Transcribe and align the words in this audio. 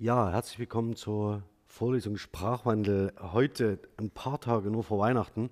Ja, 0.00 0.30
herzlich 0.30 0.58
willkommen 0.58 0.96
zur 0.96 1.42
Vorlesung 1.66 2.16
Sprachwandel. 2.16 3.12
Heute 3.20 3.78
ein 3.98 4.08
paar 4.08 4.40
Tage 4.40 4.70
nur 4.70 4.82
vor 4.82 4.98
Weihnachten. 4.98 5.50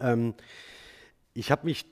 Ähm, 0.00 0.34
ich 1.32 1.52
habe 1.52 1.64
mich 1.66 1.86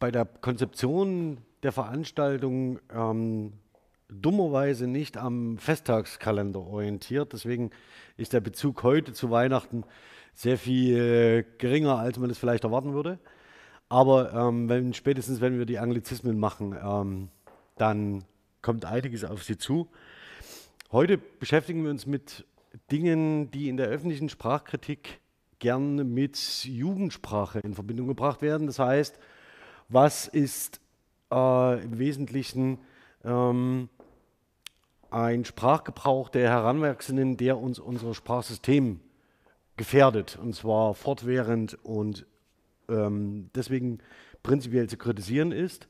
bei 0.00 0.10
der 0.10 0.24
Konzeption 0.24 1.36
der 1.62 1.72
Veranstaltung 1.72 2.78
ähm, 2.90 3.52
dummerweise 4.08 4.86
nicht 4.86 5.18
am 5.18 5.58
Festtagskalender 5.58 6.60
orientiert. 6.60 7.34
Deswegen 7.34 7.70
ist 8.16 8.32
der 8.32 8.40
Bezug 8.40 8.84
heute 8.84 9.12
zu 9.12 9.30
Weihnachten 9.30 9.84
sehr 10.32 10.56
viel 10.56 10.96
äh, 10.96 11.44
geringer, 11.58 11.98
als 11.98 12.18
man 12.18 12.30
es 12.30 12.38
vielleicht 12.38 12.64
erwarten 12.64 12.94
würde. 12.94 13.18
Aber 13.90 14.32
ähm, 14.32 14.66
wenn, 14.70 14.94
spätestens 14.94 15.42
wenn 15.42 15.58
wir 15.58 15.66
die 15.66 15.78
Anglizismen 15.78 16.38
machen, 16.38 16.74
ähm, 16.82 17.28
dann 17.76 18.24
kommt 18.64 18.86
einiges 18.86 19.24
auf 19.24 19.44
Sie 19.44 19.58
zu. 19.58 19.88
Heute 20.90 21.18
beschäftigen 21.18 21.84
wir 21.84 21.90
uns 21.90 22.06
mit 22.06 22.46
Dingen, 22.90 23.50
die 23.50 23.68
in 23.68 23.76
der 23.76 23.88
öffentlichen 23.88 24.30
Sprachkritik 24.30 25.20
gern 25.58 26.14
mit 26.14 26.64
Jugendsprache 26.64 27.60
in 27.60 27.74
Verbindung 27.74 28.08
gebracht 28.08 28.40
werden. 28.40 28.66
Das 28.66 28.78
heißt, 28.78 29.18
was 29.90 30.28
ist 30.28 30.80
äh, 31.30 31.84
im 31.84 31.98
Wesentlichen 31.98 32.78
ähm, 33.22 33.90
ein 35.10 35.44
Sprachgebrauch 35.44 36.30
der 36.30 36.48
Heranwachsenden, 36.48 37.36
der 37.36 37.58
uns 37.58 37.78
unser 37.78 38.14
Sprachsystem 38.14 39.00
gefährdet, 39.76 40.38
und 40.40 40.54
zwar 40.54 40.94
fortwährend 40.94 41.78
und 41.84 42.24
ähm, 42.88 43.50
deswegen 43.54 43.98
prinzipiell 44.42 44.88
zu 44.88 44.96
kritisieren 44.96 45.52
ist. 45.52 45.86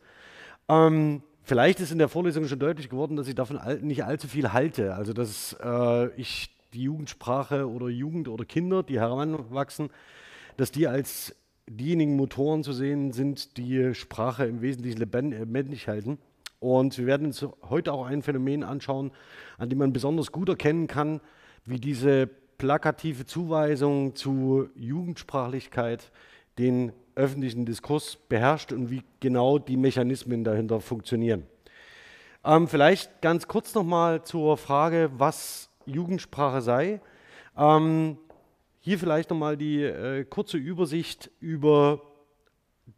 Ähm, 0.68 1.22
vielleicht 1.44 1.80
ist 1.80 1.92
in 1.92 1.98
der 1.98 2.08
Vorlesung 2.08 2.46
schon 2.46 2.58
deutlich 2.58 2.88
geworden, 2.88 3.16
dass 3.16 3.28
ich 3.28 3.34
davon 3.34 3.60
nicht 3.82 4.04
allzu 4.04 4.26
viel 4.28 4.52
halte. 4.52 4.94
Also, 4.94 5.12
dass 5.12 5.56
äh, 5.62 6.08
ich 6.20 6.50
die 6.72 6.82
Jugendsprache 6.82 7.70
oder 7.70 7.88
Jugend 7.88 8.28
oder 8.28 8.44
Kinder, 8.44 8.82
die 8.82 8.98
heranwachsen, 8.98 9.90
dass 10.56 10.72
die 10.72 10.88
als 10.88 11.36
diejenigen 11.66 12.16
Motoren 12.16 12.62
zu 12.62 12.72
sehen 12.72 13.12
sind, 13.12 13.56
die 13.56 13.94
Sprache 13.94 14.44
im 14.44 14.60
Wesentlichen 14.60 14.98
lebendig 14.98 15.88
halten. 15.88 16.18
Und 16.60 16.98
wir 16.98 17.06
werden 17.06 17.26
uns 17.26 17.46
heute 17.68 17.92
auch 17.92 18.06
ein 18.06 18.22
Phänomen 18.22 18.64
anschauen, 18.64 19.12
an 19.58 19.68
dem 19.68 19.78
man 19.78 19.92
besonders 19.92 20.32
gut 20.32 20.48
erkennen 20.48 20.86
kann, 20.86 21.20
wie 21.64 21.78
diese 21.78 22.26
plakative 22.58 23.26
Zuweisung 23.26 24.14
zu 24.14 24.68
Jugendsprachlichkeit 24.74 26.10
den 26.58 26.92
öffentlichen 27.16 27.64
Diskurs 27.64 28.16
beherrscht 28.28 28.72
und 28.72 28.90
wie 28.90 29.02
genau 29.20 29.58
die 29.58 29.76
Mechanismen 29.76 30.44
dahinter 30.44 30.80
funktionieren. 30.80 31.46
Ähm, 32.44 32.68
vielleicht 32.68 33.22
ganz 33.22 33.48
kurz 33.48 33.74
nochmal 33.74 34.22
zur 34.22 34.56
Frage, 34.56 35.10
was 35.16 35.70
Jugendsprache 35.86 36.60
sei. 36.60 37.00
Ähm, 37.56 38.18
hier 38.80 38.98
vielleicht 38.98 39.30
nochmal 39.30 39.56
die 39.56 39.82
äh, 39.82 40.24
kurze 40.24 40.58
Übersicht 40.58 41.30
über 41.40 42.02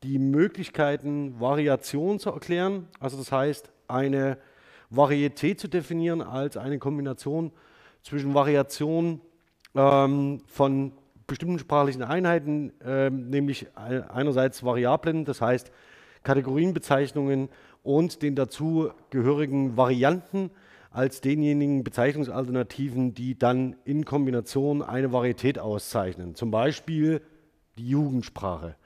die 0.03 0.19
Möglichkeiten, 0.19 1.39
Variation 1.39 2.19
zu 2.19 2.31
erklären. 2.31 2.89
Also 2.99 3.17
das 3.17 3.31
heißt, 3.31 3.71
eine 3.87 4.39
Varietät 4.91 5.61
zu 5.61 5.69
definieren 5.69 6.23
als 6.23 6.57
eine 6.57 6.79
Kombination 6.79 7.53
zwischen 8.03 8.35
Variation 8.35 9.21
ähm, 9.75 10.43
von 10.47 10.93
bestimmten 11.27 11.59
sprachlichen 11.59 12.03
Einheiten, 12.03 12.73
äh, 12.81 13.11
nämlich 13.11 13.67
einerseits 13.75 14.63
Variablen, 14.63 15.25
das 15.25 15.41
heißt 15.41 15.73
Kategorienbezeichnungen 16.23 17.49
und 17.83 18.23
den 18.23 18.35
dazugehörigen 18.35 19.77
Varianten 19.77 20.51
als 20.91 21.21
denjenigen 21.21 21.85
Bezeichnungsalternativen, 21.85 23.15
die 23.15 23.39
dann 23.39 23.77
in 23.85 24.05
Kombination 24.05 24.83
eine 24.83 25.13
Varietät 25.13 25.59
auszeichnen. 25.59 26.35
Zum 26.35 26.51
Beispiel 26.51 27.21
die 27.77 27.89
Jugendsprache. 27.89 28.77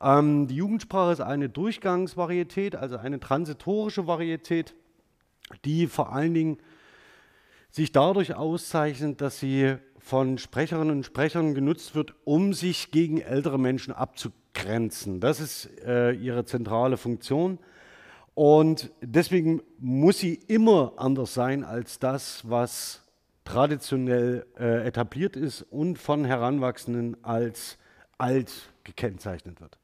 Ähm, 0.00 0.46
die 0.46 0.56
Jugendsprache 0.56 1.12
ist 1.12 1.20
eine 1.20 1.48
Durchgangsvarietät, 1.48 2.76
also 2.76 2.96
eine 2.96 3.18
transitorische 3.18 4.06
Varietät, 4.06 4.74
die 5.64 5.88
vor 5.88 6.12
allen 6.12 6.34
Dingen 6.34 6.58
sich 7.70 7.92
dadurch 7.92 8.34
auszeichnet, 8.34 9.20
dass 9.20 9.40
sie 9.40 9.76
von 10.08 10.38
Sprecherinnen 10.38 10.96
und 10.96 11.04
Sprechern 11.04 11.54
genutzt 11.54 11.94
wird, 11.94 12.14
um 12.24 12.54
sich 12.54 12.90
gegen 12.90 13.20
ältere 13.20 13.58
Menschen 13.58 13.92
abzugrenzen. 13.92 15.20
Das 15.20 15.38
ist 15.38 15.68
äh, 15.84 16.12
ihre 16.12 16.46
zentrale 16.46 16.96
Funktion. 16.96 17.58
Und 18.32 18.90
deswegen 19.02 19.60
muss 19.78 20.18
sie 20.18 20.40
immer 20.46 20.94
anders 20.96 21.34
sein 21.34 21.62
als 21.62 21.98
das, 21.98 22.48
was 22.48 23.02
traditionell 23.44 24.46
äh, 24.58 24.86
etabliert 24.86 25.36
ist 25.36 25.60
und 25.60 25.98
von 25.98 26.24
Heranwachsenden 26.24 27.22
als 27.22 27.76
alt 28.16 28.50
gekennzeichnet 28.84 29.60
wird. 29.60 29.76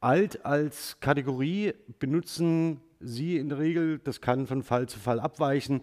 Alt 0.00 0.44
als 0.44 1.00
Kategorie 1.00 1.72
benutzen 1.98 2.82
Sie 3.02 3.38
in 3.38 3.48
der 3.48 3.58
Regel, 3.58 4.00
das 4.00 4.20
kann 4.20 4.46
von 4.46 4.62
Fall 4.62 4.86
zu 4.86 4.98
Fall 4.98 5.18
abweichen, 5.18 5.80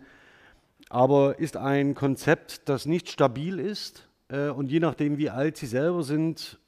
aber 0.89 1.39
ist 1.39 1.57
ein 1.57 1.95
Konzept, 1.95 2.69
das 2.69 2.85
nicht 2.85 3.09
stabil 3.09 3.59
ist 3.59 4.07
äh, 4.29 4.49
und 4.49 4.71
je 4.71 4.79
nachdem, 4.79 5.17
wie 5.17 5.29
alt 5.29 5.57
sie 5.57 5.65
selber 5.65 6.03
sind, 6.03 6.59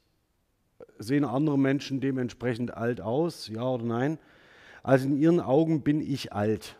sehen 0.98 1.24
andere 1.24 1.58
Menschen 1.58 2.00
dementsprechend 2.00 2.74
alt 2.74 3.00
aus, 3.00 3.48
ja 3.48 3.62
oder 3.62 3.84
nein. 3.84 4.18
Also 4.82 5.06
in 5.06 5.16
ihren 5.16 5.40
Augen 5.40 5.82
bin 5.82 6.00
ich 6.00 6.32
alt. 6.32 6.76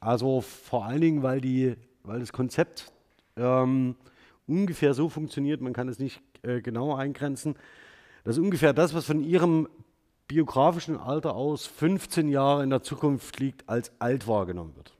Also 0.00 0.40
vor 0.40 0.84
allen 0.84 1.00
Dingen, 1.00 1.22
weil, 1.22 1.40
die, 1.40 1.76
weil 2.02 2.20
das 2.20 2.32
Konzept 2.32 2.92
ähm, 3.36 3.96
ungefähr 4.46 4.94
so 4.94 5.08
funktioniert, 5.08 5.60
man 5.60 5.72
kann 5.72 5.88
es 5.88 5.98
nicht 5.98 6.20
äh, 6.42 6.60
genauer 6.60 6.98
eingrenzen, 6.98 7.56
dass 8.24 8.38
ungefähr 8.38 8.72
das, 8.72 8.94
was 8.94 9.06
von 9.06 9.22
ihrem 9.22 9.68
biografischen 10.28 10.96
Alter 10.96 11.34
aus 11.34 11.66
15 11.66 12.28
Jahre 12.28 12.62
in 12.62 12.70
der 12.70 12.82
Zukunft 12.82 13.38
liegt, 13.38 13.68
als 13.68 13.92
alt 13.98 14.26
wahrgenommen 14.26 14.74
wird. 14.76 14.92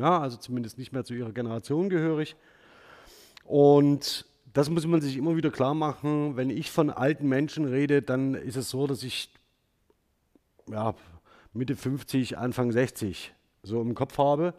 Ja, 0.00 0.20
also 0.20 0.36
zumindest 0.36 0.78
nicht 0.78 0.92
mehr 0.92 1.04
zu 1.04 1.14
ihrer 1.14 1.32
Generation 1.32 1.88
gehörig. 1.88 2.36
Und 3.44 4.26
das 4.52 4.70
muss 4.70 4.86
man 4.86 5.00
sich 5.00 5.16
immer 5.16 5.36
wieder 5.36 5.50
klar 5.50 5.74
machen. 5.74 6.36
Wenn 6.36 6.50
ich 6.50 6.70
von 6.70 6.90
alten 6.90 7.28
Menschen 7.28 7.64
rede, 7.64 8.02
dann 8.02 8.34
ist 8.34 8.56
es 8.56 8.70
so, 8.70 8.86
dass 8.86 9.02
ich 9.02 9.30
ja, 10.70 10.94
Mitte 11.52 11.76
50, 11.76 12.38
Anfang 12.38 12.72
60 12.72 13.32
so 13.62 13.80
im 13.80 13.94
Kopf 13.94 14.18
habe. 14.18 14.54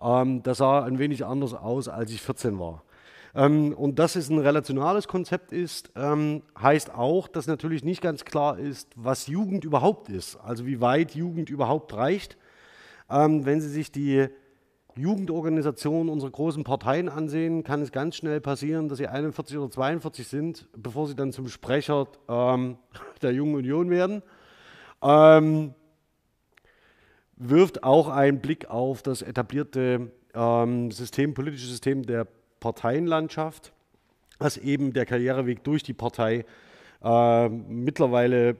Ähm, 0.00 0.42
das 0.42 0.58
sah 0.58 0.84
ein 0.84 0.98
wenig 0.98 1.24
anders 1.24 1.54
aus, 1.54 1.88
als 1.88 2.10
ich 2.10 2.22
14 2.22 2.58
war. 2.58 2.82
Ähm, 3.34 3.74
und 3.74 3.98
dass 3.98 4.16
es 4.16 4.30
ein 4.30 4.38
relationales 4.38 5.08
Konzept 5.08 5.52
ist, 5.52 5.90
ähm, 5.96 6.42
heißt 6.60 6.94
auch, 6.94 7.28
dass 7.28 7.46
natürlich 7.46 7.84
nicht 7.84 8.00
ganz 8.00 8.24
klar 8.24 8.58
ist, 8.58 8.88
was 8.96 9.26
Jugend 9.26 9.64
überhaupt 9.64 10.08
ist. 10.08 10.36
Also 10.36 10.66
wie 10.66 10.80
weit 10.80 11.14
Jugend 11.14 11.50
überhaupt 11.50 11.92
reicht. 11.94 12.36
Ähm, 13.10 13.44
wenn 13.44 13.60
Sie 13.60 13.68
sich 13.68 13.92
die 13.92 14.28
Jugendorganisationen 14.98 16.08
unserer 16.08 16.30
großen 16.30 16.64
Parteien 16.64 17.08
ansehen, 17.08 17.64
kann 17.64 17.80
es 17.82 17.92
ganz 17.92 18.16
schnell 18.16 18.40
passieren, 18.40 18.88
dass 18.88 18.98
sie 18.98 19.06
41 19.06 19.56
oder 19.56 19.70
42 19.70 20.26
sind, 20.26 20.68
bevor 20.76 21.06
sie 21.06 21.14
dann 21.14 21.32
zum 21.32 21.48
Sprecher 21.48 22.08
ähm, 22.28 22.78
der 23.22 23.32
Jungen 23.32 23.54
Union 23.54 23.90
werden. 23.90 24.22
Ähm, 25.02 25.74
wirft 27.36 27.84
auch 27.84 28.08
einen 28.08 28.40
Blick 28.40 28.68
auf 28.68 29.02
das 29.02 29.22
etablierte 29.22 30.10
ähm, 30.34 30.90
System, 30.90 31.34
politische 31.34 31.68
System 31.68 32.04
der 32.04 32.26
Parteienlandschaft, 32.60 33.72
dass 34.38 34.56
eben 34.56 34.92
der 34.92 35.06
Karriereweg 35.06 35.62
durch 35.62 35.82
die 35.82 35.94
Partei 35.94 36.44
äh, 37.02 37.48
mittlerweile 37.48 38.56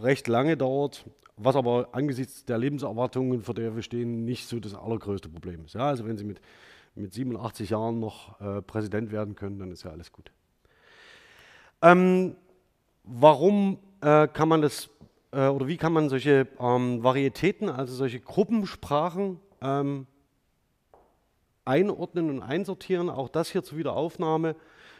recht 0.00 0.28
lange 0.28 0.56
dauert 0.56 1.04
was 1.42 1.56
aber 1.56 1.88
angesichts 1.92 2.44
der 2.44 2.58
Lebenserwartungen, 2.58 3.42
vor 3.42 3.54
der 3.54 3.74
wir 3.74 3.82
stehen, 3.82 4.24
nicht 4.24 4.46
so 4.46 4.60
das 4.60 4.74
allergrößte 4.74 5.28
Problem 5.28 5.64
ist. 5.64 5.74
Ja, 5.74 5.88
also 5.88 6.06
wenn 6.06 6.18
Sie 6.18 6.24
mit, 6.24 6.40
mit 6.94 7.12
87 7.12 7.70
Jahren 7.70 7.98
noch 7.98 8.40
äh, 8.40 8.60
Präsident 8.62 9.10
werden 9.10 9.34
können, 9.34 9.58
dann 9.58 9.72
ist 9.72 9.82
ja 9.84 9.90
alles 9.90 10.12
gut. 10.12 10.30
Ähm, 11.82 12.36
warum 13.04 13.78
äh, 14.02 14.28
kann 14.28 14.48
man 14.48 14.60
das 14.60 14.90
äh, 15.32 15.46
oder 15.48 15.66
wie 15.66 15.78
kann 15.78 15.92
man 15.92 16.08
solche 16.08 16.46
ähm, 16.58 17.02
Varietäten, 17.02 17.70
also 17.70 17.94
solche 17.94 18.20
Gruppensprachen 18.20 19.40
ähm, 19.62 20.06
einordnen 21.64 22.28
und 22.28 22.42
einsortieren? 22.42 23.08
Auch 23.08 23.30
das 23.30 23.50
hier 23.50 23.62
zur 23.62 23.78
Wiederaufnahme. 23.78 24.56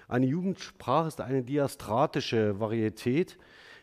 Eine 0.08 0.26
Jugendsprache 0.26 1.08
ist 1.08 1.20
eine 1.20 1.43
diastratische 1.43 2.58
Varietät 2.58 3.36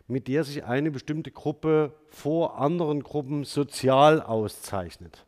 mit 0.08 0.28
der 0.28 0.44
sich 0.44 0.64
eine 0.64 0.92
bestimmte 0.92 1.32
Gruppe 1.32 1.94
vor 2.08 2.60
anderen 2.60 3.04
Gruppen 3.04 3.44
sozial 3.44 4.22
auszeichnet. 4.22 5.26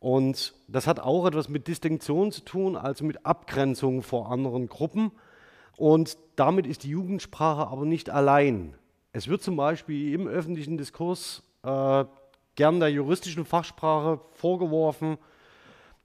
Und 0.00 0.54
das 0.68 0.86
hat 0.86 1.00
auch 1.00 1.26
etwas 1.26 1.48
mit 1.48 1.66
Distinktion 1.68 2.32
zu 2.32 2.42
tun, 2.42 2.76
also 2.76 3.04
mit 3.04 3.26
Abgrenzung 3.26 4.02
vor 4.02 4.30
anderen 4.30 4.68
Gruppen. 4.68 5.10
Und 5.76 6.16
damit 6.36 6.66
ist 6.66 6.84
die 6.84 6.90
Jugendsprache 6.90 7.66
aber 7.68 7.84
nicht 7.84 8.10
allein. 8.10 8.74
Es 9.12 9.28
wird 9.28 9.42
zum 9.42 9.56
Beispiel 9.56 10.14
im 10.14 10.26
öffentlichen 10.28 10.78
Diskurs 10.78 11.42
äh, 11.62 12.04
gern 12.54 12.80
der 12.80 12.90
juristischen 12.90 13.44
Fachsprache 13.44 14.20
vorgeworfen, 14.32 15.18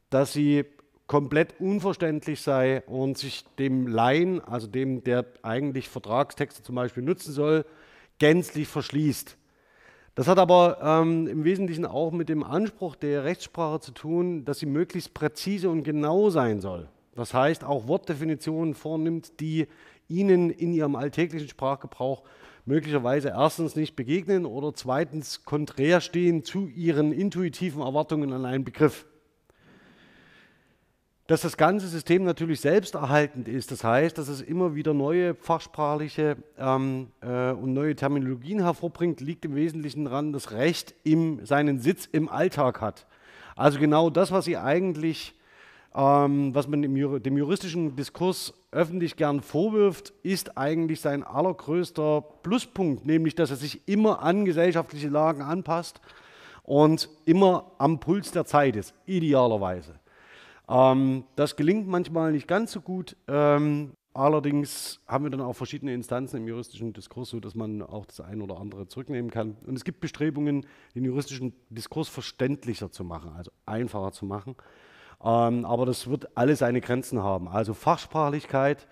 dass 0.10 0.34
sie 0.34 0.66
komplett 1.08 1.60
unverständlich 1.60 2.42
sei 2.42 2.82
und 2.88 3.18
sich 3.18 3.46
dem 3.60 3.88
Laien, 3.88 4.42
also 4.42 4.68
dem, 4.68 5.04
der 5.04 5.26
eigentlich 5.42 5.90
Vertragstexte 5.90 6.64
zum 6.64 6.76
Beispiel 6.76 7.04
nutzen 7.04 7.34
soll, 7.34 7.66
gänzlich 8.24 8.70
verschließt. 8.70 9.38
Das 10.16 10.30
hat 10.30 10.40
aber 10.40 10.78
ähm, 10.82 11.28
im 11.28 11.44
Wesentlichen 11.44 11.86
auch 11.86 12.14
mit 12.14 12.30
dem 12.30 12.42
Anspruch 12.42 12.96
der 12.96 13.26
Rechtssprache 13.26 13.82
zu 13.82 13.92
tun, 13.92 14.46
dass 14.46 14.60
sie 14.60 14.66
möglichst 14.66 15.14
präzise 15.14 15.70
und 15.70 15.84
genau 15.84 16.30
sein 16.30 16.62
soll. 16.62 16.88
Das 17.16 17.34
heißt, 17.34 17.66
auch 17.66 17.90
Wortdefinitionen 17.90 18.76
vornimmt, 18.76 19.42
die 19.42 19.68
Ihnen 20.08 20.52
in 20.52 20.72
Ihrem 20.72 20.96
alltäglichen 20.96 21.50
Sprachgebrauch 21.50 22.24
möglicherweise 22.64 23.28
erstens 23.28 23.76
nicht 23.76 23.98
begegnen 23.98 24.46
oder 24.46 24.74
zweitens 24.74 25.44
konträr 25.44 26.00
stehen 26.00 26.46
zu 26.46 26.68
Ihren 26.68 27.12
intuitiven 27.12 27.82
Erwartungen 27.82 28.32
an 28.32 28.46
einen 28.46 28.64
Begriff 28.64 29.06
dass 31.28 31.42
das 31.42 31.56
ganze 31.56 31.88
System 31.88 32.24
natürlich 32.24 32.60
selbsterhaltend 32.60 33.48
ist. 33.48 33.72
Das 33.72 33.84
heißt, 33.84 34.18
dass 34.18 34.28
es 34.28 34.42
immer 34.42 34.76
wieder 34.76 34.94
neue 34.94 35.36
fachsprachliche 35.36 36.38
ähm, 36.58 37.08
äh, 37.22 37.52
und 37.52 37.74
neue 37.74 37.96
Terminologien 37.96 38.62
hervorbringt, 38.62 39.22
liegt 39.22 39.46
im 39.46 39.56
Wesentlichen 39.56 40.06
daran, 40.06 40.34
dass 40.34 40.52
Recht 40.52 40.94
im, 41.04 41.46
seinen 41.46 41.80
Sitz 41.80 42.10
im 42.12 42.28
Alltag 42.28 42.82
hat. 42.82 43.08
Also 43.56 43.80
genau 43.80 44.10
das, 44.10 44.32
was 44.32 44.46
Sie 44.46 44.58
eigentlich, 44.58 45.34
ähm, 45.96 46.54
was 46.54 46.68
man 46.68 46.84
im, 46.84 47.24
dem 47.24 47.38
juristischen 47.38 47.96
Diskurs 47.96 48.54
öffentlich 48.72 49.16
gern 49.16 49.42
vorwirft, 49.42 50.12
ist 50.24 50.58
eigentlich 50.58 51.00
sein 51.00 51.24
allergrößter 51.24 52.22
Pluspunkt, 52.42 53.06
nämlich 53.06 53.36
dass 53.36 53.50
er 53.50 53.56
sich 53.56 53.88
immer 53.88 54.22
an 54.22 54.44
gesellschaftliche 54.44 55.08
Lagen 55.08 55.42
anpasst 55.42 56.02
und 56.64 57.08
immer 57.26 57.72
am 57.78 58.02
Puls 58.02 58.32
der 58.32 58.46
Zeit 58.46 58.76
ist, 58.76 58.94
idealerweise. 59.06 60.03
Ähm, 60.70 61.26
das 61.36 61.56
gelingt 61.56 61.88
manchmal 61.88 62.32
nicht 62.32 62.48
ganz 62.48 62.72
so 62.72 62.82
gut. 62.82 63.16
Ähm, 63.28 63.94
allerdings 64.14 65.02
haben 65.08 65.26
wir 65.26 65.32
dann 65.32 65.42
auch 65.42 65.54
verschiedene 65.54 65.94
Instanzen 65.94 66.38
im 66.38 66.48
juristischen 66.48 66.94
Diskurs, 66.94 67.30
sodass 67.30 67.56
man 67.56 67.82
auch 67.82 68.06
das 68.06 68.22
eine 68.22 68.44
oder 68.44 68.60
andere 68.60 68.88
zurücknehmen 68.88 69.32
kann. 69.32 69.58
Und 69.66 69.76
es 69.76 69.84
gibt 69.84 70.00
Bestrebungen, 70.00 70.66
den 70.96 71.06
juristischen 71.06 71.54
Diskurs 71.70 72.08
verständlicher 72.08 72.92
zu 72.92 73.04
machen, 73.04 73.32
also 73.36 73.52
einfacher 73.66 74.12
zu 74.12 74.26
machen. 74.26 74.56
Ähm, 75.24 75.66
aber 75.66 75.86
das 75.86 76.08
wird 76.08 76.38
alle 76.38 76.56
seine 76.56 76.82
Grenzen 76.82 77.22
haben. 77.22 77.48
Also 77.48 77.74
Fachsprachlichkeit 77.74 78.88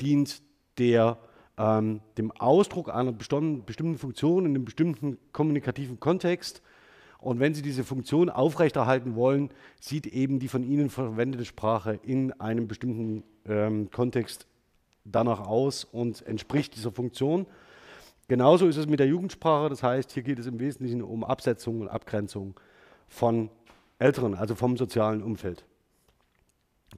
dient 0.00 0.42
der, 0.78 1.18
ähm, 1.56 2.00
dem 2.16 2.30
Ausdruck 2.32 2.92
einer 2.94 3.12
bestimmten 3.12 3.98
Funktion 3.98 4.44
in 4.44 4.54
einem 4.54 4.64
bestimmten 4.64 5.18
kommunikativen 5.32 5.98
Kontext 5.98 6.62
und 7.18 7.40
wenn 7.40 7.52
Sie 7.52 7.62
diese 7.62 7.84
Funktion 7.84 8.30
aufrechterhalten 8.30 9.16
wollen, 9.16 9.50
sieht 9.80 10.06
eben 10.06 10.38
die 10.38 10.48
von 10.48 10.62
Ihnen 10.62 10.88
verwendete 10.88 11.44
Sprache 11.44 11.98
in 12.02 12.32
einem 12.40 12.68
bestimmten 12.68 13.24
ähm, 13.46 13.90
Kontext 13.90 14.46
danach 15.04 15.40
aus 15.40 15.84
und 15.84 16.24
entspricht 16.26 16.76
dieser 16.76 16.92
Funktion. 16.92 17.46
Genauso 18.28 18.68
ist 18.68 18.76
es 18.76 18.86
mit 18.86 19.00
der 19.00 19.08
Jugendsprache. 19.08 19.68
Das 19.68 19.82
heißt, 19.82 20.12
hier 20.12 20.22
geht 20.22 20.38
es 20.38 20.46
im 20.46 20.60
Wesentlichen 20.60 21.02
um 21.02 21.24
Absetzung 21.24 21.80
und 21.80 21.88
Abgrenzung 21.88 22.54
von 23.08 23.50
Älteren, 23.98 24.34
also 24.34 24.54
vom 24.54 24.76
sozialen 24.76 25.22
Umfeld. 25.22 25.64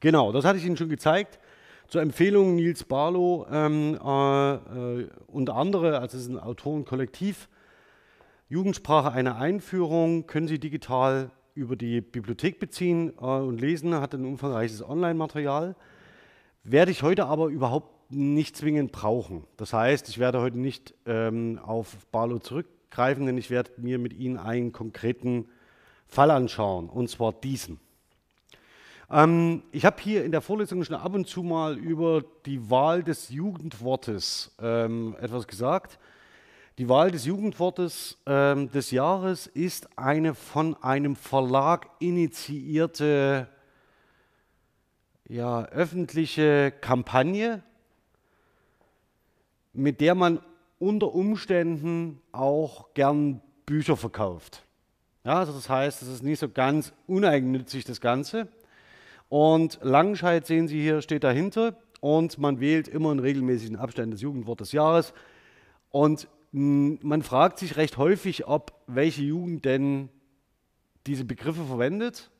Genau, 0.00 0.32
das 0.32 0.44
hatte 0.44 0.58
ich 0.58 0.66
Ihnen 0.66 0.76
schon 0.76 0.88
gezeigt. 0.88 1.38
Zur 1.88 2.02
Empfehlung 2.02 2.56
Nils 2.56 2.84
Barlow 2.84 3.46
ähm, 3.50 3.98
äh, 4.04 4.54
äh, 4.54 5.08
und 5.26 5.50
andere, 5.50 5.98
also 5.98 6.16
es 6.16 6.24
ist 6.24 6.28
ein 6.30 6.38
Autorenkollektiv, 6.38 7.48
Jugendsprache 8.50 9.12
eine 9.12 9.36
Einführung 9.36 10.26
können 10.26 10.48
Sie 10.48 10.58
digital 10.58 11.30
über 11.54 11.76
die 11.76 12.00
Bibliothek 12.00 12.58
beziehen 12.58 13.12
äh, 13.16 13.24
und 13.24 13.60
lesen, 13.60 13.94
hat 13.94 14.12
ein 14.12 14.24
umfangreiches 14.24 14.82
Online-Material. 14.82 15.76
Werde 16.64 16.90
ich 16.90 17.04
heute 17.04 17.26
aber 17.26 17.46
überhaupt 17.46 18.10
nicht 18.10 18.56
zwingend 18.56 18.90
brauchen. 18.90 19.44
Das 19.56 19.72
heißt, 19.72 20.08
ich 20.08 20.18
werde 20.18 20.40
heute 20.40 20.58
nicht 20.58 20.94
ähm, 21.06 21.60
auf 21.62 21.94
Barlow 22.10 22.40
zurückgreifen, 22.40 23.24
denn 23.24 23.38
ich 23.38 23.50
werde 23.50 23.70
mir 23.76 24.00
mit 24.00 24.12
Ihnen 24.14 24.36
einen 24.36 24.72
konkreten 24.72 25.48
Fall 26.08 26.32
anschauen, 26.32 26.88
und 26.88 27.08
zwar 27.08 27.32
diesen. 27.32 27.78
Ähm, 29.12 29.62
ich 29.70 29.84
habe 29.84 30.02
hier 30.02 30.24
in 30.24 30.32
der 30.32 30.40
Vorlesung 30.40 30.82
schon 30.82 30.96
ab 30.96 31.14
und 31.14 31.28
zu 31.28 31.44
mal 31.44 31.78
über 31.78 32.24
die 32.46 32.68
Wahl 32.68 33.04
des 33.04 33.28
Jugendwortes 33.28 34.56
ähm, 34.60 35.14
etwas 35.20 35.46
gesagt. 35.46 36.00
Die 36.80 36.88
Wahl 36.88 37.10
des 37.10 37.26
Jugendwortes 37.26 38.16
äh, 38.24 38.56
des 38.68 38.90
Jahres 38.90 39.46
ist 39.46 39.98
eine 39.98 40.34
von 40.34 40.82
einem 40.82 41.14
Verlag 41.14 41.90
initiierte 41.98 43.48
ja, 45.28 45.66
öffentliche 45.66 46.72
Kampagne, 46.80 47.62
mit 49.74 50.00
der 50.00 50.14
man 50.14 50.40
unter 50.78 51.14
Umständen 51.14 52.22
auch 52.32 52.94
gern 52.94 53.42
Bücher 53.66 53.98
verkauft. 53.98 54.64
Ja, 55.24 55.34
also 55.34 55.52
das 55.52 55.68
heißt, 55.68 56.00
es 56.00 56.08
ist 56.08 56.22
nicht 56.22 56.38
so 56.38 56.48
ganz 56.48 56.94
uneigennützig 57.06 57.84
das 57.84 58.00
Ganze. 58.00 58.48
Und 59.28 59.78
Langenscheid 59.82 60.46
sehen 60.46 60.66
Sie 60.66 60.80
hier, 60.80 61.02
steht 61.02 61.24
dahinter. 61.24 61.76
Und 62.00 62.38
man 62.38 62.58
wählt 62.58 62.88
immer 62.88 63.12
in 63.12 63.18
regelmäßigen 63.18 63.76
Abständen 63.76 64.12
das 64.12 64.22
Jugendwort 64.22 64.60
des 64.60 64.72
Jahres. 64.72 65.12
Und 65.90 66.26
man 66.52 67.22
fragt 67.22 67.58
sich 67.58 67.76
recht 67.76 67.96
häufig, 67.96 68.46
ob 68.46 68.72
welche 68.86 69.22
Jugend 69.22 69.64
denn 69.64 70.08
diese 71.06 71.24
Begriffe 71.24 71.64
verwendet. 71.64 72.30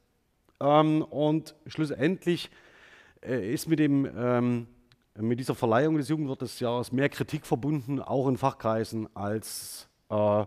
Ähm, 0.61 1.03
und 1.03 1.55
schlussendlich 1.67 2.51
äh, 3.23 3.53
ist 3.53 3.69
mit, 3.69 3.79
dem, 3.79 4.09
ähm, 4.17 4.67
mit 5.19 5.39
dieser 5.39 5.55
Verleihung 5.55 5.97
des 5.97 6.09
Jugendwortes 6.09 6.53
des 6.53 6.61
Jahres 6.61 6.93
mehr 6.93 7.09
Kritik 7.09 7.47
verbunden, 7.47 8.01
auch 8.01 8.29
in 8.29 8.37
Fachkreisen, 8.37 9.09
als 9.15 9.89
äh, 10.11 10.45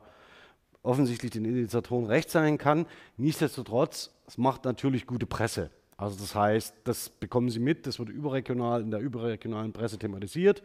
offensichtlich 0.83 1.31
den 1.31 1.45
Initiatoren 1.45 2.05
recht 2.05 2.29
sein 2.29 2.57
kann. 2.57 2.85
Nichtsdestotrotz, 3.17 4.13
es 4.27 4.37
macht 4.37 4.65
natürlich 4.65 5.07
gute 5.07 5.25
Presse. 5.25 5.71
Also 5.95 6.19
das 6.19 6.35
heißt, 6.35 6.75
das 6.83 7.09
bekommen 7.09 7.49
Sie 7.49 7.59
mit, 7.59 7.87
das 7.87 7.97
wird 7.99 8.09
überregional 8.09 8.81
in 8.81 8.91
der 8.91 8.99
überregionalen 8.99 9.71
Presse 9.71 9.97
thematisiert. 9.97 10.61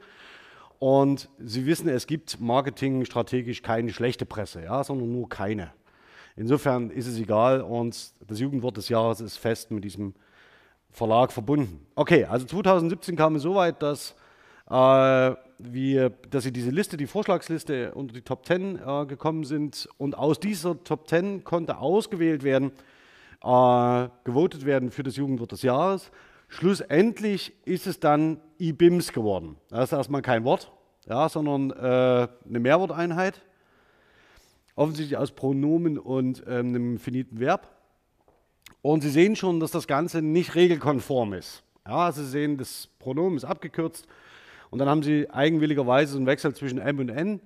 Und 0.78 1.28
Sie 1.38 1.66
wissen, 1.66 1.88
es 1.88 2.06
gibt 2.06 2.40
marketingstrategisch 2.40 3.62
keine 3.62 3.92
schlechte 3.92 4.26
Presse, 4.26 4.62
ja, 4.62 4.84
sondern 4.84 5.10
nur 5.12 5.28
keine. 5.28 5.72
Insofern 6.36 6.90
ist 6.90 7.08
es 7.08 7.18
egal 7.18 7.62
und 7.62 8.12
das 8.26 8.38
Jugendwort 8.38 8.76
des 8.76 8.88
Jahres 8.88 9.20
ist 9.20 9.36
fest 9.38 9.72
mit 9.72 9.82
diesem 9.82 10.14
Verlag 10.92 11.32
verbunden. 11.32 11.84
Okay, 11.96 12.24
also 12.24 12.46
2017 12.46 13.16
kam 13.16 13.34
es 13.34 13.42
so 13.42 13.56
weit, 13.56 13.82
dass, 13.82 14.14
äh, 14.70 15.34
wir, 15.58 16.10
dass 16.30 16.44
Sie 16.44 16.52
diese 16.52 16.70
Liste, 16.70 16.96
die 16.96 17.08
Vorschlagsliste 17.08 17.92
unter 17.92 18.14
die 18.14 18.22
Top 18.22 18.46
10 18.46 18.76
äh, 18.76 19.06
gekommen 19.06 19.42
sind 19.42 19.88
und 19.98 20.16
aus 20.16 20.38
dieser 20.38 20.82
Top 20.84 21.08
10 21.08 21.42
konnte 21.42 21.78
ausgewählt 21.78 22.44
werden, 22.44 22.70
äh, 23.42 24.08
gewotet 24.22 24.64
werden 24.64 24.92
für 24.92 25.02
das 25.02 25.16
Jugendwort 25.16 25.50
des 25.50 25.62
Jahres. 25.62 26.12
Schlussendlich 26.48 27.54
ist 27.66 27.86
es 27.86 28.00
dann 28.00 28.40
IBIMS 28.58 29.12
geworden. 29.12 29.56
Das 29.68 29.92
ist 29.92 29.92
erstmal 29.92 30.22
kein 30.22 30.44
Wort, 30.44 30.72
ja, 31.06 31.28
sondern 31.28 31.70
äh, 31.70 32.28
eine 32.48 32.60
Mehrworteinheit. 32.60 33.42
Offensichtlich 34.74 35.18
aus 35.18 35.32
Pronomen 35.32 35.98
und 35.98 36.42
ähm, 36.46 36.68
einem 36.68 36.98
finiten 36.98 37.38
Verb. 37.38 37.68
Und 38.80 39.02
Sie 39.02 39.10
sehen 39.10 39.36
schon, 39.36 39.60
dass 39.60 39.72
das 39.72 39.86
Ganze 39.86 40.22
nicht 40.22 40.54
regelkonform 40.54 41.34
ist. 41.34 41.62
Ja, 41.86 42.10
Sie 42.12 42.24
sehen, 42.24 42.56
das 42.56 42.88
Pronomen 42.98 43.36
ist 43.36 43.44
abgekürzt 43.44 44.06
und 44.70 44.78
dann 44.78 44.88
haben 44.88 45.02
Sie 45.02 45.28
eigenwilligerweise 45.30 46.16
einen 46.16 46.26
Wechsel 46.26 46.54
zwischen 46.54 46.78
M 46.78 46.98
und 46.98 47.08
N. 47.10 47.40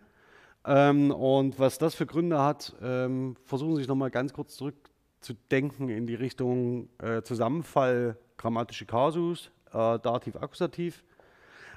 Ähm, 0.64 1.10
und 1.10 1.58
was 1.58 1.78
das 1.78 1.94
für 1.94 2.06
Gründe 2.06 2.38
hat, 2.38 2.74
ähm, 2.82 3.36
versuchen 3.44 3.74
Sie 3.74 3.82
sich 3.82 3.88
nochmal 3.88 4.10
ganz 4.10 4.32
kurz 4.32 4.54
zurückzudenken 4.56 5.88
in 5.88 6.06
die 6.06 6.14
Richtung 6.14 6.88
äh, 6.98 7.22
Zusammenfall 7.22 8.16
grammatische 8.36 8.86
Kasus, 8.86 9.50
äh, 9.72 9.98
Dativ, 9.98 10.36
Akkusativ, 10.36 11.04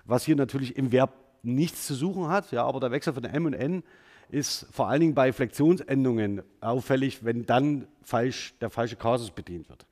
was 0.06 0.26
hier 0.26 0.36
natürlich 0.36 0.78
im 0.78 0.92
Verb 0.92 1.14
nichts 1.44 1.88
zu 1.88 1.94
suchen 1.94 2.28
hat, 2.28 2.52
ja, 2.52 2.66
aber 2.66 2.80
der 2.80 2.92
Wechsel 2.92 3.14
von 3.14 3.24
M 3.24 3.46
und 3.46 3.54
N 3.54 3.84
ist 4.30 4.68
vor 4.72 4.90
allen 4.90 5.02
Dingen 5.02 5.16
bei 5.16 5.32
Flexionsendungen 5.32 6.42
auffällig, 6.62 7.24
wenn 7.24 7.46
dann 7.46 7.88
falsch, 8.02 8.56
der 8.60 8.70
falsche 8.70 8.96
Kasus 8.96 9.32
bedient 9.32 9.70
wird. 9.70 9.86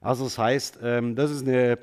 Also 0.00 0.24
das 0.24 0.38
heißt, 0.38 0.80
ähm, 0.82 1.16
das 1.16 1.30
ist 1.30 1.46
eine, 1.46 1.78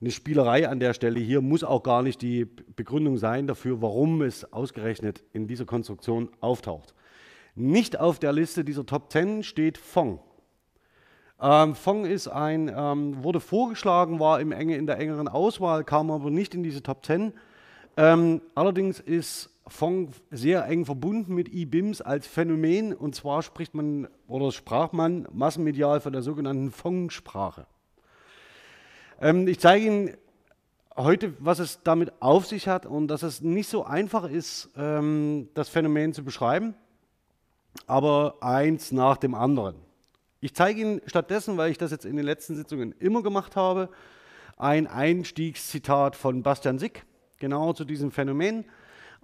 eine 0.00 0.10
Spielerei 0.10 0.68
an 0.68 0.80
der 0.80 0.94
Stelle. 0.94 1.20
Hier 1.20 1.40
muss 1.40 1.62
auch 1.62 1.82
gar 1.82 2.02
nicht 2.02 2.22
die 2.22 2.44
Begründung 2.44 3.18
sein 3.18 3.46
dafür, 3.46 3.82
warum 3.82 4.22
es 4.22 4.52
ausgerechnet 4.52 5.22
in 5.32 5.46
dieser 5.46 5.66
Konstruktion 5.66 6.30
auftaucht. 6.40 6.94
Nicht 7.54 7.98
auf 7.98 8.18
der 8.18 8.32
Liste 8.32 8.64
dieser 8.64 8.86
Top 8.86 9.12
10 9.12 9.42
steht 9.42 9.78
Fong. 9.78 10.20
Ähm, 11.40 11.74
Fong 11.74 12.04
ist 12.04 12.26
ein, 12.28 12.72
ähm, 12.74 13.22
wurde 13.22 13.40
vorgeschlagen, 13.40 14.18
war 14.18 14.40
im 14.40 14.50
enge, 14.50 14.76
in 14.76 14.86
der 14.86 14.98
engeren 14.98 15.28
Auswahl, 15.28 15.84
kam 15.84 16.10
aber 16.10 16.30
nicht 16.30 16.54
in 16.54 16.62
diese 16.62 16.82
Top 16.82 17.04
10. 17.04 17.32
Ähm, 17.96 18.40
allerdings 18.54 18.98
ist 18.98 19.50
Fong 19.68 20.10
sehr 20.30 20.64
eng 20.66 20.84
verbunden 20.84 21.34
mit 21.34 21.48
E-BIMS 21.48 22.00
als 22.00 22.26
Phänomen 22.26 22.92
und 22.92 23.14
zwar 23.14 23.42
spricht 23.42 23.74
man 23.74 24.08
oder 24.26 24.50
sprach 24.50 24.92
man 24.92 25.28
massenmedial 25.32 26.00
von 26.00 26.12
der 26.12 26.22
sogenannten 26.22 26.72
Fong-Sprache. 26.72 27.66
Ähm, 29.20 29.46
ich 29.46 29.60
zeige 29.60 29.86
Ihnen 29.86 30.16
heute, 30.96 31.34
was 31.38 31.60
es 31.60 31.82
damit 31.84 32.12
auf 32.20 32.46
sich 32.46 32.66
hat 32.66 32.84
und 32.86 33.08
dass 33.08 33.22
es 33.22 33.42
nicht 33.42 33.68
so 33.68 33.84
einfach 33.84 34.28
ist, 34.28 34.70
ähm, 34.76 35.48
das 35.54 35.68
Phänomen 35.68 36.12
zu 36.12 36.24
beschreiben, 36.24 36.74
aber 37.86 38.36
eins 38.40 38.90
nach 38.90 39.18
dem 39.18 39.34
anderen. 39.34 39.87
Ich 40.40 40.54
zeige 40.54 40.80
Ihnen 40.80 41.00
stattdessen, 41.06 41.56
weil 41.56 41.72
ich 41.72 41.78
das 41.78 41.90
jetzt 41.90 42.04
in 42.04 42.14
den 42.14 42.24
letzten 42.24 42.54
Sitzungen 42.54 42.94
immer 43.00 43.24
gemacht 43.24 43.56
habe, 43.56 43.88
ein 44.56 44.86
Einstiegszitat 44.86 46.14
von 46.14 46.44
Bastian 46.44 46.78
Sick, 46.78 47.04
genau 47.38 47.72
zu 47.72 47.84
diesem 47.84 48.12
Phänomen. 48.12 48.64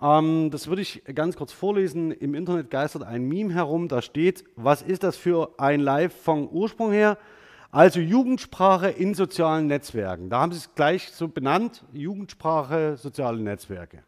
Ähm, 0.02 0.50
das 0.50 0.66
würde 0.66 0.82
ich 0.82 1.04
ganz 1.14 1.36
kurz 1.36 1.52
vorlesen. 1.52 2.10
Im 2.10 2.34
Internet 2.34 2.68
geistert 2.68 3.04
ein 3.04 3.28
Meme 3.28 3.54
herum, 3.54 3.86
da 3.86 4.02
steht, 4.02 4.44
was 4.56 4.82
ist 4.82 5.04
das 5.04 5.16
für 5.16 5.54
ein 5.56 5.78
Live 5.78 6.14
vom 6.20 6.48
Ursprung 6.48 6.90
her? 6.90 7.16
Also 7.70 8.00
Jugendsprache 8.00 8.90
in 8.90 9.14
sozialen 9.14 9.68
Netzwerken. 9.68 10.30
Da 10.30 10.40
haben 10.40 10.50
Sie 10.50 10.58
es 10.58 10.74
gleich 10.74 11.12
so 11.12 11.28
benannt, 11.28 11.84
Jugendsprache, 11.92 12.96
soziale 12.96 13.38
Netzwerke. 13.40 14.02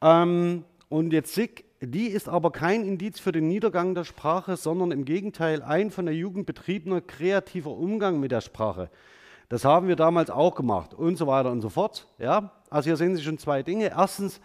Ähm, 0.00 0.64
und 0.88 1.12
jetzt 1.12 1.34
SIG, 1.34 1.64
die 1.80 2.08
ist 2.08 2.28
aber 2.28 2.50
kein 2.50 2.84
Indiz 2.84 3.18
für 3.18 3.32
den 3.32 3.48
Niedergang 3.48 3.94
der 3.94 4.04
Sprache, 4.04 4.56
sondern 4.56 4.90
im 4.90 5.06
Gegenteil 5.06 5.62
ein 5.62 5.90
von 5.90 6.04
der 6.04 6.14
Jugend 6.14 6.44
betriebener 6.44 7.00
kreativer 7.00 7.70
Umgang 7.70 8.20
mit 8.20 8.32
der 8.32 8.42
Sprache. 8.42 8.90
Das 9.48 9.64
haben 9.64 9.88
wir 9.88 9.96
damals 9.96 10.30
auch 10.30 10.54
gemacht 10.54 10.92
und 10.94 11.16
so 11.16 11.26
weiter 11.26 11.50
und 11.50 11.62
so 11.62 11.70
fort. 11.70 12.06
Ja? 12.18 12.52
Also 12.68 12.88
hier 12.88 12.96
sehen 12.96 13.16
Sie 13.16 13.22
schon 13.22 13.38
zwei 13.38 13.62
Dinge. 13.62 13.90
Erstens 13.90 14.40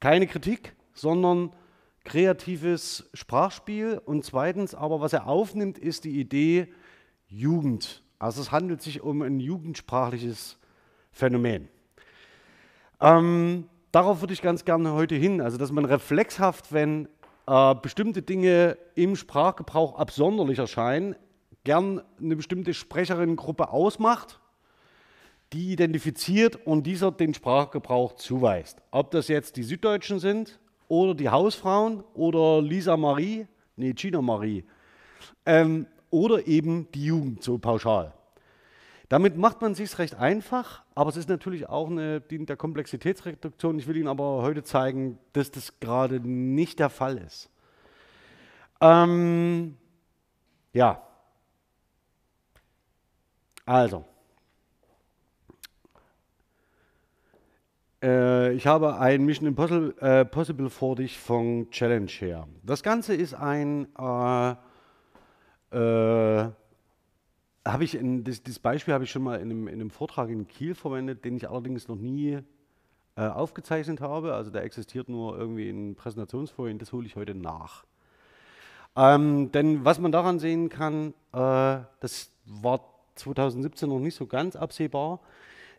keine 0.00 0.26
Kritik, 0.26 0.74
sondern 0.92 1.52
kreatives 2.04 3.08
Sprachspiel. 3.14 4.00
Und 4.04 4.24
zweitens 4.24 4.74
aber, 4.74 5.00
was 5.00 5.14
er 5.14 5.26
aufnimmt, 5.26 5.78
ist 5.78 6.04
die 6.04 6.20
Idee 6.20 6.72
Jugend. 7.26 8.02
Also 8.18 8.42
es 8.42 8.52
handelt 8.52 8.82
sich 8.82 9.00
um 9.00 9.22
ein 9.22 9.40
jugendsprachliches 9.40 10.58
Phänomen. 11.10 11.68
Ähm, 13.00 13.64
darauf 13.92 14.20
würde 14.20 14.32
ich 14.32 14.42
ganz 14.42 14.64
gerne 14.64 14.92
heute 14.92 15.14
hin. 15.14 15.40
Also 15.40 15.58
dass 15.58 15.72
man 15.72 15.84
reflexhaft, 15.84 16.72
wenn 16.72 17.08
äh, 17.46 17.74
bestimmte 17.74 18.22
Dinge 18.22 18.76
im 18.94 19.16
Sprachgebrauch 19.16 19.98
absonderlich 19.98 20.58
erscheinen, 20.58 21.16
gern 21.64 22.02
eine 22.18 22.36
bestimmte 22.36 22.74
Sprecherinnengruppe 22.74 23.70
ausmacht, 23.70 24.40
die 25.52 25.72
identifiziert 25.72 26.64
und 26.64 26.84
dieser 26.86 27.10
den 27.10 27.34
Sprachgebrauch 27.34 28.14
zuweist. 28.14 28.80
Ob 28.90 29.10
das 29.10 29.28
jetzt 29.28 29.56
die 29.56 29.62
Süddeutschen 29.62 30.20
sind 30.20 30.60
oder 30.88 31.14
die 31.14 31.28
Hausfrauen 31.28 32.04
oder 32.14 32.62
Lisa 32.62 32.96
Marie, 32.96 33.46
nee, 33.76 33.92
Gina 33.92 34.22
Marie, 34.22 34.64
ähm, 35.44 35.86
oder 36.10 36.46
eben 36.46 36.90
die 36.92 37.06
Jugend 37.06 37.42
so 37.42 37.58
pauschal. 37.58 38.12
Damit 39.10 39.36
macht 39.36 39.60
man 39.60 39.74
sich 39.74 39.98
recht 39.98 40.14
einfach, 40.14 40.84
aber 40.94 41.10
es 41.10 41.16
ist 41.16 41.28
natürlich 41.28 41.68
auch 41.68 41.90
eine 41.90 42.20
dient 42.20 42.48
der 42.48 42.56
Komplexitätsreduktion. 42.56 43.76
Ich 43.80 43.88
will 43.88 43.96
Ihnen 43.96 44.06
aber 44.06 44.40
heute 44.40 44.62
zeigen, 44.62 45.18
dass 45.32 45.50
das 45.50 45.80
gerade 45.80 46.20
nicht 46.20 46.78
der 46.78 46.90
Fall 46.90 47.18
ist. 47.18 47.50
Ähm, 48.80 49.76
ja, 50.72 51.02
also, 53.66 54.04
äh, 58.00 58.52
ich 58.52 58.68
habe 58.68 58.96
ein 58.96 59.24
Mission 59.24 59.48
Impossible, 59.48 59.92
äh, 59.98 60.24
Possible 60.24 60.70
vor 60.70 60.94
dich 60.94 61.18
von 61.18 61.68
Challenge 61.72 62.06
her. 62.06 62.46
Das 62.62 62.84
Ganze 62.84 63.16
ist 63.16 63.34
ein, 63.34 63.88
äh, 63.98 64.54
äh, 65.76 66.50
habe 67.72 67.84
ich 67.84 67.94
in, 67.94 68.24
das, 68.24 68.42
das, 68.42 68.58
Beispiel 68.58 68.94
habe 68.94 69.04
ich 69.04 69.10
schon 69.10 69.22
mal 69.22 69.36
in 69.36 69.50
einem, 69.50 69.68
in 69.68 69.74
einem, 69.74 69.90
Vortrag 69.90 70.30
in 70.30 70.46
Kiel 70.48 70.74
verwendet, 70.74 71.24
den 71.24 71.36
ich 71.36 71.48
allerdings 71.48 71.88
noch 71.88 71.96
nie 71.96 72.38
äh, 73.16 73.26
aufgezeichnet 73.26 74.00
habe. 74.00 74.34
Also 74.34 74.50
der 74.50 74.64
existiert 74.64 75.08
nur 75.08 75.38
irgendwie 75.38 75.68
in 75.68 75.94
Präsentationsfolien, 75.94 76.78
das 76.78 76.92
hole 76.92 77.06
ich 77.06 77.16
heute 77.16 77.34
nach. 77.34 77.84
Ähm, 78.96 79.52
denn 79.52 79.84
was 79.84 79.98
man 79.98 80.12
daran 80.12 80.38
sehen 80.38 80.68
kann, 80.68 81.14
äh, 81.32 81.80
das 82.00 82.32
war 82.46 82.80
2017 83.14 83.88
noch 83.88 84.00
nicht 84.00 84.16
so 84.16 84.26
ganz 84.26 84.56
absehbar, 84.56 85.20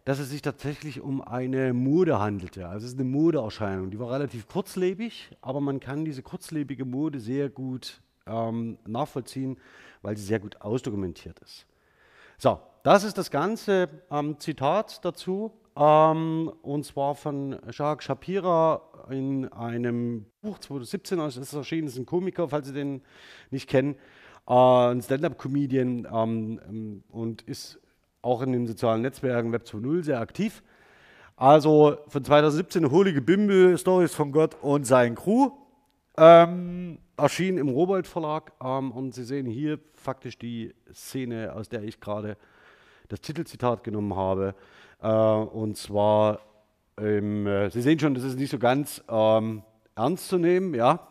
dass 0.05 0.19
es 0.19 0.29
sich 0.29 0.41
tatsächlich 0.41 1.01
um 1.01 1.21
eine 1.21 1.73
Mode 1.73 2.19
handelte. 2.19 2.67
Also 2.67 2.85
es 2.85 2.93
ist 2.93 2.99
eine 2.99 3.09
Modeerscheinung. 3.09 3.91
Die 3.91 3.99
war 3.99 4.11
relativ 4.11 4.47
kurzlebig, 4.47 5.29
aber 5.41 5.61
man 5.61 5.79
kann 5.79 6.05
diese 6.05 6.23
kurzlebige 6.23 6.85
Mode 6.85 7.19
sehr 7.19 7.49
gut 7.49 8.01
ähm, 8.25 8.77
nachvollziehen, 8.87 9.57
weil 10.01 10.17
sie 10.17 10.23
sehr 10.23 10.39
gut 10.39 10.61
ausdokumentiert 10.61 11.39
ist. 11.39 11.65
So, 12.43 12.59
das 12.81 13.03
ist 13.03 13.19
das 13.19 13.29
ganze 13.29 13.87
ähm, 14.09 14.39
Zitat 14.39 15.05
dazu, 15.05 15.51
ähm, 15.77 16.51
und 16.63 16.83
zwar 16.83 17.13
von 17.13 17.55
Jacques 17.69 18.05
Shapira 18.05 18.81
in 19.11 19.47
einem 19.53 20.25
Buch 20.41 20.57
2017, 20.57 21.19
also 21.19 21.39
es 21.39 21.49
ist 21.49 21.53
erschienen, 21.53 21.85
das 21.85 21.93
ist 21.93 21.99
ein 21.99 22.07
Komiker, 22.07 22.49
falls 22.49 22.65
Sie 22.65 22.73
den 22.73 23.03
nicht 23.51 23.69
kennen, 23.69 23.93
äh, 24.47 24.53
ein 24.55 25.03
Stand-up-Comedian 25.03 26.07
ähm, 26.11 27.03
und 27.09 27.43
ist 27.43 27.79
auch 28.23 28.41
in 28.41 28.53
den 28.53 28.65
sozialen 28.65 29.03
Netzwerken 29.03 29.51
Web 29.51 29.65
2.0 29.65 30.03
sehr 30.03 30.19
aktiv. 30.19 30.63
Also 31.35 31.97
von 32.07 32.23
2017 32.23 32.89
Holige 32.89 33.21
Bimbel, 33.21 33.77
Stories 33.77 34.15
von 34.15 34.31
Gott 34.31 34.57
und 34.63 34.85
sein 34.87 35.13
Crew. 35.13 35.51
Ähm, 36.17 36.97
erschien 37.21 37.57
im 37.57 37.69
Robold 37.69 38.07
Verlag 38.07 38.51
ähm, 38.63 38.91
und 38.91 39.13
Sie 39.13 39.23
sehen 39.23 39.45
hier 39.45 39.79
faktisch 39.93 40.37
die 40.37 40.73
Szene, 40.93 41.53
aus 41.53 41.69
der 41.69 41.83
ich 41.83 41.99
gerade 41.99 42.37
das 43.09 43.21
Titelzitat 43.21 43.83
genommen 43.83 44.15
habe. 44.15 44.55
Äh, 45.01 45.07
und 45.07 45.77
zwar, 45.77 46.39
ähm, 46.97 47.69
Sie 47.71 47.81
sehen 47.81 47.99
schon, 47.99 48.13
das 48.13 48.23
ist 48.23 48.37
nicht 48.37 48.51
so 48.51 48.59
ganz 48.59 49.03
ähm, 49.09 49.63
ernst 49.95 50.27
zu 50.27 50.37
nehmen, 50.37 50.73
ja 50.73 51.07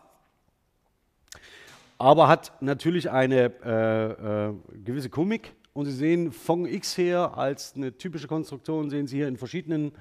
aber 2.01 2.27
hat 2.27 2.51
natürlich 2.61 3.11
eine 3.11 3.51
äh, 3.63 4.47
äh, 4.49 4.53
gewisse 4.83 5.09
Komik. 5.11 5.53
Und 5.73 5.85
Sie 5.85 5.91
sehen 5.91 6.31
von 6.31 6.65
X 6.65 6.97
her 6.97 7.37
als 7.37 7.75
eine 7.75 7.95
typische 7.95 8.27
Konstruktion, 8.27 8.89
sehen 8.89 9.05
Sie 9.05 9.17
hier 9.17 9.27
in 9.27 9.37
verschiedenen, 9.37 9.91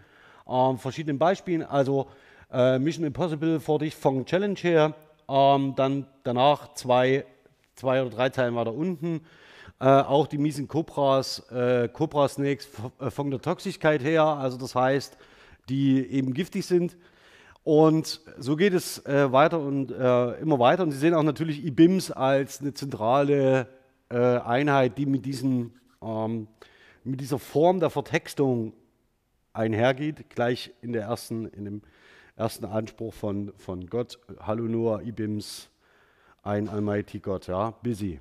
äh, 0.47 0.77
verschiedenen 0.79 1.19
Beispielen. 1.19 1.63
Also 1.63 2.09
äh, 2.51 2.79
Mission 2.79 3.05
Impossible 3.05 3.61
vor 3.61 3.79
dich 3.79 3.95
von 3.95 4.25
Challenge 4.25 4.59
her, 4.59 4.95
ähm, 5.31 5.75
dann 5.77 6.07
danach 6.25 6.75
zwei, 6.75 7.25
zwei 7.77 8.03
oder 8.03 8.11
drei 8.11 8.31
Zeilen 8.31 8.55
weiter 8.55 8.75
unten. 8.75 9.21
Äh, 9.79 9.87
auch 9.87 10.27
die 10.27 10.39
miesen 10.39 10.69
Cobras, 10.69 11.51
äh, 11.51 11.89
Cobra 11.89 12.29
Snakes 12.29 12.69
von 13.09 13.31
der 13.31 13.41
Toxigkeit 13.41 14.03
her, 14.03 14.25
also 14.25 14.59
das 14.59 14.75
heißt, 14.75 15.17
die 15.69 16.05
eben 16.07 16.35
giftig 16.35 16.67
sind. 16.67 16.97
Und 17.63 18.21
so 18.39 18.57
geht 18.57 18.73
es 18.73 19.05
äh, 19.07 19.31
weiter 19.33 19.61
und 19.61 19.91
äh, 19.91 20.33
immer 20.41 20.59
weiter. 20.59 20.83
Und 20.83 20.93
Sie 20.93 20.99
sehen 20.99 21.15
auch 21.15 21.23
natürlich 21.23 21.65
IBIMS 21.65 22.11
als 22.11 22.61
eine 22.61 22.75
zentrale 22.75 23.69
äh, 24.09 24.17
Einheit, 24.17 24.99
die 24.99 25.07
mit, 25.07 25.25
diesen, 25.27 25.79
ähm, 26.03 26.49
mit 27.05 27.21
dieser 27.21 27.39
Form 27.39 27.81
der 27.81 27.91
Vertextung 27.91 28.73
einhergeht, 29.53 30.31
gleich 30.31 30.73
in, 30.81 30.93
der 30.93 31.03
ersten, 31.03 31.47
in 31.47 31.65
dem 31.65 31.83
ersten 32.41 32.65
Anspruch 32.65 33.13
von, 33.13 33.53
von 33.59 33.87
Gott. 33.87 34.19
Hallo 34.41 34.65
Noah, 34.65 35.03
IBIMS, 35.03 35.69
ein 36.43 36.71
Almighty 36.71 37.21
Gott, 37.21 37.49
ja, 37.49 37.73
busy. 37.83 38.19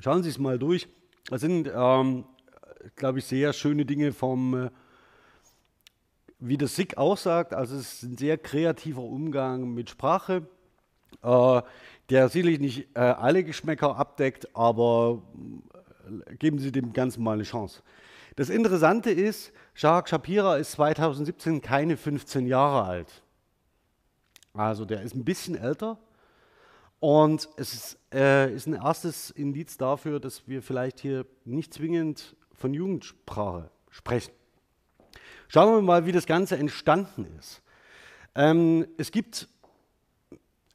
Schauen 0.00 0.24
Sie 0.24 0.30
es 0.30 0.38
mal 0.38 0.58
durch. 0.58 0.88
Das 1.28 1.42
sind, 1.42 1.70
ähm, 1.72 2.24
glaube 2.96 3.20
ich, 3.20 3.24
sehr 3.24 3.52
schöne 3.52 3.86
Dinge 3.86 4.12
vom 4.12 4.64
äh, 4.64 4.70
wie 6.40 6.58
das 6.58 6.74
SIG 6.74 6.96
auch 6.96 7.16
sagt, 7.16 7.54
also 7.54 7.76
es 7.76 7.94
ist 7.94 8.02
ein 8.02 8.16
sehr 8.18 8.36
kreativer 8.36 9.02
Umgang 9.02 9.72
mit 9.74 9.90
Sprache, 9.90 10.42
äh, 11.22 11.62
der 12.10 12.28
sicherlich 12.28 12.58
nicht 12.58 12.88
äh, 12.94 12.98
alle 12.98 13.44
Geschmäcker 13.44 13.96
abdeckt, 13.96 14.48
aber 14.56 15.22
äh, 16.28 16.34
geben 16.34 16.58
Sie 16.58 16.72
dem 16.72 16.92
Ganzen 16.92 17.22
mal 17.22 17.34
eine 17.34 17.44
Chance. 17.44 17.80
Das 18.36 18.48
Interessante 18.48 19.10
ist, 19.10 19.52
Jacques 19.76 20.10
Shapira 20.10 20.56
ist 20.56 20.72
2017 20.72 21.60
keine 21.60 21.96
15 21.96 22.46
Jahre 22.46 22.84
alt. 22.84 23.22
Also 24.52 24.84
der 24.84 25.02
ist 25.02 25.14
ein 25.14 25.24
bisschen 25.24 25.56
älter 25.56 25.98
und 27.00 27.48
es 27.56 27.74
ist, 27.74 27.98
äh, 28.12 28.52
ist 28.54 28.66
ein 28.66 28.74
erstes 28.74 29.30
Indiz 29.30 29.76
dafür, 29.76 30.20
dass 30.20 30.48
wir 30.48 30.62
vielleicht 30.62 31.00
hier 31.00 31.26
nicht 31.44 31.74
zwingend 31.74 32.36
von 32.52 32.72
Jugendsprache 32.72 33.70
sprechen. 33.90 34.32
Schauen 35.48 35.74
wir 35.74 35.82
mal, 35.82 36.06
wie 36.06 36.12
das 36.12 36.26
Ganze 36.26 36.56
entstanden 36.56 37.26
ist. 37.38 37.62
Ähm, 38.34 38.86
es 38.96 39.12
gibt, 39.12 39.48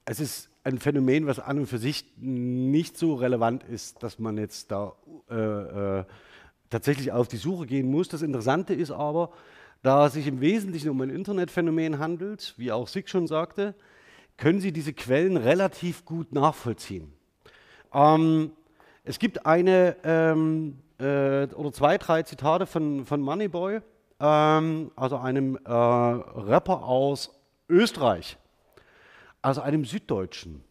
es 0.06 0.20
ist 0.20 0.50
ein 0.64 0.78
Phänomen, 0.78 1.26
was 1.26 1.40
an 1.40 1.60
und 1.60 1.68
für 1.68 1.78
sich 1.78 2.06
nicht 2.18 2.98
so 2.98 3.16
relevant 3.16 3.64
ist, 3.64 4.04
dass 4.04 4.20
man 4.20 4.38
jetzt 4.38 4.72
da 4.72 4.94
äh, 5.30 5.36
äh, 6.00 6.06
tatsächlich 6.70 7.12
auf 7.12 7.28
die 7.28 7.38
Suche 7.38 7.66
gehen 7.66 7.90
muss. 7.90 8.08
Das 8.08 8.22
Interessante 8.22 8.74
ist 8.74 8.92
aber, 8.92 9.32
da 9.82 10.08
es 10.08 10.14
sich 10.14 10.28
im 10.28 10.42
Wesentlichen 10.42 10.90
um 10.90 11.02
ein 11.02 11.10
Internetphänomen 11.10 12.00
handelt, 12.00 12.54
wie 12.58 12.72
auch 12.72 12.88
Sig 12.88 13.10
schon 13.10 13.28
sagte, 13.28 13.76
können 14.38 14.60
Sie 14.60 14.72
diese 14.72 14.94
Quellen 14.94 15.38
relativ 15.38 16.06
gut 16.06 16.34
nachvollziehen. 16.34 17.14
Ähm, 17.94 18.52
Es 19.06 19.18
gibt 19.18 19.46
eine 19.46 19.96
ähm, 20.04 20.78
äh, 21.00 21.48
oder 21.56 21.72
zwei, 21.72 21.98
drei 21.98 22.22
Zitate 22.24 22.68
von, 22.68 23.06
von 23.06 23.22
Moneyboy, 23.22 23.80
ähm, 24.20 24.92
also 24.96 25.18
einem 25.18 25.56
äh, 25.56 25.72
Rapper 25.72 26.84
aus 26.84 27.32
Österreich, 27.70 28.38
also 29.42 29.62
einem 29.62 29.86
Süddeutschen, 29.86 30.64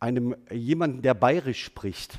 einem 0.00 0.36
jemanden, 0.50 1.00
der 1.00 1.14
bayerisch 1.14 1.64
spricht. 1.64 2.18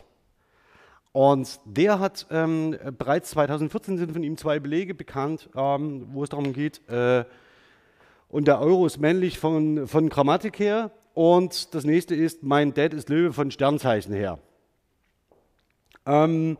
Und 1.15 1.61
der 1.63 2.01
hat 2.01 2.27
ähm, 2.29 2.75
bereits 2.97 3.29
2014 3.29 3.97
sind 3.97 4.11
von 4.11 4.21
ihm 4.21 4.35
zwei 4.35 4.59
Belege 4.59 4.93
bekannt, 4.93 5.49
ähm, 5.55 6.07
wo 6.11 6.25
es 6.25 6.29
darum 6.29 6.51
geht, 6.51 6.81
äh, 6.89 7.23
und 8.27 8.49
der 8.49 8.59
Euro 8.59 8.85
ist 8.85 8.99
männlich 8.99 9.39
von, 9.39 9.87
von 9.87 10.09
Grammatik 10.09 10.59
her. 10.59 10.91
Und 11.13 11.73
das 11.73 11.85
nächste 11.85 12.15
ist, 12.15 12.43
mein 12.43 12.73
Dad 12.73 12.93
ist 12.93 13.07
Löwe 13.07 13.31
von 13.31 13.49
Sternzeichen 13.49 14.13
her. 14.13 14.39
Ähm, 16.05 16.57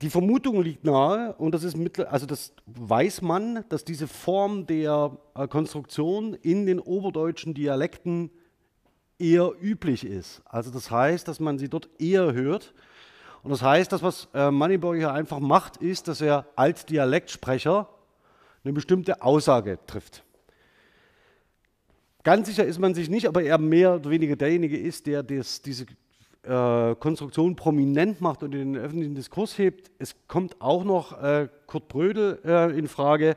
die 0.00 0.08
Vermutung 0.08 0.62
liegt 0.62 0.84
nahe, 0.84 1.34
und 1.34 1.52
das 1.52 1.64
ist 1.64 1.76
also 2.06 2.24
das 2.24 2.54
weiß 2.64 3.20
man, 3.20 3.62
dass 3.68 3.84
diese 3.84 4.08
Form 4.08 4.66
der 4.66 5.18
äh, 5.34 5.46
Konstruktion 5.48 6.32
in 6.32 6.64
den 6.64 6.80
oberdeutschen 6.80 7.52
Dialekten 7.52 8.30
eher 9.18 9.52
üblich 9.60 10.06
ist. 10.06 10.40
Also 10.46 10.70
das 10.70 10.90
heißt, 10.90 11.28
dass 11.28 11.40
man 11.40 11.58
sie 11.58 11.68
dort 11.68 11.90
eher 11.98 12.32
hört 12.32 12.72
und 13.42 13.50
das 13.50 13.62
heißt, 13.62 13.92
das, 13.92 14.02
was 14.02 14.28
äh, 14.34 14.50
Moneyboy 14.50 14.98
hier 14.98 15.12
einfach 15.12 15.38
macht, 15.38 15.76
ist, 15.78 16.08
dass 16.08 16.20
er 16.20 16.46
als 16.56 16.86
Dialektsprecher 16.86 17.88
eine 18.64 18.72
bestimmte 18.72 19.22
Aussage 19.22 19.78
trifft. 19.86 20.24
Ganz 22.24 22.48
sicher 22.48 22.64
ist 22.64 22.78
man 22.78 22.94
sich 22.94 23.08
nicht, 23.08 23.26
aber 23.26 23.42
er 23.42 23.58
mehr 23.58 23.94
oder 23.94 24.10
weniger 24.10 24.36
derjenige 24.36 24.76
ist, 24.76 25.06
der 25.06 25.22
das, 25.22 25.62
diese 25.62 25.86
äh, 26.42 26.94
Konstruktion 26.96 27.56
prominent 27.56 28.20
macht 28.20 28.42
und 28.42 28.54
in 28.54 28.74
den 28.74 28.82
öffentlichen 28.82 29.14
Diskurs 29.14 29.56
hebt. 29.56 29.90
Es 29.98 30.14
kommt 30.26 30.60
auch 30.60 30.84
noch 30.84 31.22
äh, 31.22 31.48
Kurt 31.66 31.88
Brödel 31.88 32.38
äh, 32.44 32.78
in 32.78 32.88
Frage. 32.88 33.36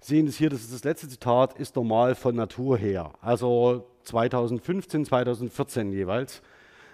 Sehen 0.00 0.26
es 0.26 0.36
hier, 0.36 0.50
das 0.50 0.62
ist 0.62 0.72
das 0.72 0.84
letzte 0.84 1.08
Zitat, 1.08 1.58
ist 1.58 1.76
normal 1.76 2.14
von 2.14 2.34
Natur 2.34 2.76
her. 2.76 3.12
Also 3.20 3.86
2015, 4.02 5.06
2014 5.06 5.92
jeweils. 5.92 6.42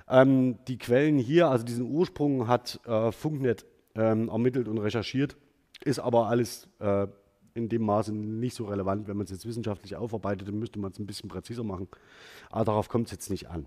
Ähm, 0.08 0.58
die 0.66 0.78
Quellen 0.78 1.18
hier, 1.18 1.48
also 1.48 1.64
diesen 1.64 1.90
Ursprung 1.90 2.48
hat 2.48 2.80
äh, 2.86 3.12
Funknet 3.12 3.66
ähm, 3.94 4.28
ermittelt 4.28 4.68
und 4.68 4.78
recherchiert, 4.78 5.36
ist 5.84 5.98
aber 5.98 6.28
alles 6.28 6.68
äh, 6.80 7.06
in 7.54 7.68
dem 7.68 7.82
Maße 7.82 8.12
nicht 8.14 8.54
so 8.54 8.66
relevant. 8.66 9.08
Wenn 9.08 9.16
man 9.16 9.24
es 9.24 9.30
jetzt 9.30 9.46
wissenschaftlich 9.46 9.96
aufarbeitet, 9.96 10.48
dann 10.48 10.58
müsste 10.58 10.78
man 10.78 10.92
es 10.92 10.98
ein 10.98 11.06
bisschen 11.06 11.28
präziser 11.28 11.64
machen. 11.64 11.88
Aber 12.50 12.64
darauf 12.64 12.88
kommt 12.88 13.06
es 13.06 13.12
jetzt 13.12 13.30
nicht 13.30 13.48
an. 13.50 13.66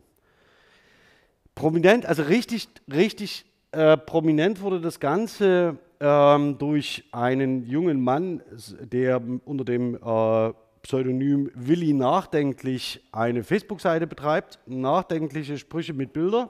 Prominent, 1.53 2.05
also 2.05 2.23
richtig, 2.23 2.69
richtig 2.91 3.45
äh, 3.71 3.97
prominent 3.97 4.61
wurde 4.61 4.81
das 4.81 4.99
Ganze 4.99 5.77
ähm, 5.99 6.57
durch 6.57 7.03
einen 7.11 7.65
jungen 7.67 8.01
Mann, 8.01 8.41
der 8.81 9.21
unter 9.45 9.63
dem 9.63 9.95
äh, 9.95 10.53
Pseudonym 10.81 11.51
Willi 11.53 11.93
Nachdenklich 11.93 13.01
eine 13.11 13.43
Facebook-Seite 13.43 14.07
betreibt. 14.07 14.59
Nachdenkliche 14.65 15.57
Sprüche 15.57 15.93
mit 15.93 16.13
Bilder. 16.13 16.49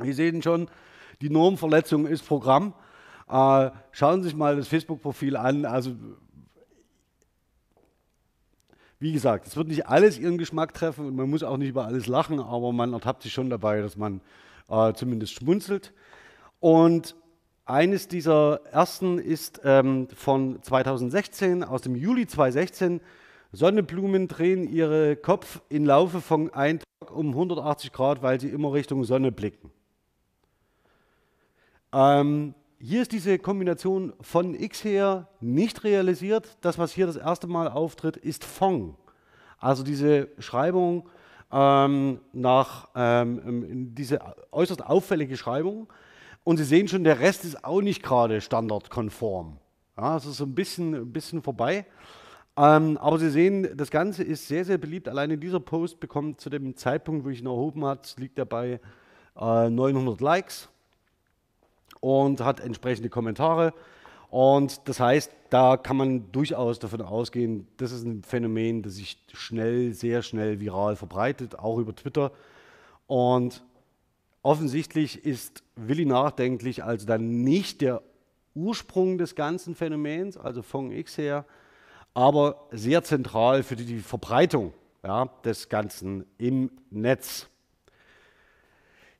Sie 0.00 0.12
sehen 0.12 0.42
schon, 0.42 0.68
die 1.20 1.30
Normverletzung 1.30 2.06
ist 2.06 2.26
Programm. 2.26 2.74
Äh, 3.28 3.70
schauen 3.92 4.22
Sie 4.22 4.28
sich 4.28 4.36
mal 4.36 4.56
das 4.56 4.68
Facebook-Profil 4.68 5.36
an. 5.36 5.64
Also, 5.64 5.94
wie 9.00 9.12
gesagt, 9.12 9.46
es 9.46 9.56
wird 9.56 9.68
nicht 9.68 9.86
alles 9.86 10.18
Ihren 10.18 10.38
Geschmack 10.38 10.74
treffen 10.74 11.06
und 11.06 11.16
man 11.16 11.28
muss 11.30 11.42
auch 11.42 11.56
nicht 11.56 11.68
über 11.68 11.86
alles 11.86 12.06
lachen, 12.06 12.40
aber 12.40 12.72
man 12.72 12.92
ertappt 12.92 13.22
sich 13.22 13.32
schon 13.32 13.50
dabei, 13.50 13.80
dass 13.80 13.96
man 13.96 14.20
äh, 14.68 14.92
zumindest 14.92 15.34
schmunzelt. 15.34 15.92
Und 16.60 17.14
eines 17.68 18.08
dieser 18.08 18.60
ersten 18.72 19.18
ist 19.18 19.60
ähm, 19.62 20.08
von 20.14 20.62
2016, 20.62 21.62
aus 21.62 21.82
dem 21.82 21.94
Juli 21.94 22.26
2016. 22.26 23.00
Sonnenblumen 23.52 24.26
drehen 24.26 24.66
ihren 24.66 25.20
Kopf 25.20 25.60
im 25.68 25.84
Laufe 25.84 26.20
von 26.20 26.52
einem 26.54 26.80
Tag 26.80 27.14
um 27.14 27.28
180 27.28 27.92
Grad, 27.92 28.22
weil 28.22 28.40
sie 28.40 28.48
immer 28.48 28.72
Richtung 28.72 29.04
Sonne 29.04 29.32
blicken. 29.32 29.70
Ähm, 31.92 32.54
hier 32.78 33.02
ist 33.02 33.12
diese 33.12 33.38
Kombination 33.38 34.12
von 34.20 34.54
X 34.54 34.84
her 34.84 35.28
nicht 35.40 35.84
realisiert. 35.84 36.56
Das, 36.62 36.78
was 36.78 36.92
hier 36.92 37.06
das 37.06 37.16
erste 37.16 37.48
Mal 37.48 37.68
auftritt, 37.68 38.16
ist 38.16 38.44
Fong. 38.44 38.96
Also 39.58 39.82
diese 39.82 40.28
Schreibung 40.38 41.08
ähm, 41.52 42.20
nach 42.32 42.88
ähm, 42.94 43.94
diese 43.94 44.20
äußerst 44.52 44.84
auffällige 44.84 45.36
Schreibung. 45.36 45.88
Und 46.48 46.56
Sie 46.56 46.64
sehen 46.64 46.88
schon, 46.88 47.04
der 47.04 47.20
Rest 47.20 47.44
ist 47.44 47.62
auch 47.62 47.82
nicht 47.82 48.02
gerade 48.02 48.40
standardkonform. 48.40 49.58
Ja, 49.98 50.16
es 50.16 50.24
ist 50.24 50.38
so 50.38 50.44
ein 50.44 50.54
bisschen, 50.54 50.94
ein 50.94 51.12
bisschen 51.12 51.42
vorbei. 51.42 51.84
Ähm, 52.56 52.96
aber 52.96 53.18
Sie 53.18 53.28
sehen, 53.28 53.76
das 53.76 53.90
Ganze 53.90 54.22
ist 54.22 54.48
sehr, 54.48 54.64
sehr 54.64 54.78
beliebt. 54.78 55.10
Alleine 55.10 55.36
dieser 55.36 55.60
Post 55.60 56.00
bekommt 56.00 56.40
zu 56.40 56.48
dem 56.48 56.74
Zeitpunkt, 56.74 57.26
wo 57.26 57.28
ich 57.28 57.40
ihn 57.40 57.46
erhoben 57.46 57.84
habe, 57.84 58.00
liegt 58.16 58.38
er 58.38 58.46
bei 58.46 58.80
äh, 59.38 59.68
900 59.68 60.22
Likes 60.22 60.70
und 62.00 62.40
hat 62.40 62.60
entsprechende 62.60 63.10
Kommentare. 63.10 63.74
Und 64.30 64.88
das 64.88 65.00
heißt, 65.00 65.30
da 65.50 65.76
kann 65.76 65.98
man 65.98 66.32
durchaus 66.32 66.78
davon 66.78 67.02
ausgehen, 67.02 67.68
das 67.76 67.92
ist 67.92 68.06
ein 68.06 68.22
Phänomen, 68.22 68.82
das 68.82 68.94
sich 68.94 69.22
schnell, 69.34 69.92
sehr 69.92 70.22
schnell 70.22 70.60
viral 70.60 70.96
verbreitet, 70.96 71.58
auch 71.58 71.76
über 71.76 71.94
Twitter. 71.94 72.32
Und 73.06 73.62
Offensichtlich 74.42 75.24
ist 75.24 75.62
Willi 75.76 76.04
nachdenklich 76.04 76.84
also 76.84 77.06
dann 77.06 77.42
nicht 77.42 77.80
der 77.80 78.02
Ursprung 78.54 79.18
des 79.18 79.34
ganzen 79.34 79.74
Phänomens, 79.74 80.36
also 80.36 80.62
von 80.62 80.90
X 80.90 81.18
her, 81.18 81.44
aber 82.14 82.66
sehr 82.70 83.04
zentral 83.04 83.62
für 83.62 83.76
die 83.76 83.98
Verbreitung 83.98 84.72
ja, 85.04 85.26
des 85.44 85.68
Ganzen 85.68 86.24
im 86.38 86.70
Netz. 86.90 87.48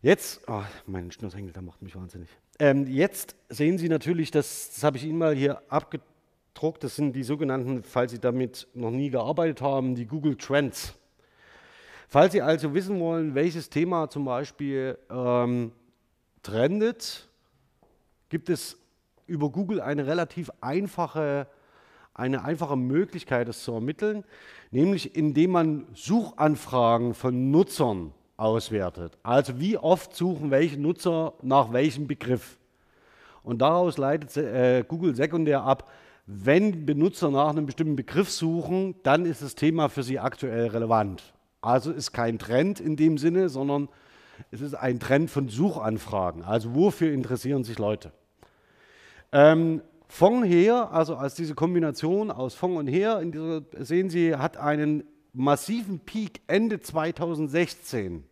Jetzt, 0.00 0.42
oh, 0.46 0.62
mein 0.86 1.10
Schnürsenkel, 1.10 1.52
der 1.52 1.62
macht 1.62 1.82
mich 1.82 1.96
wahnsinnig. 1.96 2.28
Ähm, 2.60 2.86
jetzt 2.86 3.36
sehen 3.48 3.78
Sie 3.78 3.88
natürlich, 3.88 4.30
das, 4.30 4.72
das 4.74 4.84
habe 4.84 4.96
ich 4.96 5.04
Ihnen 5.04 5.18
mal 5.18 5.34
hier 5.34 5.62
abgedruckt, 5.68 6.82
das 6.82 6.96
sind 6.96 7.14
die 7.14 7.22
sogenannten, 7.22 7.82
falls 7.82 8.12
Sie 8.12 8.20
damit 8.20 8.68
noch 8.74 8.90
nie 8.90 9.10
gearbeitet 9.10 9.60
haben, 9.60 9.94
die 9.94 10.06
Google 10.06 10.36
Trends. 10.36 10.94
Falls 12.10 12.32
Sie 12.32 12.40
also 12.40 12.72
wissen 12.72 12.98
wollen, 13.00 13.34
welches 13.34 13.68
Thema 13.68 14.08
zum 14.08 14.24
Beispiel 14.24 14.96
ähm, 15.10 15.72
trendet, 16.42 17.28
gibt 18.30 18.48
es 18.48 18.78
über 19.26 19.50
Google 19.50 19.82
eine 19.82 20.06
relativ 20.06 20.50
einfache, 20.62 21.46
eine 22.14 22.42
einfache 22.44 22.78
Möglichkeit, 22.78 23.46
das 23.46 23.62
zu 23.62 23.72
ermitteln, 23.72 24.24
nämlich 24.70 25.16
indem 25.16 25.50
man 25.50 25.86
Suchanfragen 25.92 27.12
von 27.12 27.50
Nutzern 27.50 28.14
auswertet. 28.38 29.18
Also 29.22 29.60
wie 29.60 29.76
oft 29.76 30.16
suchen 30.16 30.50
welche 30.50 30.80
Nutzer 30.80 31.34
nach 31.42 31.74
welchem 31.74 32.06
Begriff. 32.06 32.56
Und 33.42 33.58
daraus 33.58 33.98
leitet 33.98 34.34
äh, 34.38 34.82
Google 34.88 35.14
sekundär 35.14 35.62
ab, 35.62 35.90
wenn 36.24 36.86
Benutzer 36.86 37.30
nach 37.30 37.50
einem 37.50 37.66
bestimmten 37.66 37.96
Begriff 37.96 38.30
suchen, 38.30 38.94
dann 39.02 39.26
ist 39.26 39.42
das 39.42 39.54
Thema 39.54 39.90
für 39.90 40.02
sie 40.02 40.18
aktuell 40.18 40.68
relevant. 40.68 41.34
Also 41.68 41.92
ist 41.92 42.12
kein 42.12 42.38
Trend 42.38 42.80
in 42.80 42.96
dem 42.96 43.18
Sinne, 43.18 43.50
sondern 43.50 43.90
es 44.50 44.62
ist 44.62 44.72
ein 44.72 45.00
Trend 45.00 45.30
von 45.30 45.50
Suchanfragen. 45.50 46.42
Also 46.42 46.74
wofür 46.74 47.12
interessieren 47.12 47.62
sich 47.62 47.78
Leute? 47.78 48.10
Ähm, 49.32 49.82
Fong 50.08 50.44
her, 50.44 50.90
also 50.92 51.16
als 51.16 51.34
diese 51.34 51.54
Kombination 51.54 52.30
aus 52.30 52.54
Fong 52.54 52.76
und 52.76 52.86
her, 52.86 53.22
dieser, 53.22 53.60
sehen 53.84 54.08
Sie, 54.08 54.34
hat 54.34 54.56
einen 54.56 55.04
massiven 55.34 56.00
Peak 56.00 56.40
Ende 56.46 56.80
2016. 56.80 58.24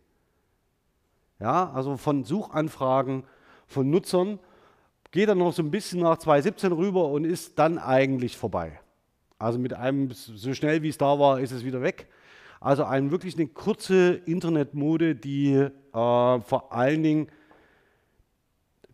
Ja, 1.39 1.71
also 1.73 1.95
von 1.95 2.23
Suchanfragen 2.23 3.23
von 3.67 3.87
Nutzern, 3.91 4.39
geht 5.11 5.29
dann 5.29 5.37
noch 5.37 5.53
so 5.53 5.61
ein 5.61 5.69
bisschen 5.69 5.99
nach 5.99 6.17
2017 6.17 6.71
rüber 6.71 7.09
und 7.09 7.23
ist 7.23 7.59
dann 7.59 7.77
eigentlich 7.77 8.35
vorbei. 8.35 8.79
Also 9.37 9.59
mit 9.59 9.75
einem, 9.75 10.09
so 10.11 10.55
schnell 10.55 10.81
wie 10.81 10.89
es 10.89 10.97
da 10.97 11.19
war, 11.19 11.39
ist 11.39 11.51
es 11.51 11.63
wieder 11.63 11.83
weg. 11.83 12.07
Also 12.59 12.83
ein, 12.83 13.11
wirklich 13.11 13.35
eine 13.35 13.47
kurze 13.47 14.13
Internetmode, 14.25 15.15
die 15.15 15.53
äh, 15.53 15.69
vor 15.91 16.67
allen 16.71 17.03
Dingen 17.03 17.27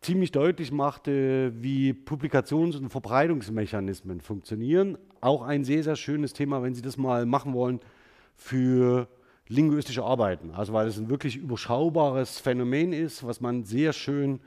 ziemlich 0.01 0.31
deutlich 0.31 0.71
machte, 0.71 1.53
wie 1.55 1.93
Publikations- 1.93 2.77
und 2.77 2.89
Verbreitungsmechanismen 2.89 4.21
funktionieren. 4.21 4.97
Auch 5.21 5.43
ein 5.43 5.63
sehr, 5.63 5.83
sehr 5.83 5.95
schönes 5.95 6.33
Thema, 6.33 6.61
wenn 6.61 6.75
Sie 6.75 6.81
das 6.81 6.97
mal 6.97 7.25
machen 7.25 7.53
wollen, 7.53 7.79
für 8.35 9.07
linguistische 9.47 10.03
Arbeiten. 10.03 10.51
Also 10.51 10.73
weil 10.73 10.87
es 10.87 10.97
ein 10.97 11.09
wirklich 11.09 11.37
überschaubares 11.37 12.39
Phänomen 12.39 12.91
ist, 12.93 13.25
was 13.25 13.39
man 13.39 13.63
sehr 13.63 13.93
schön 13.93 14.39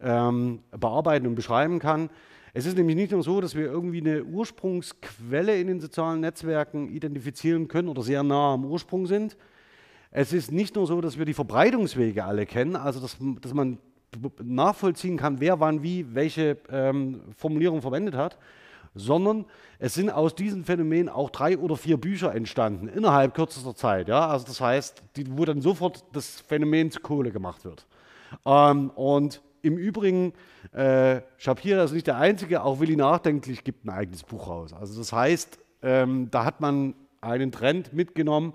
ähm, 0.00 0.60
bearbeiten 0.70 1.26
und 1.26 1.34
beschreiben 1.34 1.78
kann. 1.78 2.10
Es 2.54 2.66
ist 2.66 2.76
nämlich 2.76 2.96
nicht 2.96 3.12
nur 3.12 3.22
so, 3.22 3.40
dass 3.40 3.54
wir 3.54 3.66
irgendwie 3.66 4.00
eine 4.00 4.24
Ursprungsquelle 4.24 5.58
in 5.60 5.66
den 5.66 5.80
sozialen 5.80 6.20
Netzwerken 6.20 6.88
identifizieren 6.88 7.68
können 7.68 7.88
oder 7.88 8.02
sehr 8.02 8.22
nah 8.22 8.54
am 8.54 8.64
Ursprung 8.64 9.06
sind. 9.06 9.36
Es 10.10 10.32
ist 10.32 10.50
nicht 10.50 10.74
nur 10.74 10.86
so, 10.86 11.00
dass 11.00 11.18
wir 11.18 11.24
die 11.24 11.34
Verbreitungswege 11.34 12.24
alle 12.24 12.46
kennen, 12.46 12.76
also 12.76 13.00
dass, 13.00 13.16
dass 13.40 13.52
man 13.52 13.78
nachvollziehen 14.42 15.16
kann, 15.16 15.40
wer 15.40 15.60
wann 15.60 15.82
wie 15.82 16.14
welche 16.14 16.56
ähm, 16.70 17.20
Formulierung 17.36 17.82
verwendet 17.82 18.14
hat, 18.14 18.38
sondern 18.94 19.44
es 19.78 19.94
sind 19.94 20.10
aus 20.10 20.34
diesem 20.34 20.64
Phänomen 20.64 21.08
auch 21.08 21.30
drei 21.30 21.58
oder 21.58 21.76
vier 21.76 21.98
Bücher 21.98 22.34
entstanden 22.34 22.88
innerhalb 22.88 23.34
kürzester 23.34 23.74
Zeit. 23.74 24.08
Ja? 24.08 24.26
Also 24.28 24.46
das 24.46 24.60
heißt, 24.60 25.02
die, 25.16 25.26
wo 25.36 25.44
dann 25.44 25.60
sofort 25.60 26.04
das 26.12 26.40
Phänomen 26.40 26.90
zu 26.90 27.00
Kohle 27.00 27.30
gemacht 27.30 27.64
wird. 27.64 27.86
Ähm, 28.46 28.90
und 28.90 29.42
im 29.62 29.76
Übrigen, 29.76 30.32
äh, 30.72 31.20
Shapira 31.36 31.82
ist 31.84 31.92
nicht 31.92 32.06
der 32.06 32.16
Einzige, 32.16 32.62
auch 32.62 32.80
Willi 32.80 32.96
Nachdenklich 32.96 33.64
gibt 33.64 33.84
ein 33.84 33.90
eigenes 33.90 34.22
Buch 34.22 34.48
raus. 34.48 34.72
Also 34.72 34.98
das 34.98 35.12
heißt, 35.12 35.58
ähm, 35.82 36.30
da 36.30 36.44
hat 36.44 36.60
man 36.60 36.94
einen 37.20 37.52
Trend 37.52 37.92
mitgenommen, 37.92 38.54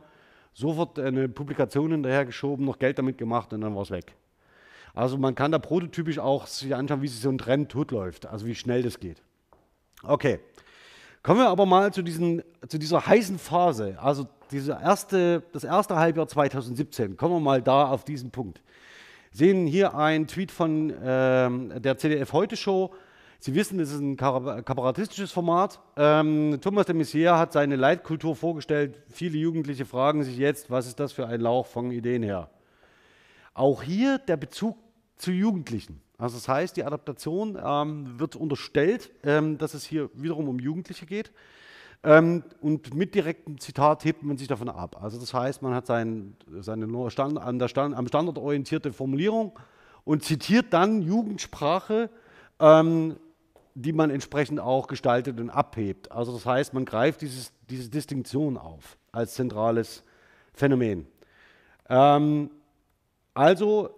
sofort 0.53 0.99
eine 0.99 1.29
Publikation 1.29 1.91
hinterhergeschoben, 1.91 2.65
noch 2.65 2.79
Geld 2.79 2.97
damit 2.97 3.17
gemacht 3.17 3.53
und 3.53 3.61
dann 3.61 3.75
war 3.75 3.83
es 3.83 3.91
weg. 3.91 4.15
Also 4.93 5.17
man 5.17 5.33
kann 5.33 5.51
da 5.51 5.59
prototypisch 5.59 6.19
auch 6.19 6.45
sich 6.45 6.75
anschauen, 6.75 7.01
wie 7.01 7.07
sich 7.07 7.19
so 7.19 7.29
ein 7.29 7.37
Trend 7.37 7.71
totläuft, 7.71 8.27
also 8.27 8.45
wie 8.45 8.55
schnell 8.55 8.83
das 8.83 8.99
geht. 8.99 9.21
Okay, 10.03 10.39
kommen 11.23 11.39
wir 11.39 11.49
aber 11.49 11.65
mal 11.65 11.91
zu, 11.91 12.03
diesen, 12.03 12.43
zu 12.67 12.77
dieser 12.77 13.05
heißen 13.07 13.39
Phase, 13.39 13.97
also 13.99 14.27
diese 14.51 14.73
erste, 14.73 15.41
das 15.51 15.63
erste 15.63 15.95
Halbjahr 15.95 16.27
2017. 16.27 17.17
Kommen 17.17 17.35
wir 17.35 17.39
mal 17.39 17.61
da 17.61 17.87
auf 17.87 18.05
diesen 18.05 18.29
Punkt. 18.29 18.61
Sehen 19.33 19.65
hier 19.65 19.95
einen 19.95 20.27
Tweet 20.27 20.51
von 20.51 20.91
äh, 20.91 21.79
der 21.79 21.97
CDF 21.97 22.33
Heute 22.33 22.55
Show. 22.55 22.93
Sie 23.39 23.55
wissen, 23.55 23.79
das 23.79 23.91
ist 23.91 23.99
ein 23.99 24.15
kabarettistisches 24.15 25.31
Format. 25.31 25.79
Ähm, 25.97 26.59
Thomas 26.61 26.85
de 26.85 26.95
Maizière 26.95 27.39
hat 27.39 27.51
seine 27.51 27.75
Leitkultur 27.75 28.35
vorgestellt. 28.35 29.01
Viele 29.09 29.39
Jugendliche 29.39 29.85
fragen 29.85 30.23
sich 30.23 30.37
jetzt, 30.37 30.69
was 30.69 30.85
ist 30.85 30.99
das 30.99 31.13
für 31.13 31.25
ein 31.25 31.41
Lauch 31.41 31.65
von 31.65 31.89
Ideen 31.89 32.21
her? 32.21 32.51
Auch 33.55 33.81
hier 33.81 34.19
der 34.19 34.37
Bezug 34.37 34.77
zu 35.17 35.31
Jugendlichen. 35.31 35.99
Also 36.19 36.37
das 36.37 36.47
heißt, 36.47 36.77
die 36.77 36.83
Adaptation 36.83 37.57
ähm, 37.61 38.19
wird 38.19 38.35
unterstellt, 38.35 39.11
ähm, 39.23 39.57
dass 39.57 39.73
es 39.73 39.83
hier 39.83 40.11
wiederum 40.13 40.47
um 40.47 40.59
Jugendliche 40.59 41.07
geht. 41.07 41.31
Ähm, 42.03 42.43
und 42.61 42.93
mit 42.93 43.15
direktem 43.15 43.59
Zitat 43.59 44.03
hebt 44.03 44.23
man 44.23 44.37
sich 44.37 44.47
davon 44.47 44.69
ab. 44.69 45.01
Also 45.01 45.19
das 45.19 45.33
heißt, 45.33 45.61
man 45.61 45.73
hat 45.73 45.87
sein, 45.87 46.35
seine 46.59 47.09
Stand, 47.09 47.39
an 47.39 47.59
der 47.59 47.69
Stand, 47.69 47.95
am 47.95 48.07
Standard 48.07 48.37
orientierte 48.37 48.91
Formulierung 48.91 49.57
und 50.03 50.23
zitiert 50.23 50.73
dann 50.73 51.01
Jugendsprache, 51.01 52.09
ähm, 52.59 53.15
die 53.75 53.93
man 53.93 54.09
entsprechend 54.09 54.59
auch 54.59 54.87
gestaltet 54.87 55.39
und 55.39 55.49
abhebt. 55.49 56.11
Also 56.11 56.33
das 56.33 56.45
heißt, 56.45 56.73
man 56.73 56.83
greift 56.85 57.21
dieses, 57.21 57.53
diese 57.69 57.89
Distinktion 57.89 58.57
auf 58.57 58.97
als 59.13 59.35
zentrales 59.35 60.03
Phänomen. 60.53 61.07
Ähm, 61.89 62.49
also, 63.33 63.91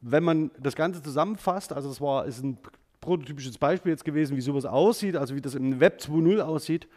wenn 0.00 0.24
man 0.24 0.50
das 0.58 0.74
Ganze 0.74 1.02
zusammenfasst, 1.02 1.72
also 1.72 1.88
das 1.88 2.00
war, 2.00 2.26
ist 2.26 2.42
ein 2.42 2.58
prototypisches 3.00 3.58
Beispiel 3.58 3.92
jetzt 3.92 4.04
gewesen, 4.04 4.36
wie 4.36 4.40
sowas 4.40 4.66
aussieht, 4.66 5.16
also 5.16 5.34
wie 5.34 5.40
das 5.40 5.54
im 5.54 5.80
Web 5.80 6.00
2.0 6.00 6.40
aussieht. 6.40 6.88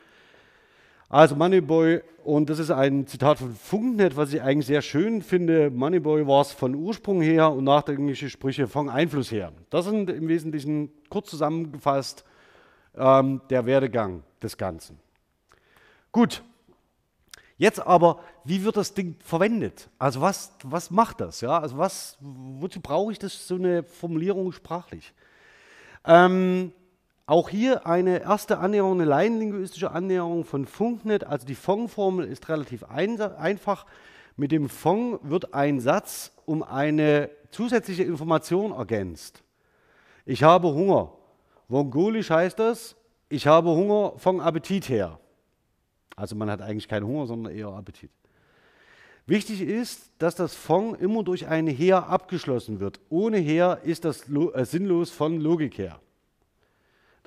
Also 1.10 1.36
Moneyboy, 1.36 2.02
und 2.26 2.50
das 2.50 2.60
ist 2.60 2.70
ein 2.70 3.08
Zitat 3.08 3.38
von 3.38 3.56
Funknet, 3.56 4.18
was 4.18 4.34
ich 4.34 4.42
eigentlich 4.42 4.68
sehr 4.68 4.82
schön 4.82 5.22
finde. 5.22 5.70
Moneyboy 5.70 6.28
war 6.28 6.42
es 6.42 6.52
von 6.52 6.76
Ursprung 6.76 7.22
her 7.22 7.52
und 7.52 7.64
nachdenkliche 7.64 8.30
Sprüche 8.30 8.68
von 8.68 8.90
Einfluss 8.90 9.32
her. 9.32 9.54
Das 9.70 9.86
sind 9.86 10.10
im 10.10 10.28
Wesentlichen 10.28 10.92
kurz 11.10 11.30
zusammengefasst 11.30 12.26
ähm, 12.96 13.42
der 13.50 13.66
Werdegang 13.66 14.24
des 14.42 14.58
Ganzen. 14.58 15.00
Gut, 16.12 16.44
Jetzt 17.60 17.80
aber, 17.80 18.20
wie 18.44 18.64
wird 18.64 18.78
das 18.78 18.94
Ding 18.94 19.16
verwendet? 19.20 19.90
Also 19.98 20.22
was, 20.22 20.52
was 20.64 20.92
macht 20.92 21.22
das? 21.22 21.42
Ja? 21.42 21.60
Also 21.60 21.78
was, 21.78 22.18
wozu 22.22 22.80
brauche 22.80 23.12
ich 23.12 23.18
das, 23.18 23.48
so 23.48 23.56
eine 23.56 23.84
Formulierung 23.84 24.52
sprachlich? 24.52 25.12
Ähm, 26.06 26.72
auch 27.28 27.50
hier 27.50 27.86
eine 27.86 28.22
erste 28.22 28.58
Annäherung, 28.60 28.94
eine 28.94 29.06
laienlinguistische 29.06 29.92
Annäherung 29.92 30.46
von 30.46 30.66
Funknet. 30.66 31.26
Also 31.26 31.46
die 31.46 31.56
Fong-Formel 31.56 32.26
ist 32.26 32.48
relativ 32.48 32.86
ein, 32.86 33.20
einfach. 33.22 33.86
Mit 34.38 34.54
dem 34.54 34.70
Fong 34.70 35.20
wird 35.24 35.54
ein 35.54 35.82
Satz 35.82 36.32
um 36.46 36.64
eine 36.64 37.30
zusätzliche 37.52 38.04
Information 38.04 38.72
ergänzt. 38.72 39.44
Ich 40.26 40.44
habe 40.44 40.74
Hunger. 40.74 41.12
Mongolisch 41.68 42.30
heißt 42.30 42.58
das, 42.60 42.96
ich 43.28 43.46
habe 43.46 43.72
Hunger 43.72 44.14
vom 44.18 44.40
Appetit 44.40 44.88
her. 44.88 45.20
Also 46.16 46.34
man 46.36 46.50
hat 46.50 46.62
eigentlich 46.62 46.88
keinen 46.88 47.06
Hunger, 47.06 47.28
sondern 47.28 47.54
eher 47.54 47.68
Appetit. 47.68 48.10
Wichtig 49.26 49.62
ist, 49.62 50.12
dass 50.20 50.36
das 50.36 50.56
Fond 50.56 51.02
immer 51.02 51.24
durch 51.24 51.46
ein 51.48 51.68
Her 51.68 52.08
abgeschlossen 52.08 52.80
wird. 52.80 53.02
Ohne 53.10 53.38
Her 53.38 53.82
ist 53.84 54.06
das 54.06 54.30
äh, 54.30 54.64
sinnlos 54.64 55.10
von 55.12 55.42
Logik 55.42 55.78
her. 55.78 56.00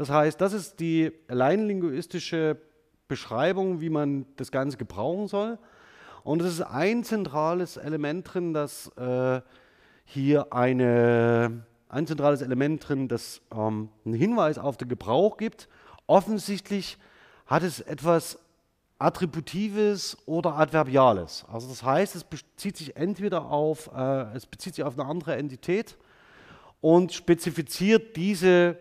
Das 0.00 0.08
heißt, 0.08 0.40
das 0.40 0.54
ist 0.54 0.80
die 0.80 1.12
alleinlinguistische 1.28 2.56
Beschreibung, 3.06 3.82
wie 3.82 3.90
man 3.90 4.24
das 4.36 4.50
Ganze 4.50 4.78
gebrauchen 4.78 5.28
soll. 5.28 5.58
Und 6.24 6.40
es 6.40 6.54
ist 6.54 6.62
ein 6.62 7.04
zentrales 7.04 7.76
Element 7.76 8.32
drin, 8.32 8.54
das 8.54 8.90
äh, 8.96 9.42
hier 10.06 10.54
eine, 10.54 11.66
ein 11.90 12.06
zentrales 12.06 12.40
Element 12.40 12.88
drin, 12.88 13.08
das 13.08 13.42
ähm, 13.52 13.90
einen 14.06 14.14
Hinweis 14.14 14.56
auf 14.56 14.78
den 14.78 14.88
Gebrauch 14.88 15.36
gibt. 15.36 15.68
Offensichtlich 16.06 16.96
hat 17.44 17.62
es 17.62 17.80
etwas 17.80 18.38
Attributives 18.98 20.16
oder 20.24 20.56
Adverbiales. 20.56 21.44
Also 21.52 21.68
das 21.68 21.82
heißt, 21.82 22.16
es 22.16 22.24
bezieht 22.24 22.78
sich 22.78 22.96
entweder 22.96 23.50
auf, 23.50 23.90
äh, 23.94 24.34
es 24.34 24.46
bezieht 24.46 24.76
sich 24.76 24.84
auf 24.84 24.98
eine 24.98 25.06
andere 25.06 25.36
Entität 25.36 25.98
und 26.80 27.12
spezifiziert 27.12 28.16
diese 28.16 28.78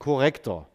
korrekter. 0.00 0.66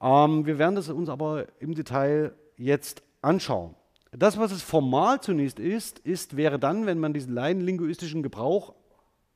Ähm, 0.00 0.46
wir 0.46 0.58
werden 0.58 0.76
das 0.76 0.88
uns 0.88 1.08
aber 1.08 1.46
im 1.58 1.74
Detail 1.74 2.32
jetzt 2.56 3.02
anschauen. 3.20 3.74
Das, 4.12 4.38
was 4.38 4.52
es 4.52 4.62
formal 4.62 5.20
zunächst 5.20 5.58
ist, 5.58 5.98
ist, 5.98 6.36
wäre 6.36 6.60
dann, 6.60 6.86
wenn 6.86 7.00
man 7.00 7.12
diesen 7.12 7.34
laienlinguistischen 7.34 8.22
Gebrauch 8.22 8.74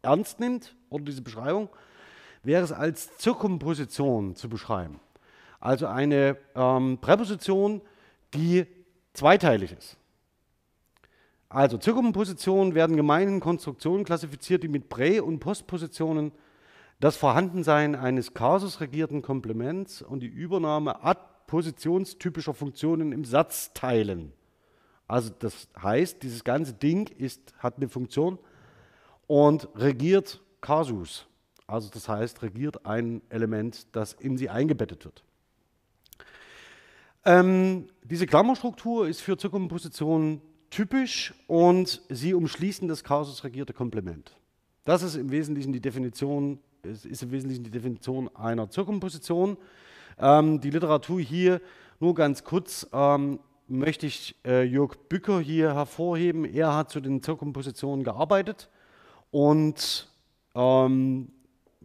ernst 0.02 0.38
nimmt 0.38 0.76
oder 0.88 1.04
diese 1.04 1.22
Beschreibung, 1.22 1.68
wäre 2.44 2.62
es 2.62 2.70
als 2.70 3.16
Zirkumposition 3.18 4.36
zu 4.36 4.48
beschreiben. 4.48 5.00
Also 5.58 5.86
eine 5.88 6.36
ähm, 6.54 6.98
Präposition, 7.00 7.80
die 8.34 8.66
zweiteilig 9.14 9.72
ist. 9.72 9.96
Also 11.48 11.78
Zirkumpositionen 11.78 12.74
werden 12.74 12.96
gemeinhin 12.96 13.40
Konstruktionen 13.40 14.04
klassifiziert, 14.04 14.62
die 14.62 14.68
mit 14.68 14.88
Prä- 14.88 15.20
und 15.20 15.40
Postpositionen 15.40 16.30
das 17.00 17.16
Vorhandensein 17.16 17.94
eines 17.94 18.34
kasusregierten 18.34 19.22
Komplements 19.22 20.02
und 20.02 20.20
die 20.20 20.26
Übernahme 20.26 21.02
adpositionstypischer 21.02 22.54
Funktionen 22.54 23.12
im 23.12 23.24
Satz 23.24 23.72
teilen. 23.72 24.32
Also 25.06 25.30
das 25.38 25.68
heißt, 25.80 26.22
dieses 26.22 26.44
ganze 26.44 26.74
Ding 26.74 27.08
ist, 27.16 27.54
hat 27.58 27.76
eine 27.76 27.88
Funktion 27.88 28.38
und 29.26 29.68
regiert 29.74 30.42
Kasus. 30.60 31.26
Also 31.66 31.88
das 31.92 32.08
heißt, 32.08 32.42
regiert 32.42 32.84
ein 32.84 33.22
Element, 33.28 33.86
das 33.92 34.12
in 34.14 34.36
sie 34.36 34.50
eingebettet 34.50 35.04
wird. 35.04 35.22
Ähm, 37.24 37.88
diese 38.04 38.26
Klammerstruktur 38.26 39.08
ist 39.08 39.20
für 39.20 39.36
Zirkumpositionen 39.36 40.40
typisch 40.70 41.34
und 41.46 42.02
sie 42.08 42.34
umschließen 42.34 42.88
das 42.88 43.04
kasusregierte 43.04 43.72
Komplement. 43.72 44.36
Das 44.84 45.02
ist 45.02 45.14
im 45.14 45.30
Wesentlichen 45.30 45.72
die 45.72 45.80
Definition, 45.80 46.58
ist 46.82 47.22
im 47.22 47.30
Wesentlichen 47.30 47.64
die 47.64 47.70
Definition 47.70 48.28
einer 48.34 48.70
Zirkumposition. 48.70 49.56
Ähm, 50.18 50.60
die 50.60 50.70
Literatur 50.70 51.20
hier 51.20 51.60
nur 52.00 52.14
ganz 52.14 52.44
kurz 52.44 52.86
ähm, 52.92 53.40
möchte 53.66 54.06
ich 54.06 54.36
äh, 54.44 54.62
Jörg 54.64 54.96
Bücker 55.08 55.40
hier 55.40 55.74
hervorheben. 55.74 56.44
Er 56.44 56.74
hat 56.74 56.90
zu 56.90 57.00
den 57.00 57.22
Zirkumpositionen 57.22 58.04
gearbeitet 58.04 58.68
und 59.30 60.08
ähm, 60.54 61.30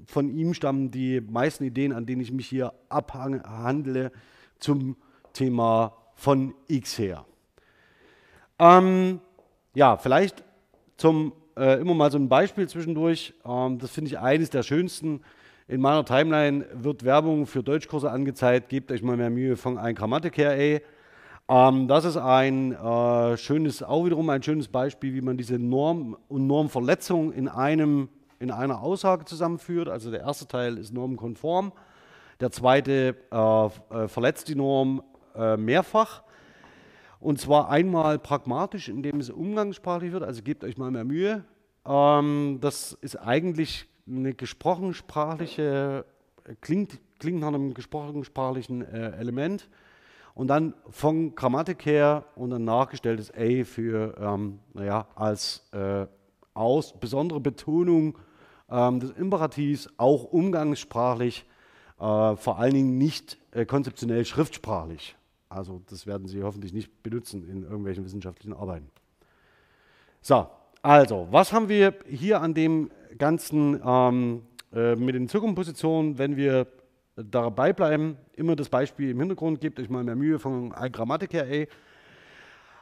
von 0.05 0.29
ihm 0.29 0.53
stammen 0.53 0.91
die 0.91 1.21
meisten 1.21 1.63
Ideen, 1.63 1.93
an 1.93 2.05
denen 2.05 2.21
ich 2.21 2.31
mich 2.31 2.47
hier 2.47 2.73
abhandle, 2.89 4.11
zum 4.59 4.95
Thema 5.33 5.95
von 6.15 6.53
X 6.67 6.97
her. 6.97 7.25
Ähm, 8.59 9.19
ja, 9.73 9.97
vielleicht 9.97 10.43
zum 10.97 11.33
äh, 11.57 11.79
immer 11.79 11.93
mal 11.93 12.11
so 12.11 12.17
ein 12.17 12.29
Beispiel 12.29 12.67
zwischendurch. 12.67 13.33
Ähm, 13.45 13.79
das 13.79 13.91
finde 13.91 14.09
ich 14.09 14.19
eines 14.19 14.49
der 14.49 14.63
schönsten. 14.63 15.21
In 15.67 15.81
meiner 15.81 16.03
Timeline 16.03 16.65
wird 16.73 17.03
Werbung 17.05 17.45
für 17.45 17.63
Deutschkurse 17.63 18.11
angezeigt. 18.11 18.69
Gebt 18.69 18.91
euch 18.91 19.01
mal 19.01 19.17
mehr 19.17 19.29
Mühe 19.29 19.55
von 19.55 19.77
ein 19.77 19.95
Grammatiker, 19.95 20.53
ey. 20.53 20.81
Ähm, 21.49 21.87
das 21.87 22.05
ist 22.05 22.17
ein 22.17 22.73
äh, 22.73 23.37
schönes, 23.37 23.83
auch 23.83 24.05
wiederum 24.05 24.29
ein 24.29 24.43
schönes 24.43 24.67
Beispiel, 24.67 25.13
wie 25.13 25.21
man 25.21 25.37
diese 25.37 25.59
Norm- 25.59 26.17
und 26.29 26.47
Normverletzung 26.47 27.33
in, 27.33 27.47
einem, 27.47 28.09
in 28.39 28.51
einer 28.51 28.81
Aussage 28.81 29.25
zusammenführt. 29.25 29.89
Also 29.89 30.11
der 30.11 30.21
erste 30.21 30.47
Teil 30.47 30.77
ist 30.77 30.93
normkonform, 30.93 31.71
der 32.39 32.51
zweite 32.51 33.15
äh, 33.31 33.65
äh 34.03 34.07
verletzt 34.07 34.47
die 34.47 34.55
Norm 34.55 35.03
äh, 35.35 35.57
mehrfach. 35.57 36.23
Und 37.23 37.39
zwar 37.39 37.69
einmal 37.69 38.19
pragmatisch, 38.19 38.89
indem 38.89 39.21
es 39.21 39.29
umgangssprachlich 39.29 40.11
wird, 40.11 40.23
also 40.23 40.41
gebt 40.41 40.65
euch 40.65 40.77
mal 40.77 40.91
mehr 40.91 41.05
Mühe. 41.05 41.45
Ähm, 41.85 42.57
das 42.59 42.97
ist 42.99 43.15
eigentlich 43.15 43.87
eine 44.05 44.33
gesprochensprachliche, 44.33 46.03
klingt, 46.59 46.99
klingt 47.19 47.39
nach 47.39 47.47
einem 47.47 47.73
gesprochensprachlichen 47.73 48.81
äh, 48.81 49.11
Element. 49.11 49.69
Und 50.35 50.49
dann 50.49 50.73
von 50.89 51.33
Grammatik 51.33 51.85
her 51.85 52.25
und 52.35 52.51
ein 52.51 52.65
nachgestelltes 52.65 53.31
A 53.31 53.63
für, 53.63 54.17
ähm, 54.19 54.59
naja, 54.73 55.07
als 55.15 55.65
äh, 55.71 56.05
aus, 56.53 56.93
besondere 56.99 57.39
Betonung 57.39 58.17
ähm, 58.69 58.99
des 58.99 59.11
Imperativs, 59.11 59.87
auch 59.95 60.25
umgangssprachlich, 60.25 61.45
äh, 61.99 62.35
vor 62.35 62.59
allen 62.59 62.73
Dingen 62.73 62.97
nicht 62.97 63.37
äh, 63.51 63.65
konzeptionell 63.65 64.25
schriftsprachlich. 64.25 65.15
Also 65.53 65.81
das 65.89 66.07
werden 66.07 66.27
Sie 66.27 66.41
hoffentlich 66.41 66.73
nicht 66.73 67.03
benutzen 67.03 67.47
in 67.47 67.63
irgendwelchen 67.63 68.03
wissenschaftlichen 68.03 68.53
Arbeiten. 68.53 68.89
So, 70.21 70.47
also, 70.81 71.27
was 71.31 71.53
haben 71.53 71.69
wir 71.69 71.93
hier 72.09 72.41
an 72.41 72.53
dem 72.53 72.89
Ganzen 73.17 73.79
ähm, 73.85 74.43
äh, 74.73 74.95
mit 74.95 75.15
den 75.15 75.29
Zukunftspositionen, 75.29 76.17
wenn 76.17 76.35
wir 76.35 76.67
dabei 77.15 77.71
bleiben? 77.71 78.17
Immer 78.33 78.55
das 78.55 78.69
Beispiel 78.69 79.11
im 79.11 79.19
Hintergrund, 79.19 79.61
gebt 79.61 79.79
euch 79.79 79.89
mal 79.89 80.03
mehr 80.03 80.15
Mühe 80.15 80.39
von 80.39 80.71
Grammatik 80.71 81.33
her. 81.33 81.47
Ey. 81.47 81.67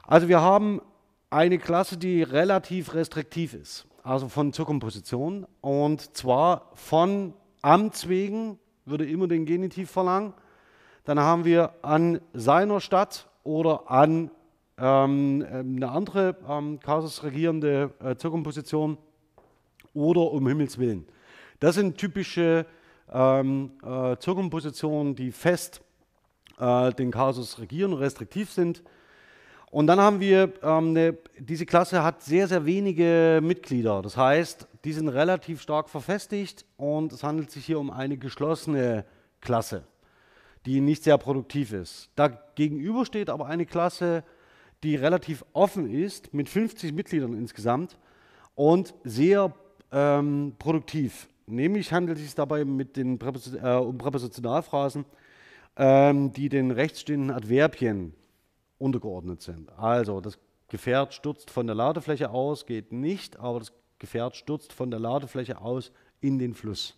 Also 0.03 0.29
wir 0.29 0.41
haben 0.41 0.81
eine 1.29 1.57
Klasse, 1.57 1.97
die 1.97 2.23
relativ 2.23 2.93
restriktiv 2.93 3.53
ist, 3.53 3.85
also 4.03 4.29
von 4.29 4.53
Zukunftspositionen. 4.53 5.45
Und 5.59 6.15
zwar 6.15 6.71
von 6.75 7.33
Amts 7.61 8.07
wegen 8.07 8.57
würde 8.85 9.05
immer 9.05 9.27
den 9.27 9.45
Genitiv 9.45 9.91
verlangen 9.91 10.33
dann 11.05 11.19
haben 11.19 11.45
wir 11.45 11.73
an 11.81 12.21
seiner 12.33 12.79
Stadt 12.79 13.27
oder 13.43 13.89
an 13.89 14.29
ähm, 14.77 15.45
eine 15.49 15.89
andere 15.89 16.35
ähm, 16.47 16.79
Kasus 16.79 17.23
regierende 17.23 17.91
äh, 18.03 18.15
Zirkumposition 18.15 18.97
oder 19.93 20.31
um 20.31 20.47
Himmels 20.47 20.77
Willen. 20.77 21.05
Das 21.59 21.75
sind 21.75 21.97
typische 21.97 22.65
ähm, 23.11 23.71
äh, 23.83 24.15
Zirkumpositionen, 24.17 25.15
die 25.15 25.31
fest 25.31 25.81
äh, 26.59 26.91
den 26.93 27.11
Kasus 27.11 27.59
regieren, 27.59 27.93
restriktiv 27.93 28.51
sind. 28.51 28.83
Und 29.69 29.87
dann 29.87 29.99
haben 29.99 30.19
wir, 30.19 30.53
ähm, 30.63 30.89
eine, 30.89 31.17
diese 31.39 31.65
Klasse 31.65 32.03
hat 32.03 32.21
sehr, 32.21 32.47
sehr 32.47 32.65
wenige 32.65 33.39
Mitglieder. 33.41 34.01
Das 34.01 34.17
heißt, 34.17 34.67
die 34.83 34.93
sind 34.93 35.09
relativ 35.09 35.61
stark 35.61 35.89
verfestigt 35.89 36.65
und 36.77 37.13
es 37.13 37.23
handelt 37.23 37.51
sich 37.51 37.65
hier 37.65 37.79
um 37.79 37.89
eine 37.89 38.17
geschlossene 38.17 39.05
Klasse 39.39 39.83
die 40.65 40.81
nicht 40.81 41.03
sehr 41.03 41.17
produktiv 41.17 41.73
ist. 41.73 42.09
Dagegenüber 42.15 43.05
steht 43.05 43.29
aber 43.29 43.47
eine 43.47 43.65
Klasse, 43.65 44.23
die 44.83 44.95
relativ 44.95 45.43
offen 45.53 45.89
ist, 45.89 46.33
mit 46.33 46.49
50 46.49 46.93
Mitgliedern 46.93 47.33
insgesamt 47.33 47.97
und 48.55 48.93
sehr 49.03 49.53
ähm, 49.91 50.55
produktiv. 50.57 51.27
Nämlich 51.45 51.91
handelt 51.91 52.17
es 52.17 52.23
sich 52.23 52.35
dabei 52.35 52.65
mit 52.65 52.95
den 52.97 53.19
Präpos 53.19 53.53
äh, 53.53 53.75
um 53.75 53.97
Präpositionalphrasen, 53.97 55.05
ähm, 55.77 56.31
die 56.33 56.49
den 56.49 56.71
rechtsstehenden 56.71 57.31
Adverbien 57.31 58.13
untergeordnet 58.77 59.41
sind. 59.41 59.71
Also 59.77 60.21
das 60.21 60.39
Gefährt 60.67 61.13
stürzt 61.13 61.51
von 61.51 61.67
der 61.67 61.75
Ladefläche 61.75 62.29
aus, 62.29 62.65
geht 62.65 62.93
nicht, 62.93 63.37
aber 63.37 63.59
das 63.59 63.73
Gefährt 63.99 64.35
stürzt 64.35 64.71
von 64.71 64.89
der 64.89 64.99
Ladefläche 64.99 65.59
aus 65.59 65.91
in 66.21 66.39
den 66.39 66.53
Fluss. 66.53 66.97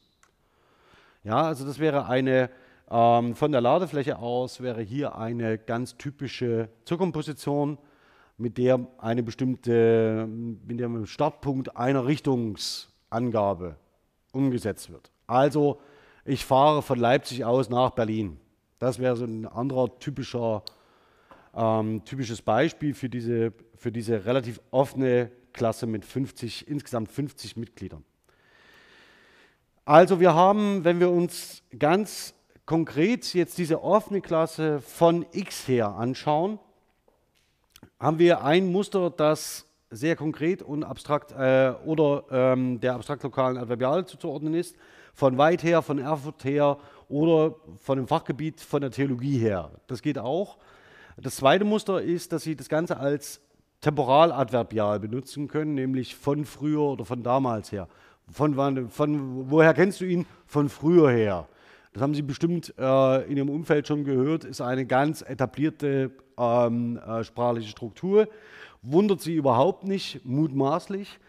Ja, 1.23 1.41
also 1.41 1.65
das 1.65 1.79
wäre 1.79 2.05
eine 2.05 2.49
ähm, 2.89 3.35
von 3.35 3.51
der 3.51 3.61
Ladefläche 3.61 4.19
aus 4.19 4.61
wäre 4.61 4.81
hier 4.81 5.15
eine 5.15 5.57
ganz 5.57 5.97
typische 5.97 6.69
Zuckerposition, 6.85 7.77
mit 8.37 8.57
der 8.57 8.85
eine 8.97 9.23
bestimmte, 9.23 10.27
mit 10.27 10.79
dem 10.79 11.05
Startpunkt 11.05 11.77
einer 11.77 12.05
Richtungsangabe 12.05 13.77
umgesetzt 14.31 14.91
wird. 14.91 15.11
Also 15.27 15.79
ich 16.25 16.45
fahre 16.45 16.81
von 16.81 16.99
Leipzig 16.99 17.45
aus 17.45 17.69
nach 17.69 17.91
Berlin. 17.91 18.39
Das 18.79 18.99
wäre 18.99 19.15
so 19.15 19.25
ein 19.25 19.45
anderer 19.45 19.97
typischer, 19.99 20.63
ähm, 21.55 22.03
typisches 22.05 22.41
Beispiel 22.41 22.93
für 22.93 23.09
diese, 23.09 23.53
für 23.75 23.91
diese 23.91 24.25
relativ 24.25 24.59
offene 24.71 25.31
Klasse 25.53 25.85
mit 25.85 26.03
50, 26.03 26.67
insgesamt 26.67 27.11
50 27.11 27.55
Mitgliedern. 27.55 28.03
Also 29.85 30.19
wir 30.19 30.33
haben, 30.33 30.83
wenn 30.83 30.99
wir 30.99 31.11
uns 31.11 31.61
ganz 31.77 32.33
konkret 32.65 33.33
jetzt 33.33 33.57
diese 33.57 33.83
offene 33.83 34.21
Klasse 34.21 34.79
von 34.79 35.25
x 35.31 35.67
her 35.67 35.89
anschauen, 35.89 36.59
haben 37.99 38.19
wir 38.19 38.43
ein 38.43 38.71
Muster, 38.71 39.09
das 39.09 39.65
sehr 39.89 40.15
konkret 40.15 40.61
und 40.61 40.83
abstrakt 40.83 41.31
äh, 41.31 41.73
oder 41.85 42.23
ähm, 42.31 42.79
der 42.79 42.95
abstrakt-lokalen 42.95 43.57
Adverbiale 43.57 44.05
zuzuordnen 44.05 44.53
ist, 44.53 44.75
von 45.13 45.37
weit 45.37 45.63
her, 45.63 45.81
von 45.81 45.99
Erfurt 45.99 46.43
her 46.43 46.77
oder 47.09 47.55
von 47.79 47.97
dem 47.97 48.07
Fachgebiet 48.07 48.59
von 48.59 48.81
der 48.81 48.89
Theologie 48.89 49.37
her. 49.37 49.71
Das 49.87 50.01
geht 50.01 50.17
auch. 50.17 50.57
Das 51.17 51.35
zweite 51.35 51.63
Muster 51.63 52.01
ist, 52.01 52.31
dass 52.31 52.41
Sie 52.41 52.55
das 52.55 52.69
Ganze 52.69 52.97
als 52.97 53.39
Temporaladverbial 53.81 54.99
benutzen 54.99 55.47
können, 55.47 55.75
nämlich 55.75 56.15
von 56.15 56.45
früher 56.45 56.81
oder 56.81 57.05
von 57.05 57.21
damals 57.21 57.71
her. 57.71 57.87
Von, 58.31 58.57
wann, 58.57 58.89
von 58.89 59.51
woher 59.51 59.73
kennst 59.75 60.01
du 60.01 60.05
ihn? 60.05 60.25
Von 60.47 60.69
früher 60.69 61.11
her 61.11 61.47
das 61.93 62.01
haben 62.01 62.15
Sie 62.15 62.23
bestimmt 62.23 62.73
äh, 62.77 63.31
in 63.31 63.37
Ihrem 63.37 63.49
Umfeld 63.49 63.87
schon 63.87 64.03
gehört, 64.03 64.43
ist 64.45 64.61
eine 64.61 64.85
ganz 64.85 65.21
etablierte 65.21 66.11
ähm, 66.37 66.97
äh, 66.97 67.23
sprachliche 67.23 67.69
Struktur. 67.69 68.27
Wundert 68.81 69.21
Sie 69.21 69.35
überhaupt 69.35 69.83
nicht, 69.85 70.25
mutmaßlich. 70.25 71.19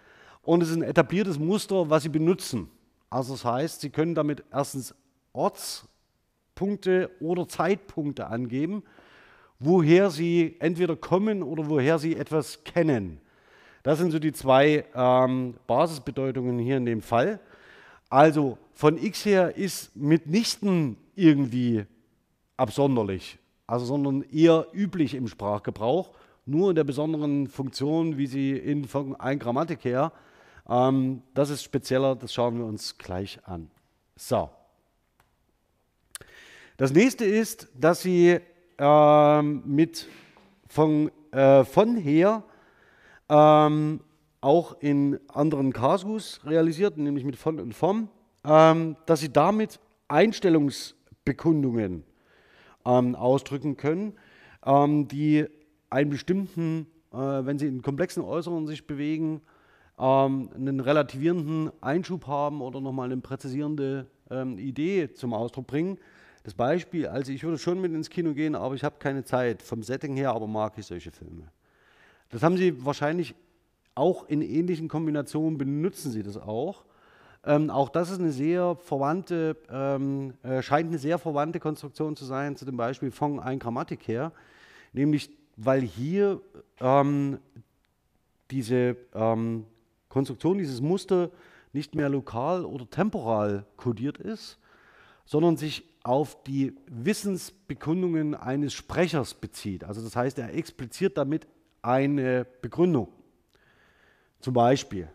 Und 0.42 0.62
es 0.62 0.70
ist 0.70 0.76
ein 0.76 0.82
etabliertes 0.82 1.38
Muster, 1.38 1.90
was 1.90 2.02
Sie 2.02 2.08
benutzen. 2.08 2.70
Also 3.10 3.34
das 3.34 3.44
heißt, 3.44 3.82
Sie 3.82 3.90
können 3.90 4.14
damit 4.14 4.42
erstens 4.50 4.94
Ortspunkte 5.34 7.10
oder 7.20 7.46
Zeitpunkte 7.46 8.26
angeben, 8.26 8.82
woher 9.58 10.10
Sie 10.10 10.56
entweder 10.60 10.96
kommen 10.96 11.42
oder 11.42 11.68
woher 11.68 11.98
Sie 11.98 12.16
etwas 12.16 12.64
kennen. 12.64 13.20
Das 13.82 13.98
sind 13.98 14.12
so 14.12 14.18
die 14.18 14.32
zwei 14.32 14.86
ähm, 14.94 15.54
Basisbedeutungen 15.66 16.58
hier 16.58 16.78
in 16.78 16.86
dem 16.86 17.02
Fall. 17.02 17.38
Also 18.08 18.58
von 18.72 18.98
x 18.98 19.24
her 19.24 19.56
ist 19.56 19.94
mitnichten 19.96 20.96
irgendwie 21.14 21.84
absonderlich, 22.56 23.38
also 23.66 23.86
sondern 23.86 24.22
eher 24.22 24.66
üblich 24.72 25.14
im 25.14 25.28
Sprachgebrauch, 25.28 26.12
nur 26.46 26.70
in 26.70 26.76
der 26.76 26.84
besonderen 26.84 27.48
Funktion, 27.48 28.18
wie 28.18 28.26
sie 28.26 28.52
in 28.52 28.84
von 28.84 29.16
ein 29.16 29.38
Grammatik 29.38 29.84
her. 29.84 30.12
Ähm, 30.68 31.22
das 31.34 31.50
ist 31.50 31.62
spezieller, 31.62 32.16
das 32.16 32.32
schauen 32.32 32.58
wir 32.58 32.64
uns 32.64 32.98
gleich 32.98 33.38
an. 33.46 33.70
So. 34.16 34.50
Das 36.76 36.92
nächste 36.92 37.24
ist, 37.24 37.68
dass 37.78 38.02
Sie 38.02 38.40
ähm, 38.78 39.62
mit 39.64 40.08
von, 40.68 41.10
äh, 41.30 41.64
von 41.64 41.96
her 41.96 42.42
ähm, 43.28 44.00
auch 44.44 44.76
in 44.80 45.18
anderen 45.28 45.72
Kasus 45.72 46.40
realisiert, 46.44 46.98
nämlich 46.98 47.24
mit 47.24 47.36
von 47.36 47.58
und 47.58 47.72
vom, 47.74 48.10
ähm, 48.44 48.96
dass 49.06 49.20
sie 49.20 49.32
damit 49.32 49.80
Einstellungsbekundungen 50.08 52.04
ähm, 52.84 53.14
ausdrücken 53.14 53.78
können, 53.78 54.12
ähm, 54.66 55.08
die 55.08 55.46
einen 55.88 56.10
bestimmten, 56.10 56.86
äh, 57.10 57.16
wenn 57.16 57.58
sie 57.58 57.66
in 57.66 57.80
komplexen 57.80 58.22
Äußerungen 58.22 58.66
sich 58.66 58.86
bewegen, 58.86 59.40
ähm, 59.98 60.50
einen 60.54 60.80
relativierenden 60.80 61.70
Einschub 61.80 62.26
haben 62.26 62.60
oder 62.60 62.82
nochmal 62.82 63.10
eine 63.10 63.22
präzisierende 63.22 64.06
ähm, 64.30 64.58
Idee 64.58 65.14
zum 65.14 65.32
Ausdruck 65.32 65.66
bringen. 65.66 65.98
Das 66.42 66.52
Beispiel, 66.52 67.06
also 67.06 67.32
ich 67.32 67.42
würde 67.42 67.56
schon 67.56 67.80
mit 67.80 67.94
ins 67.94 68.10
Kino 68.10 68.34
gehen, 68.34 68.54
aber 68.54 68.74
ich 68.74 68.84
habe 68.84 68.96
keine 68.98 69.24
Zeit. 69.24 69.62
Vom 69.62 69.82
Setting 69.82 70.16
her 70.16 70.32
aber 70.32 70.46
mag 70.46 70.74
ich 70.76 70.84
solche 70.84 71.10
Filme. 71.10 71.44
Das 72.28 72.42
haben 72.42 72.58
Sie 72.58 72.84
wahrscheinlich 72.84 73.34
auch 73.94 74.28
in 74.28 74.42
ähnlichen 74.42 74.88
Kombinationen 74.88 75.58
benutzen 75.58 76.10
sie 76.10 76.22
das 76.22 76.36
auch. 76.36 76.84
Ähm, 77.46 77.70
auch 77.70 77.90
das 77.90 78.10
ist 78.10 78.20
eine 78.20 78.32
sehr 78.32 78.76
verwandte, 78.76 79.56
ähm, 79.70 80.34
äh, 80.42 80.62
scheint 80.62 80.88
eine 80.88 80.98
sehr 80.98 81.18
verwandte 81.18 81.60
Konstruktion 81.60 82.16
zu 82.16 82.24
sein 82.24 82.56
zu 82.56 82.64
dem 82.64 82.76
Beispiel 82.76 83.10
von 83.10 83.38
ein 83.38 83.58
Grammatik 83.58 84.08
her, 84.08 84.32
nämlich 84.92 85.30
weil 85.56 85.82
hier 85.82 86.40
ähm, 86.80 87.38
diese 88.50 88.96
ähm, 89.14 89.66
Konstruktion, 90.08 90.58
dieses 90.58 90.80
Muster 90.80 91.30
nicht 91.72 91.94
mehr 91.94 92.08
lokal 92.08 92.64
oder 92.64 92.88
temporal 92.88 93.66
kodiert 93.76 94.18
ist, 94.18 94.58
sondern 95.26 95.56
sich 95.56 95.84
auf 96.02 96.42
die 96.44 96.76
Wissensbekundungen 96.86 98.34
eines 98.34 98.74
Sprechers 98.74 99.34
bezieht. 99.34 99.84
Also 99.84 100.02
das 100.02 100.16
heißt, 100.16 100.38
er 100.38 100.54
expliziert 100.54 101.16
damit 101.16 101.46
eine 101.82 102.46
Begründung. 102.62 103.08
Zum 104.44 104.52
Beispiel. 104.52 105.08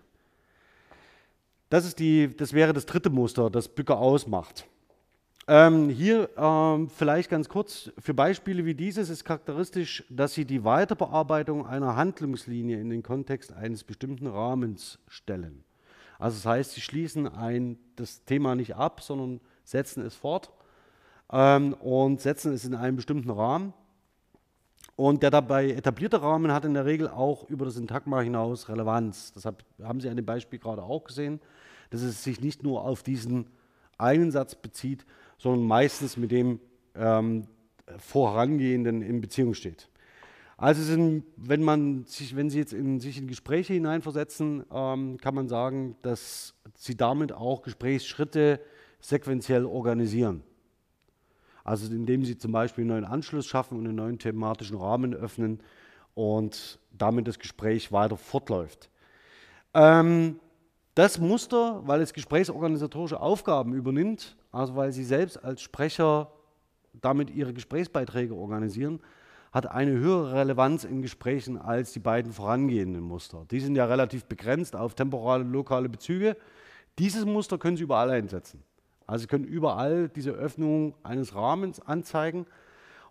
Das, 1.70 1.86
ist 1.86 2.00
die, 2.00 2.36
das 2.36 2.52
wäre 2.52 2.74
das 2.74 2.88
dritte 2.88 3.12
Muster, 3.12 3.52
das 3.52 3.68
Bücker 3.68 4.00
ausmacht. 4.00 4.66
Ähm, 5.48 5.90
hier 5.90 6.32
ähm, 6.36 6.90
vielleicht 6.90 7.30
ganz 7.30 7.48
kurz, 7.48 7.92
für 8.00 8.16
Beispiele 8.16 8.66
wie 8.66 8.74
dieses 8.74 9.12
ist 9.12 9.24
charakteristisch, 9.24 10.04
dass 10.10 10.34
Sie 10.34 10.46
die 10.46 10.64
Weiterbearbeitung 10.64 11.68
einer 11.68 11.96
Handlungslinie 11.96 12.82
in 12.82 12.90
den 12.90 13.04
Kontext 13.04 13.54
eines 13.54 13.84
bestimmten 13.84 14.26
Rahmens 14.26 14.98
stellen. 15.08 15.64
Also 16.18 16.38
das 16.38 16.46
heißt, 16.48 16.72
Sie 16.72 16.82
schließen 16.82 17.28
ein, 17.28 17.78
das 17.98 18.26
Thema 18.26 18.56
nicht 18.56 18.78
ab, 18.78 19.00
sondern 19.04 19.42
setzen 19.64 20.04
es 20.04 20.16
fort 20.16 20.52
ähm, 21.32 21.76
und 21.76 22.20
setzen 22.20 22.52
es 22.52 22.66
in 22.66 22.74
einen 22.74 22.96
bestimmten 22.96 23.30
Rahmen. 23.30 23.74
Und 25.00 25.24
der 25.24 25.32
dabei 25.32 25.70
etablierte 25.70 26.22
Rahmen 26.22 26.52
hat 26.52 26.66
in 26.66 26.74
der 26.74 26.84
Regel 26.84 27.08
auch 27.08 27.50
über 27.50 27.64
das 27.64 27.76
Syntagma 27.76 28.20
hinaus 28.20 28.68
Relevanz. 28.68 29.32
Das 29.32 29.46
haben 29.46 30.02
Sie 30.02 30.10
an 30.10 30.18
dem 30.18 30.26
Beispiel 30.26 30.60
gerade 30.60 30.84
auch 30.84 31.06
gesehen, 31.06 31.40
dass 31.90 32.02
es 32.02 32.22
sich 32.22 32.42
nicht 32.42 32.64
nur 32.64 32.84
auf 32.84 33.02
diesen 33.02 33.48
einen 33.98 34.30
Satz 34.32 34.56
bezieht, 34.56 35.06
sondern 35.38 35.66
meistens 35.66 36.18
mit 36.18 36.32
dem 36.32 36.60
ähm, 36.96 37.48
Vorangehenden 37.98 39.02
in 39.02 39.22
Beziehung 39.22 39.54
steht. 39.54 39.88
Also 40.58 40.84
sind, 40.84 41.24
wenn, 41.38 41.64
man 41.64 42.04
sich, 42.04 42.36
wenn 42.36 42.50
Sie 42.50 42.60
jetzt 42.60 42.74
in, 42.74 43.00
sich 43.00 43.20
in 43.20 43.28
Gespräche 43.28 43.72
hineinversetzen, 43.72 44.66
ähm, 44.70 45.16
kann 45.16 45.34
man 45.34 45.48
sagen, 45.48 45.96
dass 46.02 46.56
Sie 46.76 46.98
damit 46.98 47.32
auch 47.32 47.62
Gesprächsschritte 47.62 48.60
sequenziell 49.00 49.64
organisieren. 49.64 50.44
Also 51.70 51.94
indem 51.94 52.26
Sie 52.26 52.36
zum 52.36 52.52
Beispiel 52.52 52.82
einen 52.82 52.90
neuen 52.90 53.06
Anschluss 53.06 53.46
schaffen 53.46 53.78
und 53.78 53.86
einen 53.86 53.96
neuen 53.96 54.18
thematischen 54.18 54.76
Rahmen 54.76 55.14
öffnen 55.14 55.62
und 56.16 56.80
damit 56.92 57.28
das 57.28 57.38
Gespräch 57.38 57.92
weiter 57.92 58.18
fortläuft. 58.18 58.90
Ähm, 59.76 60.40
das 60.96 61.20
Muster, 61.20 61.84
weil 61.86 62.02
es 62.02 62.14
gesprächsorganisatorische 62.14 63.20
Aufgaben 63.20 63.76
übernimmt, 63.76 64.36
also 64.52 64.76
weil 64.76 64.92
Sie 64.92 65.04
selbst 65.04 65.44
als 65.44 65.62
Sprecher 65.62 66.32
damit 66.94 67.30
Ihre 67.30 67.54
Gesprächsbeiträge 67.54 68.34
organisieren, 68.34 69.00
hat 69.52 69.70
eine 69.70 69.92
höhere 69.92 70.34
Relevanz 70.34 70.86
in 70.86 71.04
Gesprächen 71.04 71.56
als 71.56 71.94
die 71.94 72.00
beiden 72.00 72.34
vorangehenden 72.34 73.04
Muster. 73.04 73.46
Die 73.52 73.60
sind 73.60 73.76
ja 73.76 73.86
relativ 73.86 74.26
begrenzt 74.26 74.76
auf 74.76 74.96
temporale 74.96 75.44
und 75.44 75.52
lokale 75.52 75.88
Bezüge. 75.88 76.36
Dieses 76.98 77.26
Muster 77.26 77.60
können 77.60 77.78
Sie 77.78 77.84
überall 77.84 78.10
einsetzen. 78.10 78.64
Also 79.10 79.24
Sie 79.24 79.28
können 79.28 79.46
überall 79.46 80.08
diese 80.08 80.32
Öffnung 80.32 80.94
eines 81.02 81.34
Rahmens 81.34 81.80
anzeigen 81.80 82.46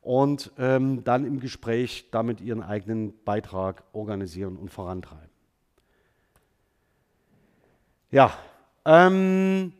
und 0.00 0.52
ähm, 0.56 1.02
dann 1.02 1.24
im 1.24 1.40
Gespräch 1.40 2.08
damit 2.12 2.40
Ihren 2.40 2.62
eigenen 2.62 3.12
Beitrag 3.24 3.82
organisieren 3.92 4.56
und 4.56 4.70
vorantreiben. 4.70 5.28
Ja, 8.12 8.32
ähm, 8.84 9.72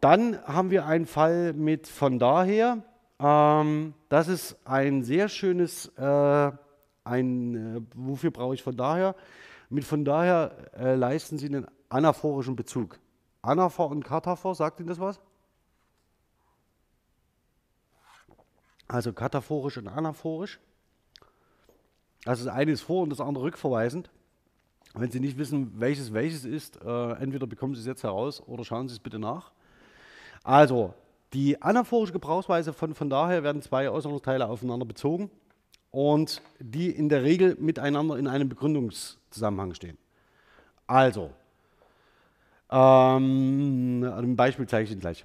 dann 0.00 0.42
haben 0.46 0.70
wir 0.70 0.86
einen 0.86 1.06
Fall 1.06 1.52
mit 1.52 1.86
von 1.86 2.18
daher. 2.18 2.82
Ähm, 3.20 3.92
das 4.08 4.26
ist 4.26 4.56
ein 4.64 5.02
sehr 5.02 5.28
schönes, 5.28 5.92
äh, 5.98 6.50
ein, 7.04 7.76
äh, 7.76 7.80
wofür 7.94 8.30
brauche 8.30 8.54
ich 8.54 8.62
von 8.62 8.76
daher? 8.76 9.16
Mit 9.68 9.84
von 9.84 10.06
daher 10.06 10.52
äh, 10.78 10.94
leisten 10.94 11.36
Sie 11.36 11.46
einen 11.46 11.66
anaphorischen 11.90 12.56
Bezug. 12.56 12.98
Anaphor 13.42 13.90
und 13.90 14.04
Kataphor, 14.04 14.54
sagt 14.54 14.80
Ihnen 14.80 14.88
das 14.88 15.00
was? 15.00 15.20
Also 18.88 19.12
kataphorisch 19.12 19.78
und 19.78 19.88
anaphorisch. 19.88 20.60
Also 22.24 22.44
das 22.44 22.54
eine 22.54 22.72
ist 22.72 22.82
vor 22.82 23.02
und 23.02 23.10
das 23.10 23.20
andere 23.20 23.44
rückverweisend. 23.44 24.10
Wenn 24.94 25.10
Sie 25.10 25.20
nicht 25.20 25.38
wissen, 25.38 25.72
welches 25.78 26.12
welches 26.12 26.44
ist, 26.44 26.82
äh, 26.82 27.12
entweder 27.12 27.46
bekommen 27.46 27.74
Sie 27.74 27.80
es 27.80 27.86
jetzt 27.86 28.02
heraus 28.02 28.42
oder 28.46 28.64
schauen 28.64 28.88
Sie 28.88 28.94
es 28.94 29.00
bitte 29.00 29.18
nach. 29.18 29.52
Also, 30.42 30.94
die 31.32 31.60
anaphorische 31.60 32.12
Gebrauchsweise 32.12 32.72
von 32.72 32.94
von 32.94 33.10
daher 33.10 33.42
werden 33.42 33.60
zwei 33.60 33.90
Äußerungsteile 33.90 34.48
aufeinander 34.48 34.86
bezogen 34.86 35.30
und 35.90 36.40
die 36.58 36.90
in 36.90 37.08
der 37.08 37.24
Regel 37.24 37.56
miteinander 37.60 38.16
in 38.16 38.26
einem 38.26 38.48
Begründungszusammenhang 38.48 39.74
stehen. 39.74 39.98
Also, 40.86 41.30
ähm, 42.70 44.02
ein 44.04 44.36
Beispiel 44.36 44.66
zeige 44.66 44.84
ich 44.84 44.90
Ihnen 44.90 45.00
gleich. 45.00 45.24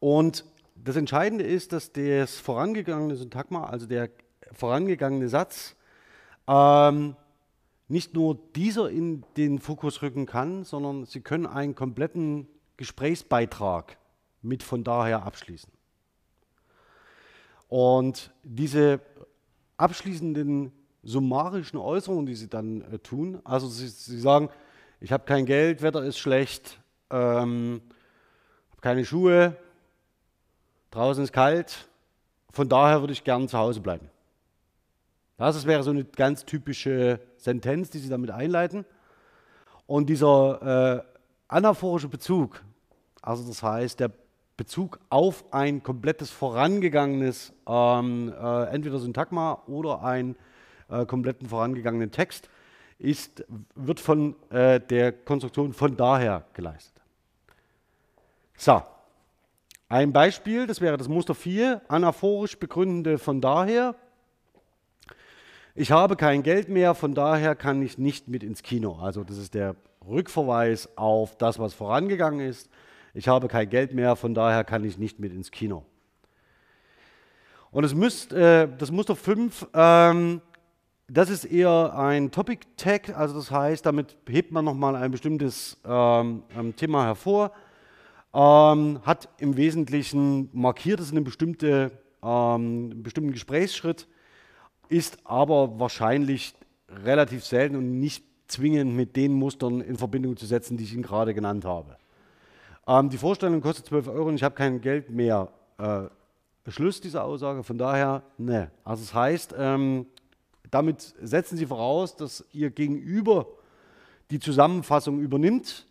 Und 0.00 0.44
das 0.74 0.96
Entscheidende 0.96 1.44
ist, 1.44 1.72
dass 1.72 1.92
das 1.92 2.36
vorangegangene 2.40 3.14
Syntagma, 3.16 3.64
also 3.64 3.86
der 3.86 4.10
vorangegangene 4.52 5.28
Satz, 5.28 5.76
ähm, 6.48 7.14
nicht 7.88 8.14
nur 8.14 8.38
dieser 8.56 8.90
in 8.90 9.24
den 9.36 9.58
Fokus 9.58 10.02
rücken 10.02 10.26
kann, 10.26 10.64
sondern 10.64 11.04
Sie 11.04 11.20
können 11.20 11.46
einen 11.46 11.74
kompletten 11.74 12.48
Gesprächsbeitrag 12.76 13.96
mit 14.40 14.62
von 14.62 14.82
daher 14.82 15.22
abschließen. 15.24 15.70
Und 17.68 18.32
diese 18.42 19.00
abschließenden 19.76 20.72
summarischen 21.02 21.78
Äußerungen, 21.78 22.26
die 22.26 22.34
Sie 22.34 22.48
dann 22.48 22.82
äh, 22.82 22.98
tun, 22.98 23.40
also 23.44 23.68
Sie, 23.68 23.88
Sie 23.88 24.18
sagen, 24.18 24.48
ich 25.02 25.10
habe 25.10 25.24
kein 25.24 25.46
Geld, 25.46 25.82
Wetter 25.82 26.04
ist 26.04 26.18
schlecht, 26.18 26.80
ähm, 27.10 27.82
habe 28.70 28.80
keine 28.80 29.04
Schuhe, 29.04 29.56
draußen 30.92 31.24
ist 31.24 31.32
kalt, 31.32 31.88
von 32.52 32.68
daher 32.68 33.00
würde 33.00 33.12
ich 33.12 33.24
gern 33.24 33.48
zu 33.48 33.58
Hause 33.58 33.80
bleiben. 33.80 34.08
Das 35.38 35.66
wäre 35.66 35.82
so 35.82 35.90
eine 35.90 36.04
ganz 36.04 36.44
typische 36.44 37.18
Sentenz, 37.36 37.90
die 37.90 37.98
Sie 37.98 38.08
damit 38.08 38.30
einleiten. 38.30 38.84
Und 39.86 40.08
dieser 40.08 41.00
äh, 41.00 41.02
anaphorische 41.48 42.08
Bezug, 42.08 42.62
also 43.22 43.44
das 43.44 43.60
heißt 43.60 43.98
der 43.98 44.12
Bezug 44.56 45.00
auf 45.08 45.44
ein 45.52 45.82
komplettes 45.82 46.30
vorangegangenes, 46.30 47.52
ähm, 47.66 48.32
äh, 48.40 48.64
entweder 48.66 49.00
Syntagma 49.00 49.62
oder 49.66 50.04
einen 50.04 50.36
äh, 50.88 51.04
kompletten 51.06 51.48
vorangegangenen 51.48 52.12
Text, 52.12 52.48
ist, 53.02 53.44
wird 53.74 53.98
von 53.98 54.36
äh, 54.50 54.78
der 54.80 55.12
Konstruktion 55.12 55.72
von 55.72 55.96
daher 55.96 56.44
geleistet. 56.54 57.02
So, 58.56 58.80
ein 59.88 60.12
Beispiel, 60.12 60.66
das 60.66 60.80
wäre 60.80 60.96
das 60.96 61.08
Muster 61.08 61.34
4, 61.34 61.82
anaphorisch 61.88 62.56
begründende 62.58 63.18
von 63.18 63.40
daher. 63.40 63.96
Ich 65.74 65.90
habe 65.90 66.16
kein 66.16 66.42
Geld 66.42 66.68
mehr, 66.68 66.94
von 66.94 67.14
daher 67.14 67.56
kann 67.56 67.82
ich 67.82 67.98
nicht 67.98 68.28
mit 68.28 68.44
ins 68.44 68.62
Kino. 68.62 68.98
Also 69.00 69.24
das 69.24 69.36
ist 69.36 69.54
der 69.54 69.74
Rückverweis 70.06 70.88
auf 70.96 71.36
das, 71.36 71.58
was 71.58 71.74
vorangegangen 71.74 72.40
ist. 72.40 72.70
Ich 73.14 73.26
habe 73.26 73.48
kein 73.48 73.68
Geld 73.68 73.92
mehr, 73.94 74.14
von 74.14 74.34
daher 74.34 74.62
kann 74.64 74.84
ich 74.84 74.96
nicht 74.96 75.18
mit 75.18 75.32
ins 75.32 75.50
Kino. 75.50 75.84
Und 77.72 77.84
es 77.84 77.94
müsst, 77.94 78.32
äh, 78.32 78.68
das 78.78 78.92
Muster 78.92 79.16
5, 79.16 79.66
ähm, 79.74 80.40
das 81.12 81.28
ist 81.28 81.44
eher 81.44 81.94
ein 81.94 82.30
Topic 82.30 82.66
Tag, 82.76 83.16
also 83.16 83.34
das 83.34 83.50
heißt, 83.50 83.84
damit 83.84 84.16
hebt 84.26 84.50
man 84.50 84.64
nochmal 84.64 84.96
ein 84.96 85.10
bestimmtes 85.10 85.76
ähm, 85.84 86.42
ähm, 86.56 86.74
Thema 86.74 87.04
hervor, 87.04 87.52
ähm, 88.32 89.00
hat 89.04 89.28
im 89.38 89.58
Wesentlichen 89.58 90.48
markiert 90.54 91.00
es 91.00 91.10
einen 91.10 91.24
bestimmte, 91.24 91.92
ähm, 92.22 93.02
bestimmten 93.02 93.32
Gesprächsschritt 93.32 94.08
ist 94.88 95.18
aber 95.24 95.78
wahrscheinlich 95.78 96.54
relativ 96.88 97.44
selten 97.44 97.76
und 97.76 97.98
nicht 98.00 98.24
zwingend 98.46 98.94
mit 98.94 99.16
den 99.16 99.32
Mustern 99.32 99.80
in 99.80 99.96
Verbindung 99.96 100.36
zu 100.36 100.46
setzen, 100.46 100.76
die 100.76 100.84
ich 100.84 100.94
Ihnen 100.94 101.02
gerade 101.02 101.34
genannt 101.34 101.64
habe. 101.64 101.96
Ähm, 102.86 103.10
die 103.10 103.18
Vorstellung 103.18 103.60
kostet 103.60 103.86
12 103.86 104.08
Euro 104.08 104.28
und 104.28 104.36
ich 104.36 104.42
habe 104.42 104.54
kein 104.54 104.80
Geld 104.80 105.10
mehr. 105.10 105.48
Äh, 105.78 106.04
Schluss 106.70 107.00
dieser 107.00 107.24
Aussage, 107.24 107.64
von 107.64 107.76
daher, 107.76 108.22
ne. 108.38 108.70
Also 108.84 109.02
das 109.02 109.14
heißt, 109.14 109.54
ähm, 109.58 110.06
damit 110.72 111.14
setzen 111.22 111.56
Sie 111.56 111.66
voraus, 111.66 112.16
dass 112.16 112.44
Ihr 112.52 112.70
Gegenüber 112.70 113.46
die 114.30 114.40
Zusammenfassung 114.40 115.20
übernimmt 115.20 115.86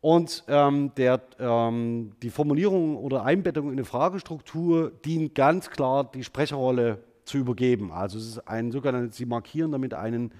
und 0.00 0.42
ähm, 0.48 0.92
der, 0.96 1.20
ähm, 1.38 2.12
die 2.22 2.30
Formulierung 2.30 2.96
oder 2.96 3.24
Einbettung 3.24 3.66
in 3.66 3.72
eine 3.72 3.84
Fragestruktur 3.84 4.90
dient 5.04 5.34
ganz 5.34 5.70
klar 5.70 6.10
die 6.10 6.24
Sprecherrolle 6.24 7.02
zu 7.26 7.36
übergeben. 7.36 7.92
Also 7.92 8.18
es 8.18 8.26
ist 8.26 8.48
ein 8.48 8.72
sogenanntes, 8.72 9.18
Sie 9.18 9.26
markieren 9.26 9.72
damit 9.72 9.92
einen 9.92 10.32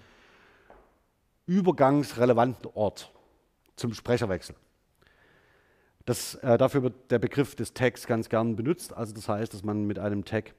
übergangsrelevanten 1.47 2.70
Ort 2.74 3.12
zum 3.77 3.93
Sprecherwechsel. 3.93 4.57
Das, 6.07 6.37
äh, 6.37 6.57
dafür 6.57 6.83
wird 6.83 7.11
der 7.11 7.18
Begriff 7.18 7.55
des 7.57 7.74
Tags 7.74 8.07
ganz 8.07 8.31
gern 8.31 8.57
benutzt. 8.57 8.97
Also 8.97 9.12
das 9.12 9.29
heißt, 9.29 9.53
dass 9.53 9.64
man 9.64 9.85
mit 9.85 9.99
einem 9.99 10.24
Tag 10.24 10.55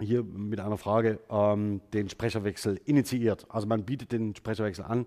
hier 0.00 0.22
mit 0.24 0.60
einer 0.60 0.78
Frage 0.78 1.20
ähm, 1.30 1.80
den 1.92 2.08
Sprecherwechsel 2.08 2.80
initiiert. 2.84 3.46
Also 3.48 3.66
man 3.66 3.84
bietet 3.84 4.12
den 4.12 4.34
Sprecherwechsel 4.34 4.84
an. 4.84 5.06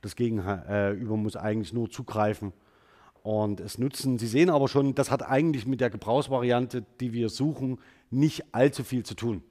Das 0.00 0.16
Gegenüber 0.16 0.66
äh, 0.68 0.94
muss 0.94 1.36
eigentlich 1.36 1.72
nur 1.72 1.90
zugreifen 1.90 2.52
und 3.22 3.60
es 3.60 3.78
nutzen. 3.78 4.18
Sie 4.18 4.26
sehen 4.26 4.50
aber 4.50 4.68
schon, 4.68 4.94
das 4.94 5.10
hat 5.10 5.22
eigentlich 5.28 5.66
mit 5.66 5.80
der 5.80 5.90
Gebrauchsvariante, 5.90 6.84
die 7.00 7.12
wir 7.12 7.28
suchen, 7.28 7.78
nicht 8.10 8.54
allzu 8.54 8.84
viel 8.84 9.04
zu 9.04 9.14
tun. 9.14 9.42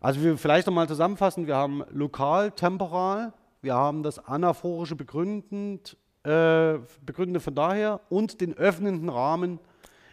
Also 0.00 0.22
wir 0.22 0.38
vielleicht 0.38 0.66
nochmal 0.66 0.86
zusammenfassen, 0.86 1.46
wir 1.46 1.56
haben 1.56 1.82
lokal, 1.90 2.52
temporal, 2.52 3.32
wir 3.62 3.74
haben 3.74 4.04
das 4.04 4.24
anaphorische 4.24 4.94
begründend, 4.94 5.96
äh, 6.22 6.78
Begründende 7.04 7.40
von 7.40 7.54
daher 7.54 8.00
und 8.08 8.40
den 8.40 8.54
öffnenden 8.54 9.08
Rahmen 9.08 9.58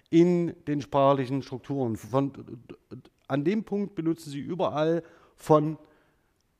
in 0.10 0.56
den 0.66 0.82
sprachlichen 0.82 1.44
Strukturen. 1.44 1.98
Von, 1.98 2.32
an 3.28 3.44
dem 3.44 3.64
Punkt 3.64 3.96
benutzen 3.96 4.30
Sie 4.30 4.40
überall 4.40 5.04
von 5.36 5.78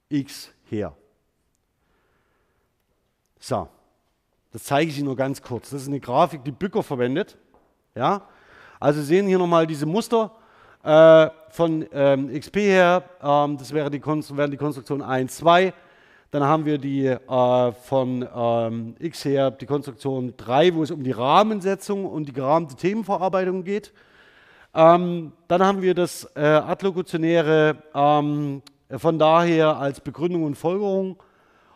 x 0.10 0.52
her. 0.70 0.96
So, 3.40 3.68
das 4.52 4.64
zeige 4.64 4.90
ich 4.90 4.98
Ihnen 4.98 5.08
nur 5.08 5.16
ganz 5.16 5.42
kurz. 5.42 5.70
Das 5.70 5.82
ist 5.82 5.88
eine 5.88 6.00
Grafik, 6.00 6.44
die 6.44 6.52
Bücker 6.52 6.82
verwendet. 6.82 7.38
Ja? 7.94 8.28
Also 8.80 9.02
Sie 9.02 9.08
sehen 9.08 9.28
hier 9.28 9.38
nochmal 9.38 9.68
diese 9.68 9.86
Muster 9.86 10.32
äh, 10.84 11.30
von 11.50 11.86
ähm, 11.92 12.34
XP 12.40 12.56
her. 12.58 13.04
Ähm, 13.22 13.58
das 13.58 13.74
wäre 13.74 13.90
die, 13.90 14.04
wären 14.06 14.52
die 14.52 14.58
Konstruktion 14.58 15.02
1, 15.02 15.38
2. 15.38 15.74
Dann 16.32 16.44
haben 16.44 16.66
wir 16.66 16.78
die 16.78 17.06
äh, 17.06 17.72
von 17.72 18.28
ähm, 18.36 18.96
X 19.00 19.26
her 19.26 19.52
die 19.52 19.66
Konstruktion 19.66 20.34
3, 20.36 20.76
wo 20.76 20.84
es 20.84 20.92
um 20.92 21.04
die 21.04 21.12
Rahmensetzung 21.12 22.06
und 22.06 22.28
die 22.28 22.34
gerahmte 22.34 22.76
Themenverarbeitung 22.76 23.64
geht. 23.64 23.94
Ähm, 24.78 25.32
dann 25.48 25.64
haben 25.64 25.82
wir 25.82 25.94
das 25.94 26.30
äh, 26.36 26.42
Adlokutionäre 26.42 27.78
ähm, 27.94 28.62
von 28.90 29.18
daher 29.18 29.78
als 29.78 30.02
Begründung 30.02 30.44
und 30.44 30.56
Folgerung 30.56 31.16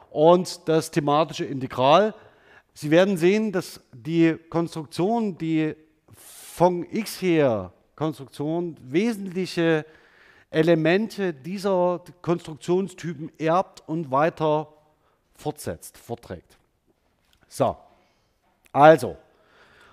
und 0.09 0.67
das 0.67 0.91
thematische 0.91 1.45
Integral. 1.45 2.13
Sie 2.73 2.91
werden 2.91 3.15
sehen, 3.15 3.53
dass 3.53 3.79
die 3.93 4.37
Konstruktion, 4.49 5.37
die 5.37 5.75
von 6.13 6.85
X 6.91 7.21
her 7.21 7.71
Konstruktion 7.95 8.75
wesentliche 8.81 9.85
Elemente 10.51 11.33
dieser 11.33 12.01
Konstruktionstypen 12.21 13.31
erbt 13.37 13.81
und 13.87 14.11
weiter 14.11 14.67
fortsetzt, 15.35 15.97
fortträgt. 15.97 16.57
So, 17.47 17.77
also, 18.73 19.15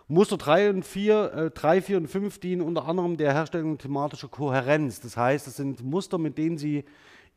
Muster 0.08 0.36
3 0.36 0.70
und 0.70 0.84
4, 0.84 1.32
äh, 1.32 1.50
3, 1.50 1.82
4 1.82 1.96
und 1.96 2.06
5 2.06 2.38
dienen 2.38 2.62
unter 2.62 2.86
anderem 2.86 3.16
der 3.16 3.32
Herstellung 3.32 3.76
thematischer 3.76 4.28
Kohärenz. 4.28 5.00
Das 5.00 5.16
heißt, 5.16 5.48
es 5.48 5.56
sind 5.56 5.82
Muster, 5.82 6.18
mit 6.18 6.38
denen 6.38 6.58
Sie 6.58 6.84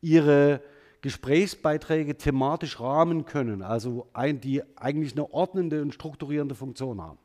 Ihre 0.02 0.62
Gesprächsbeiträge 1.02 2.18
thematisch 2.18 2.80
rahmen 2.80 3.26
können, 3.26 3.64
also 3.64 4.08
ein, 4.14 4.40
die 4.40 4.62
eigentlich 4.78 5.14
eine 5.14 5.32
ordnende 5.34 5.82
und 5.82 5.94
strukturierende 5.94 6.56
Funktion 6.56 7.02
haben. 7.02 7.18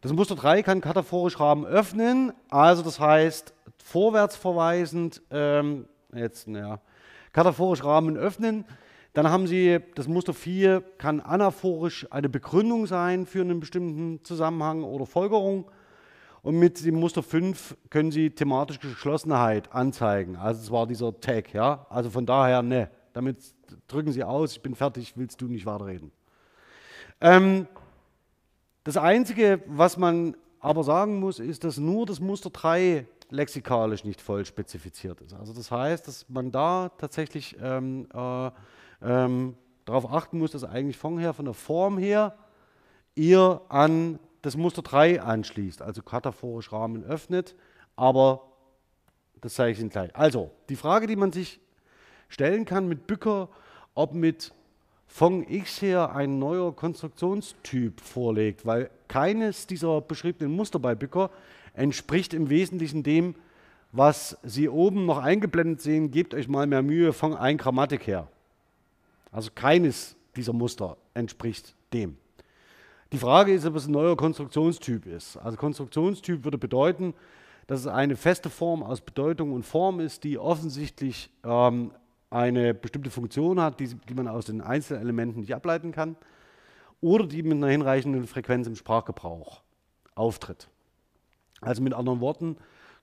Das 0.00 0.12
Muster 0.12 0.34
3 0.34 0.62
kann 0.62 0.80
kataphorisch 0.80 1.38
Rahmen 1.38 1.66
öffnen, 1.66 2.32
also 2.48 2.82
das 2.82 2.98
heißt 3.00 3.52
vorwärts 3.84 4.36
verweisend, 4.36 5.20
ähm, 5.30 5.86
jetzt, 6.14 6.48
naja, 6.48 6.80
kataphorisch 7.32 7.84
Rahmen 7.84 8.16
öffnen. 8.16 8.64
Dann 9.12 9.28
haben 9.28 9.46
Sie 9.46 9.78
das 9.94 10.08
Muster 10.08 10.32
4, 10.32 10.82
kann 10.96 11.20
anaphorisch 11.20 12.06
eine 12.10 12.30
Begründung 12.30 12.86
sein 12.86 13.26
für 13.26 13.42
einen 13.42 13.60
bestimmten 13.60 14.24
Zusammenhang 14.24 14.84
oder 14.84 15.04
Folgerung. 15.04 15.70
Und 16.40 16.58
mit 16.58 16.84
dem 16.84 16.96
Muster 16.96 17.22
5 17.22 17.76
können 17.90 18.10
Sie 18.10 18.30
thematische 18.30 18.80
Geschlossenheit 18.80 19.72
anzeigen. 19.72 20.36
Also 20.36 20.60
es 20.62 20.70
war 20.70 20.86
dieser 20.86 21.18
Tag, 21.20 21.52
ja. 21.52 21.86
Also 21.90 22.10
von 22.10 22.24
daher, 22.26 22.62
ne, 22.62 22.90
damit 23.12 23.36
drücken 23.86 24.12
Sie 24.12 24.24
aus, 24.24 24.52
ich 24.52 24.62
bin 24.62 24.74
fertig, 24.74 25.12
willst 25.16 25.40
du 25.40 25.46
nicht 25.46 25.66
weiterreden. 25.66 26.10
Ähm, 27.20 27.68
das 28.82 28.96
Einzige, 28.96 29.62
was 29.66 29.96
man 29.96 30.36
aber 30.58 30.84
sagen 30.84 31.20
muss, 31.20 31.38
ist, 31.38 31.64
dass 31.64 31.76
nur 31.76 32.06
das 32.06 32.18
Muster 32.18 32.50
3 32.50 33.06
lexikalisch 33.30 34.04
nicht 34.04 34.20
voll 34.20 34.44
spezifiziert 34.44 35.20
ist. 35.20 35.34
Also 35.34 35.52
das 35.52 35.70
heißt, 35.70 36.08
dass 36.08 36.28
man 36.28 36.50
da 36.50 36.90
tatsächlich 36.98 37.56
ähm, 37.60 38.08
äh, 38.12 38.50
ähm, 39.04 39.54
darauf 39.84 40.12
achten 40.12 40.38
muss, 40.38 40.52
dass 40.52 40.64
eigentlich 40.64 40.96
von 40.96 41.18
her, 41.18 41.34
von 41.34 41.44
der 41.44 41.54
Form 41.54 41.98
her, 41.98 42.34
ihr 43.14 43.60
an 43.68 44.18
das 44.42 44.56
Muster 44.56 44.82
3 44.82 45.22
anschließt, 45.22 45.82
also 45.82 46.02
kataphorisch 46.02 46.72
Rahmen 46.72 47.04
öffnet, 47.04 47.54
aber 47.96 48.42
das 49.40 49.54
zeige 49.54 49.72
ich 49.72 49.80
Ihnen 49.80 49.90
gleich. 49.90 50.14
Also, 50.14 50.50
die 50.68 50.76
Frage, 50.76 51.06
die 51.06 51.16
man 51.16 51.32
sich 51.32 51.60
stellen 52.28 52.64
kann 52.64 52.88
mit 52.88 53.06
Bücker, 53.06 53.48
ob 53.94 54.14
mit 54.14 54.52
von 55.06 55.46
X 55.46 55.82
her 55.82 56.14
ein 56.14 56.38
neuer 56.38 56.74
Konstruktionstyp 56.74 58.00
vorlegt, 58.00 58.64
weil 58.64 58.88
keines 59.08 59.66
dieser 59.66 60.00
beschriebenen 60.00 60.56
Muster 60.56 60.78
bei 60.78 60.94
Bücker 60.94 61.30
entspricht 61.74 62.32
im 62.32 62.48
Wesentlichen 62.48 63.02
dem, 63.02 63.34
was 63.90 64.38
Sie 64.42 64.70
oben 64.70 65.04
noch 65.04 65.18
eingeblendet 65.18 65.82
sehen. 65.82 66.10
Gebt 66.10 66.32
euch 66.32 66.48
mal 66.48 66.66
mehr 66.66 66.82
Mühe 66.82 67.12
von 67.12 67.36
ein 67.36 67.58
Grammatik 67.58 68.06
her. 68.06 68.26
Also 69.32 69.50
keines 69.52 70.14
dieser 70.36 70.52
Muster 70.52 70.96
entspricht 71.14 71.74
dem. 71.92 72.16
Die 73.10 73.18
Frage 73.18 73.52
ist, 73.52 73.66
ob 73.66 73.76
es 73.76 73.86
ein 73.86 73.92
neuer 73.92 74.16
Konstruktionstyp 74.16 75.06
ist. 75.06 75.36
Also 75.36 75.58
Konstruktionstyp 75.58 76.44
würde 76.44 76.58
bedeuten, 76.58 77.14
dass 77.66 77.80
es 77.80 77.86
eine 77.86 78.16
feste 78.16 78.50
Form 78.50 78.82
aus 78.82 79.00
Bedeutung 79.00 79.52
und 79.52 79.64
Form 79.64 80.00
ist, 80.00 80.24
die 80.24 80.38
offensichtlich 80.38 81.30
ähm, 81.44 81.92
eine 82.30 82.74
bestimmte 82.74 83.10
Funktion 83.10 83.60
hat, 83.60 83.80
die, 83.80 83.88
die 83.88 84.14
man 84.14 84.28
aus 84.28 84.46
den 84.46 84.60
Einzelelementen 84.60 85.40
nicht 85.40 85.54
ableiten 85.54 85.92
kann, 85.92 86.16
oder 87.00 87.26
die 87.26 87.42
mit 87.42 87.52
einer 87.52 87.68
hinreichenden 87.68 88.26
Frequenz 88.26 88.66
im 88.66 88.76
Sprachgebrauch 88.76 89.62
auftritt. 90.14 90.68
Also 91.60 91.82
mit 91.82 91.94
anderen 91.94 92.20
Worten 92.20 92.56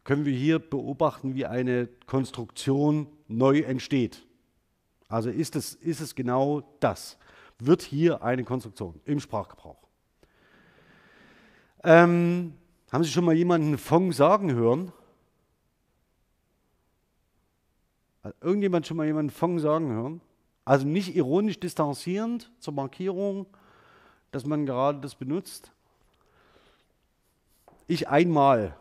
können 0.04 0.26
wir 0.26 0.34
hier 0.34 0.60
beobachten, 0.60 1.36
wie 1.36 1.46
eine 1.46 1.88
Konstruktion 2.08 3.08
neu 3.28 3.60
entsteht. 3.60 4.26
Also 5.10 5.30
ist 5.32 5.56
es, 5.56 5.74
ist 5.74 6.00
es 6.00 6.16
genau 6.16 6.62
das. 6.80 7.18
Wird 7.58 7.82
hier 7.82 8.24
eine 8.24 8.44
Konstruktion 8.44 9.02
im 9.06 9.20
Sprachgebrauch. 9.20 9.76
Ähm, 11.84 12.54
haben 12.92 13.04
Sie 13.04 13.10
schon 13.10 13.26
mal 13.26 13.36
jemanden 13.36 13.78
Fong 13.78 14.14
sagen 14.14 14.54
hören? 14.54 14.94
Hat 18.24 18.36
irgendjemand 18.42 18.86
schon 18.86 18.98
mal 18.98 19.06
jemanden 19.06 19.32
Fong 19.32 19.60
sagen 19.60 19.92
hören? 19.92 20.22
Also 20.64 20.86
nicht 20.86 21.16
ironisch 21.16 21.60
distanzierend 21.60 22.52
zur 22.60 22.74
Markierung, 22.74 23.48
dass 24.32 24.46
man 24.46 24.66
gerade 24.66 25.00
das 25.00 25.16
benutzt. 25.16 25.72
Ich 27.88 28.08
einmal. 28.08 28.78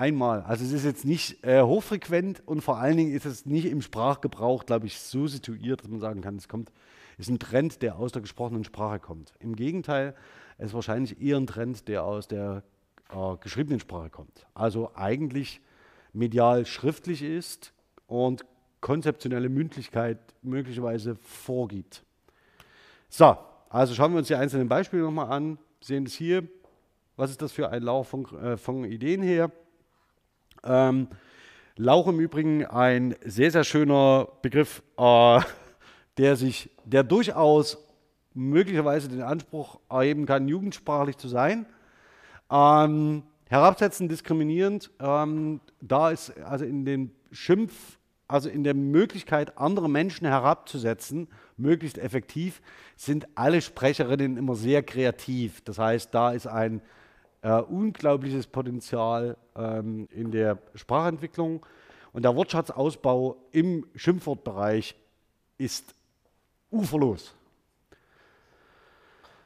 Einmal. 0.00 0.40
Also 0.44 0.64
es 0.64 0.72
ist 0.72 0.86
jetzt 0.86 1.04
nicht 1.04 1.44
äh, 1.44 1.60
hochfrequent 1.60 2.42
und 2.46 2.62
vor 2.62 2.78
allen 2.78 2.96
Dingen 2.96 3.12
ist 3.12 3.26
es 3.26 3.44
nicht 3.44 3.66
im 3.66 3.82
Sprachgebrauch, 3.82 4.64
glaube 4.64 4.86
ich, 4.86 4.98
so 4.98 5.26
situiert, 5.26 5.82
dass 5.82 5.90
man 5.90 6.00
sagen 6.00 6.22
kann, 6.22 6.36
es 6.36 6.48
kommt, 6.48 6.72
ist 7.18 7.28
ein 7.28 7.38
Trend, 7.38 7.82
der 7.82 7.96
aus 7.96 8.10
der 8.10 8.22
gesprochenen 8.22 8.64
Sprache 8.64 8.98
kommt. 8.98 9.34
Im 9.40 9.54
Gegenteil, 9.54 10.14
es 10.56 10.68
ist 10.68 10.72
wahrscheinlich 10.72 11.20
eher 11.20 11.36
ein 11.36 11.46
Trend, 11.46 11.86
der 11.86 12.02
aus 12.04 12.28
der 12.28 12.62
äh, 13.12 13.36
geschriebenen 13.42 13.78
Sprache 13.78 14.08
kommt. 14.08 14.46
Also 14.54 14.90
eigentlich 14.94 15.60
medial 16.14 16.64
schriftlich 16.64 17.22
ist 17.22 17.74
und 18.06 18.46
konzeptionelle 18.80 19.50
Mündlichkeit 19.50 20.16
möglicherweise 20.40 21.16
vorgibt. 21.16 22.04
So, 23.10 23.36
also 23.68 23.92
schauen 23.92 24.12
wir 24.12 24.18
uns 24.20 24.28
die 24.28 24.34
einzelnen 24.34 24.66
Beispiele 24.66 25.02
nochmal 25.02 25.30
an. 25.30 25.58
Sehen 25.82 26.06
es 26.06 26.14
hier. 26.14 26.48
Was 27.16 27.30
ist 27.30 27.42
das 27.42 27.52
für 27.52 27.68
ein 27.68 27.82
Lauch 27.82 28.06
von, 28.06 28.24
äh, 28.38 28.56
von 28.56 28.84
Ideen 28.84 29.20
her? 29.20 29.52
Ähm, 30.64 31.08
Lauch 31.82 32.08
im 32.08 32.20
Übrigen 32.20 32.66
ein 32.66 33.14
sehr, 33.24 33.50
sehr 33.50 33.64
schöner 33.64 34.28
Begriff, 34.42 34.82
äh, 34.98 35.40
der 36.18 36.36
sich, 36.36 36.68
der 36.84 37.04
durchaus 37.04 37.78
möglicherweise 38.34 39.08
den 39.08 39.22
Anspruch 39.22 39.80
erheben 39.88 40.26
kann, 40.26 40.46
jugendsprachlich 40.46 41.16
zu 41.16 41.28
sein. 41.28 41.64
Ähm, 42.50 43.22
herabsetzend, 43.48 44.10
diskriminierend, 44.10 44.90
ähm, 45.00 45.62
da 45.80 46.10
ist 46.10 46.36
also 46.42 46.66
in 46.66 46.84
den 46.84 47.12
Schimpf, 47.32 47.98
also 48.28 48.50
in 48.50 48.62
der 48.62 48.74
Möglichkeit, 48.74 49.56
andere 49.56 49.88
Menschen 49.88 50.26
herabzusetzen, 50.26 51.28
möglichst 51.56 51.96
effektiv, 51.96 52.60
sind 52.96 53.26
alle 53.36 53.62
Sprecherinnen 53.62 54.36
immer 54.36 54.54
sehr 54.54 54.82
kreativ. 54.82 55.62
Das 55.62 55.78
heißt, 55.78 56.14
da 56.14 56.32
ist 56.32 56.46
ein 56.46 56.82
äh, 57.42 57.60
unglaubliches 57.60 58.46
Potenzial 58.46 59.36
ähm, 59.56 60.08
in 60.10 60.30
der 60.30 60.58
Sprachentwicklung 60.74 61.64
und 62.12 62.24
der 62.24 62.34
Wortschatzausbau 62.34 63.36
im 63.52 63.86
Schimpfwortbereich 63.94 64.94
ist 65.58 65.94
uferlos. 66.70 67.34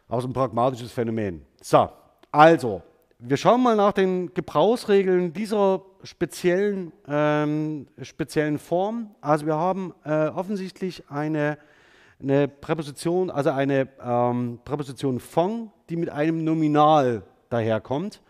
Auch 0.09 0.24
ein 0.24 0.32
pragmatisches 0.32 0.92
Phänomen. 0.92 1.45
So, 1.61 1.88
also, 2.30 2.82
wir 3.18 3.36
schauen 3.36 3.62
mal 3.62 3.76
nach 3.76 3.92
den 3.92 4.32
Gebrauchsregeln 4.34 5.32
dieser 5.32 5.82
speziellen, 6.03 6.92
ähm, 7.09 7.86
speziellen 8.03 8.59
Form. 8.59 9.14
Also 9.20 9.47
wir 9.47 9.57
haben 9.57 9.95
äh, 10.05 10.26
offensichtlich 10.28 11.05
eine, 11.09 11.59
eine 12.20 12.49
Präposition, 12.49 13.30
also 13.30 13.51
eine 13.51 13.88
ähm, 14.03 14.59
Präposition 14.64 15.20
von, 15.20 15.70
die 15.88 15.97
mit 15.97 16.11
einem 16.11 16.45
Nominal 16.45 17.22
daherkommt 17.55 18.20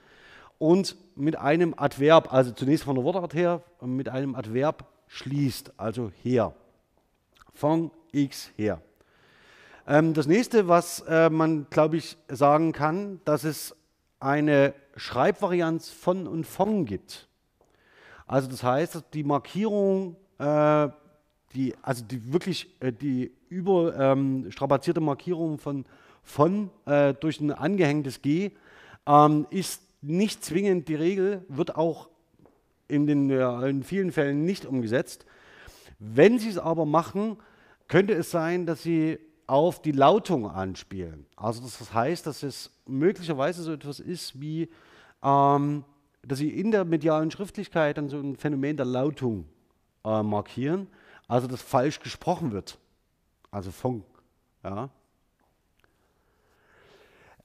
und 0.59 0.97
mit 1.17 1.37
einem 1.37 1.75
Adverb, 1.77 2.33
also 2.33 2.53
zunächst 2.53 2.85
von 2.85 2.95
der 2.95 3.05
Wortart 3.05 3.35
her, 3.35 3.63
mit 3.81 4.09
einem 4.09 4.35
Adverb 4.35 4.85
schließt, 5.09 5.73
also 5.79 6.13
her. 6.23 6.55
Von 7.55 7.91
x 8.13 8.51
her. 8.57 8.81
Ähm, 9.87 10.15
das 10.15 10.27
nächste, 10.27 10.69
was 10.69 11.01
äh, 11.09 11.31
man, 11.31 11.67
glaube 11.71 11.97
ich, 11.97 12.17
sagen 12.29 12.73
kann, 12.73 13.21
dass 13.25 13.45
es 13.45 13.77
eine 14.21 14.75
Schreibvarianz 14.97 15.91
von 15.91 16.27
und 16.27 16.47
von 16.47 16.85
gibt. 16.85 17.29
Also 18.27 18.49
das 18.49 18.63
heißt, 18.63 18.95
dass 18.95 19.11
die 19.11 19.25
Markierung, 19.25 20.17
äh, 20.39 20.89
die, 21.55 21.75
also 21.83 22.05
die 22.05 22.33
wirklich 22.33 22.69
äh, 22.81 22.93
die 22.93 23.33
überstrapazierte 23.49 25.01
ähm, 25.01 25.07
Markierung 25.07 25.59
von 25.59 25.85
von 26.25 26.71
äh, 26.87 27.15
durch 27.15 27.41
ein 27.41 27.53
angehängtes 27.53 28.23
G 28.23 28.51
ähm, 29.07 29.47
ist 29.51 29.83
nicht 30.03 30.45
zwingend 30.45 30.89
die 30.89 30.95
Regel, 30.95 31.45
wird 31.49 31.77
auch 31.77 32.09
in, 32.89 33.07
den, 33.07 33.31
äh, 33.31 33.69
in 33.69 33.83
vielen 33.83 34.13
Fällen 34.13 34.45
nicht 34.45 34.67
umgesetzt. 34.67 35.25
Wenn 35.99 36.39
Sie 36.39 36.49
es 36.49 36.59
aber 36.59 36.85
machen, 36.85 37.39
könnte 37.89 38.15
es 38.15 38.31
sein, 38.31 38.67
dass 38.67 38.83
Sie 38.83 39.19
auf 39.47 39.83
die 39.83 39.93
Lautung 39.93 40.51
anspielen. 40.51 41.27
Also 41.37 41.63
das 41.63 41.93
heißt, 41.93 42.27
dass 42.27 42.43
es 42.43 42.71
möglicherweise 42.87 43.63
so 43.63 43.73
etwas 43.73 44.01
ist 44.01 44.41
wie, 44.41 44.69
ähm, 45.23 45.85
dass 46.23 46.39
Sie 46.39 46.49
in 46.49 46.71
der 46.71 46.85
medialen 46.85 47.31
Schriftlichkeit 47.31 47.99
dann 47.99 48.09
so 48.09 48.19
ein 48.19 48.37
Phänomen 48.37 48.77
der 48.77 48.87
Lautung 48.87 49.47
äh, 50.05 50.23
markieren, 50.23 50.89
also 51.29 51.47
dass 51.47 51.63
falsch 51.63 52.01
gesprochen 52.01 52.53
wird. 52.53 52.79
Also 53.51 53.71
Funk. 53.71 54.05
Ja. 54.63 54.89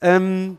Ähm, 0.02 0.58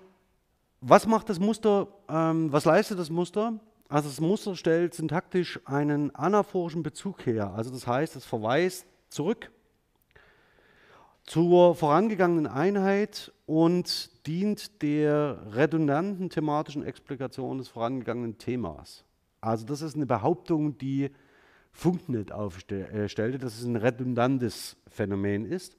was 0.80 1.06
macht 1.06 1.28
das 1.28 1.38
Muster, 1.38 1.88
ähm, 2.08 2.52
was 2.52 2.64
leistet 2.64 2.98
das 2.98 3.10
Muster? 3.10 3.58
Also 3.88 4.08
das 4.08 4.20
Muster 4.20 4.56
stellt 4.56 4.94
syntaktisch 4.94 5.60
einen 5.64 6.14
anaphorischen 6.14 6.82
Bezug 6.82 7.26
her. 7.26 7.52
Also 7.54 7.70
das 7.70 7.86
heißt, 7.86 8.16
es 8.16 8.24
verweist 8.24 8.86
zurück 9.08 9.50
zur 11.24 11.74
vorangegangenen 11.74 12.46
Einheit 12.46 13.32
und 13.46 14.26
dient 14.26 14.82
der 14.82 15.42
redundanten 15.52 16.30
thematischen 16.30 16.84
Explikation 16.84 17.58
des 17.58 17.68
vorangegangenen 17.68 18.38
Themas. 18.38 19.04
Also 19.40 19.66
das 19.66 19.82
ist 19.82 19.96
eine 19.96 20.06
Behauptung, 20.06 20.78
die 20.78 21.10
Funknet 21.72 22.32
aufstellte, 22.32 23.38
dass 23.38 23.58
es 23.58 23.64
ein 23.64 23.76
redundantes 23.76 24.76
Phänomen 24.88 25.44
ist. 25.44 25.76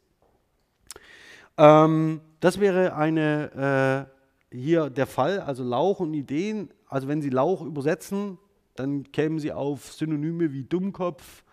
Ähm, 1.57 2.21
das 2.39 2.59
wäre 2.59 2.95
eine, 2.95 4.07
äh, 4.09 4.20
hier 4.51 4.89
der 4.89 5.07
Fall, 5.07 5.39
also 5.39 5.63
Lauch 5.63 5.99
und 5.99 6.13
Ideen. 6.13 6.69
Also 6.87 7.07
wenn 7.07 7.21
Sie 7.21 7.29
Lauch 7.29 7.61
übersetzen, 7.61 8.37
dann 8.75 9.11
kämen 9.11 9.39
Sie 9.39 9.51
auf 9.51 9.93
Synonyme 9.93 10.51
wie 10.51 10.63
Dummkopf, 10.63 11.43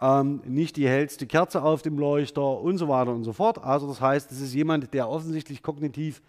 ähm, 0.00 0.42
nicht 0.44 0.76
die 0.76 0.88
hellste 0.88 1.26
Kerze 1.26 1.62
auf 1.62 1.82
dem 1.82 1.98
Leuchter 1.98 2.60
und 2.60 2.78
so 2.78 2.88
weiter 2.88 3.12
und 3.12 3.24
so 3.24 3.32
fort. 3.32 3.58
Also 3.58 3.88
das 3.88 4.00
heißt, 4.00 4.30
es 4.30 4.40
ist 4.40 4.54
jemand, 4.54 4.94
der 4.94 5.08
offensichtlich 5.08 5.62
kognitiv 5.62 6.22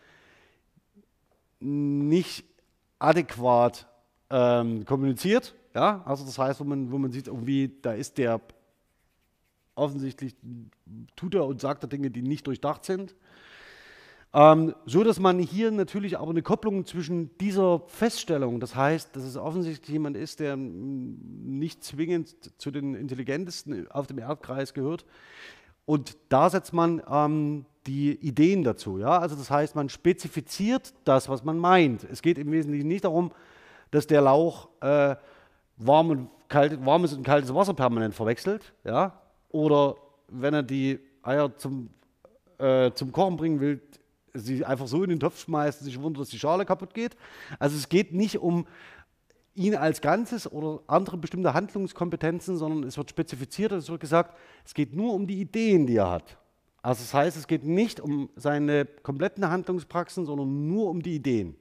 nicht 1.60 2.46
adäquat 2.98 3.88
ähm, 4.30 4.86
kommuniziert. 4.86 5.56
Ja? 5.76 6.02
Also 6.06 6.26
das 6.26 6.38
heißt, 6.38 6.60
wo 6.60 6.64
man, 6.64 6.92
wo 6.92 6.98
man 6.98 7.12
sieht, 7.12 7.28
irgendwie, 7.28 7.72
da 7.82 7.94
ist 7.94 8.18
der 8.18 8.42
offensichtlich, 9.76 10.36
tut 11.16 11.36
er 11.36 11.46
und 11.46 11.62
sagt 11.62 11.84
er 11.84 11.90
Dinge, 11.90 12.10
die 12.10 12.22
nicht 12.22 12.48
durchdacht 12.48 12.86
sind. 12.86 13.16
Ähm, 14.32 14.76
so 14.86 15.04
dass 15.04 15.20
man 15.20 15.40
hier 15.40 15.72
natürlich 15.72 16.20
aber 16.20 16.30
eine 16.30 16.44
Kopplung 16.44 16.86
zwischen 16.86 17.36
dieser 17.40 17.82
Feststellung, 17.88 18.60
das 18.60 18.76
heißt, 18.76 19.16
dass 19.16 19.24
es 19.24 19.38
offensichtlich 19.38 19.90
jemand 19.90 20.16
ist, 20.18 20.40
der 20.40 20.56
nicht 20.56 21.84
zwingend 21.84 22.36
zu 22.60 22.70
den 22.70 22.94
intelligentesten 22.94 23.90
auf 23.90 24.06
dem 24.06 24.20
Erdkreis 24.20 24.74
gehört, 24.74 25.06
und 25.90 26.18
da 26.30 26.52
setzt 26.52 26.72
man 26.72 27.02
ähm, 27.10 27.66
die 27.88 28.12
Ideen 28.12 28.64
dazu. 28.64 29.00
Ja? 29.00 29.18
Also 29.18 29.36
das 29.36 29.50
heißt, 29.50 29.76
man 29.76 29.90
spezifiziert 29.90 30.94
das, 31.04 31.30
was 31.30 31.44
man 31.44 31.58
meint. 31.58 32.04
Es 32.04 32.22
geht 32.22 32.38
im 32.38 32.52
Wesentlichen 32.52 32.88
nicht 32.88 33.06
darum, 33.06 33.32
dass 33.90 34.06
der 34.06 34.22
Lauch 34.22 34.70
äh, 34.82 35.16
warm 35.78 36.12
und 36.12 36.30
kalt, 36.48 36.86
warmes 36.86 37.14
und 37.14 37.24
kaltes 37.24 37.56
Wasser 37.56 37.74
permanent 37.74 38.14
verwechselt. 38.14 38.72
Ja? 38.84 39.20
Oder 39.50 39.96
wenn 40.28 40.54
er 40.54 40.62
die 40.62 41.00
Eier 41.24 41.58
zum, 41.58 41.90
äh, 42.60 42.92
zum 42.92 43.12
Kochen 43.12 43.36
bringen 43.36 43.60
will, 43.60 43.82
sie 44.34 44.66
einfach 44.66 44.88
so 44.88 45.04
in 45.04 45.10
den 45.10 45.20
Topf 45.20 45.40
schmeißt 45.44 45.82
und 45.82 45.86
sich 45.86 46.02
wundert, 46.02 46.22
dass 46.22 46.30
die 46.30 46.40
Schale 46.40 46.66
kaputt 46.66 46.94
geht. 46.94 47.16
Also 47.60 47.78
es 47.78 47.90
geht 47.90 48.14
nicht 48.14 48.38
um 48.38 48.68
ihn 49.56 49.76
als 49.76 50.02
Ganzes 50.02 50.50
oder 50.52 50.82
andere 50.88 51.18
bestimmte 51.18 51.54
Handlungskompetenzen, 51.54 52.58
sondern 52.58 52.84
es 52.84 52.98
wird 52.98 53.10
spezifiziert 53.10 53.72
es 53.74 53.90
wird 53.90 54.00
gesagt, 54.00 54.38
es 54.66 54.74
geht 54.74 54.96
nur 54.96 55.14
um 55.14 55.28
die 55.28 55.42
Ideen, 55.42 55.86
die 55.86 55.98
er 55.98 56.10
hat. 56.10 56.38
Also 56.82 57.04
das 57.04 57.14
heißt, 57.14 57.36
es 57.36 57.48
geht 57.48 57.66
nicht 57.66 58.00
um 58.00 58.30
seine 58.36 58.86
kompletten 58.86 59.50
Handlungspraxen, 59.50 60.26
sondern 60.26 60.68
nur 60.68 60.90
um 60.90 61.02
die 61.02 61.16
Ideen. 61.16 61.56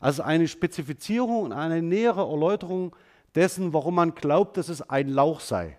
Also 0.00 0.22
eine 0.22 0.46
Spezifizierung 0.48 1.42
und 1.44 1.52
eine 1.52 1.80
nähere 1.80 2.28
Erläuterung 2.28 2.94
dessen, 3.34 3.72
warum 3.72 3.94
man 3.94 4.14
glaubt, 4.14 4.56
dass 4.56 4.68
es 4.68 4.82
ein 4.82 5.08
Lauch 5.08 5.40
sei. 5.40 5.77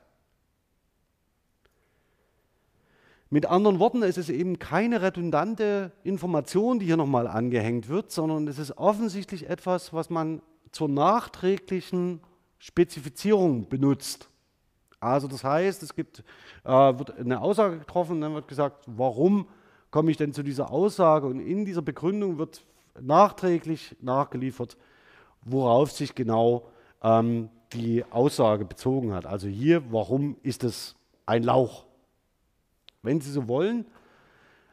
Mit 3.31 3.45
anderen 3.45 3.77
Worten, 3.77 4.01
es 4.01 4.17
ist 4.17 4.29
eben 4.29 4.57
keine 4.57 5.03
redundante 5.03 5.91
Information, 6.03 6.79
die 6.79 6.87
hier 6.87 6.97
nochmal 6.97 7.27
angehängt 7.27 7.87
wird, 7.87 8.11
sondern 8.11 8.47
es 8.47 8.57
ist 8.57 8.77
offensichtlich 8.77 9.47
etwas, 9.47 9.93
was 9.93 10.09
man 10.09 10.41
zur 10.71 10.89
nachträglichen 10.89 12.21
Spezifizierung 12.57 13.69
benutzt. 13.69 14.29
Also 14.99 15.27
das 15.27 15.43
heißt, 15.43 15.83
es 15.83 15.95
gibt, 15.95 16.23
äh, 16.63 16.69
wird 16.69 17.17
eine 17.17 17.39
Aussage 17.39 17.77
getroffen, 17.77 18.19
dann 18.19 18.33
wird 18.33 18.47
gesagt, 18.47 18.83
warum 18.87 19.47
komme 19.91 20.09
ich 20.09 20.17
denn 20.17 20.33
zu 20.33 20.41
dieser 20.41 20.71
Aussage? 20.71 21.27
Und 21.27 21.39
in 21.39 21.65
dieser 21.65 21.83
Begründung 21.83 22.39
wird 22.39 22.63
nachträglich 22.99 23.95
nachgeliefert, 24.01 24.75
worauf 25.43 25.91
sich 25.91 26.15
genau 26.15 26.67
ähm, 27.03 27.49
die 27.73 28.03
Aussage 28.09 28.65
bezogen 28.65 29.13
hat. 29.13 29.27
Also 29.27 29.47
hier, 29.47 29.83
warum 29.91 30.35
ist 30.41 30.63
es 30.63 30.95
ein 31.27 31.43
Lauch? 31.43 31.85
Wenn 33.01 33.21
Sie 33.21 33.31
so 33.31 33.47
wollen, 33.47 33.85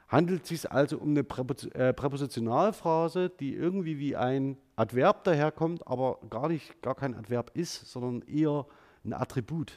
handelt 0.09 0.43
es 0.43 0.49
sich 0.49 0.71
also 0.71 0.99
um 0.99 1.11
eine 1.11 1.21
äh, 1.21 1.93
Präpositionalphrase, 1.93 3.31
die 3.31 3.55
irgendwie 3.55 3.99
wie 3.99 4.17
ein 4.17 4.57
Adverb 4.77 5.25
daherkommt, 5.25 5.87
aber 5.87 6.19
gar 6.31 6.49
nicht 6.49 6.81
gar 6.83 6.95
kein 6.95 7.15
Adverb 7.15 7.51
ist, 7.55 7.91
sondern 7.91 8.23
eher 8.29 8.67
ein 9.05 9.13
Attribut. 9.13 9.73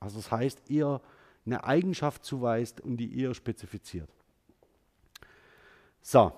Also 0.00 0.16
das 0.16 0.30
heißt 0.30 0.70
eher 0.70 1.00
eine 1.44 1.64
Eigenschaft 1.64 2.24
zuweist 2.24 2.80
und 2.80 2.96
die 2.98 3.20
eher 3.20 3.34
spezifiziert. 3.34 4.08
So, 6.00 6.32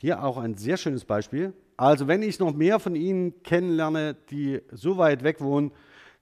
hier 0.00 0.22
auch 0.24 0.38
ein 0.38 0.54
sehr 0.54 0.76
schönes 0.76 1.04
Beispiel. 1.04 1.52
Also 1.76 2.08
wenn 2.08 2.22
ich 2.22 2.38
noch 2.38 2.54
mehr 2.54 2.80
von 2.80 2.96
Ihnen 2.96 3.42
kennenlerne, 3.42 4.14
die 4.30 4.60
so 4.72 4.96
weit 4.98 5.22
weg 5.22 5.40
wohnen, 5.40 5.72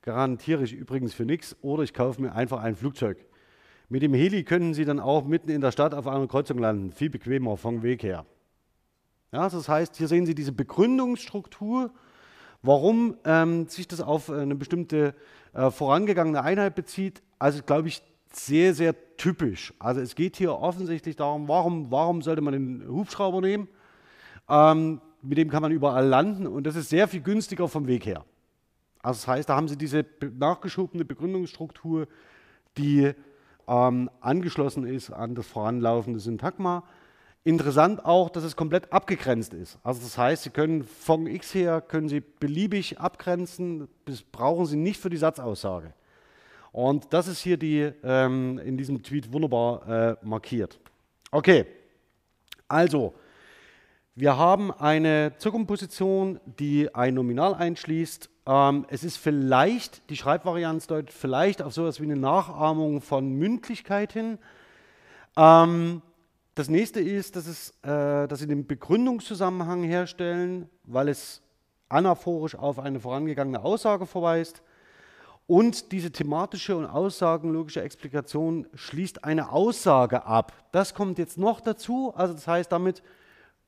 garantiere 0.02 0.64
ich 0.64 0.72
übrigens 0.72 1.14
für 1.14 1.24
nichts 1.24 1.56
oder 1.62 1.82
ich 1.82 1.94
kaufe 1.94 2.20
mir 2.20 2.32
einfach 2.32 2.62
ein 2.62 2.76
Flugzeug. 2.76 3.24
Mit 3.88 4.02
dem 4.02 4.14
Heli 4.14 4.42
können 4.42 4.74
Sie 4.74 4.84
dann 4.84 4.98
auch 4.98 5.24
mitten 5.24 5.48
in 5.48 5.60
der 5.60 5.70
Stadt 5.70 5.94
auf 5.94 6.08
einer 6.08 6.26
Kreuzung 6.26 6.58
landen, 6.58 6.90
viel 6.90 7.10
bequemer 7.10 7.56
vom 7.56 7.82
Weg 7.82 8.02
her. 8.02 8.26
Ja, 9.32 9.48
das 9.48 9.68
heißt, 9.68 9.96
hier 9.96 10.08
sehen 10.08 10.26
Sie 10.26 10.34
diese 10.34 10.52
Begründungsstruktur, 10.52 11.90
warum 12.62 13.16
ähm, 13.24 13.68
sich 13.68 13.86
das 13.86 14.00
auf 14.00 14.30
eine 14.30 14.56
bestimmte 14.56 15.14
äh, 15.52 15.70
vorangegangene 15.70 16.42
Einheit 16.42 16.74
bezieht. 16.74 17.22
Also 17.38 17.62
glaube 17.62 17.88
ich 17.88 18.02
sehr, 18.32 18.74
sehr 18.74 18.94
typisch. 19.16 19.72
Also 19.78 20.00
es 20.00 20.14
geht 20.14 20.36
hier 20.36 20.52
offensichtlich 20.52 21.16
darum, 21.16 21.46
warum, 21.48 21.90
warum 21.90 22.22
sollte 22.22 22.42
man 22.42 22.52
den 22.52 22.88
Hubschrauber 22.88 23.40
nehmen? 23.40 23.68
Ähm, 24.48 25.00
mit 25.22 25.38
dem 25.38 25.48
kann 25.48 25.62
man 25.62 25.72
überall 25.72 26.06
landen 26.06 26.46
und 26.46 26.66
das 26.66 26.76
ist 26.76 26.88
sehr 26.88 27.08
viel 27.08 27.20
günstiger 27.20 27.68
vom 27.68 27.86
Weg 27.86 28.06
her. 28.06 28.24
Also 29.00 29.18
das 29.18 29.28
heißt, 29.28 29.48
da 29.48 29.56
haben 29.56 29.68
Sie 29.68 29.76
diese 29.76 30.04
nachgeschobene 30.20 31.04
Begründungsstruktur, 31.04 32.08
die 32.76 33.12
ähm, 33.68 34.10
angeschlossen 34.20 34.86
ist 34.86 35.10
an 35.10 35.34
das 35.34 35.46
voranlaufende 35.46 36.20
Syntagma. 36.20 36.84
Interessant 37.44 38.04
auch, 38.04 38.28
dass 38.30 38.42
es 38.42 38.56
komplett 38.56 38.92
abgegrenzt 38.92 39.54
ist. 39.54 39.78
Also 39.84 40.02
das 40.02 40.18
heißt, 40.18 40.42
Sie 40.42 40.50
können 40.50 40.82
von 40.82 41.26
x 41.26 41.54
her 41.54 41.80
können 41.80 42.08
Sie 42.08 42.20
beliebig 42.20 42.98
abgrenzen, 42.98 43.88
das 44.04 44.22
brauchen 44.22 44.66
Sie 44.66 44.76
nicht 44.76 45.00
für 45.00 45.10
die 45.10 45.16
Satzaussage. 45.16 45.92
Und 46.72 47.12
das 47.12 47.28
ist 47.28 47.40
hier 47.40 47.56
die, 47.56 47.92
ähm, 48.02 48.58
in 48.58 48.76
diesem 48.76 49.02
Tweet 49.02 49.32
wunderbar 49.32 49.88
äh, 49.88 50.26
markiert. 50.26 50.78
Okay, 51.30 51.66
also 52.68 53.14
wir 54.16 54.36
haben 54.36 54.72
eine 54.72 55.34
Zirkumposition, 55.38 56.40
die 56.58 56.92
ein 56.94 57.14
Nominal 57.14 57.54
einschließt 57.54 58.30
ähm, 58.46 58.86
es 58.88 59.02
ist 59.02 59.16
vielleicht, 59.16 60.08
die 60.08 60.16
Schreibvarianz 60.16 60.86
deutet 60.86 61.12
vielleicht 61.12 61.62
auf 61.62 61.74
sowas 61.74 62.00
wie 62.00 62.04
eine 62.04 62.16
Nachahmung 62.16 63.00
von 63.00 63.32
Mündlichkeit 63.32 64.12
hin. 64.12 64.38
Ähm, 65.36 66.00
das 66.54 66.68
nächste 66.68 67.00
ist, 67.00 67.34
dass, 67.36 67.48
es, 67.48 67.70
äh, 67.82 68.28
dass 68.28 68.38
sie 68.38 68.46
den 68.46 68.66
Begründungszusammenhang 68.66 69.82
herstellen, 69.82 70.70
weil 70.84 71.08
es 71.08 71.42
anaphorisch 71.88 72.54
auf 72.54 72.78
eine 72.78 73.00
vorangegangene 73.00 73.62
Aussage 73.62 74.06
verweist. 74.06 74.62
Und 75.48 75.92
diese 75.92 76.10
thematische 76.10 76.76
und 76.76 76.86
aussagenlogische 76.86 77.82
Explikation 77.82 78.66
schließt 78.74 79.24
eine 79.24 79.52
Aussage 79.52 80.24
ab. 80.24 80.52
Das 80.72 80.94
kommt 80.94 81.18
jetzt 81.18 81.36
noch 81.36 81.60
dazu. 81.60 82.12
Also 82.16 82.34
das 82.34 82.48
heißt, 82.48 82.72
damit 82.72 83.02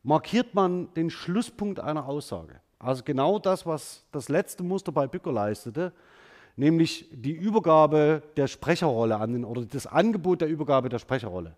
markiert 0.08 0.54
man 0.54 0.88
den 0.94 1.10
Schlusspunkt 1.10 1.80
einer 1.80 2.08
Aussage. 2.08 2.60
Also 2.78 3.02
genau 3.04 3.38
das, 3.38 3.66
was 3.66 4.06
das 4.10 4.30
letzte 4.30 4.62
Muster 4.62 4.90
bei 4.90 5.06
Bücker 5.06 5.32
leistete, 5.32 5.92
nämlich 6.56 7.10
die 7.12 7.32
Übergabe 7.32 8.22
der 8.38 8.46
Sprecherrolle 8.46 9.18
an 9.18 9.34
den, 9.34 9.44
oder 9.44 9.66
das 9.66 9.86
Angebot 9.86 10.40
der 10.40 10.48
Übergabe 10.48 10.88
der 10.88 10.98
Sprecherrolle. 10.98 11.56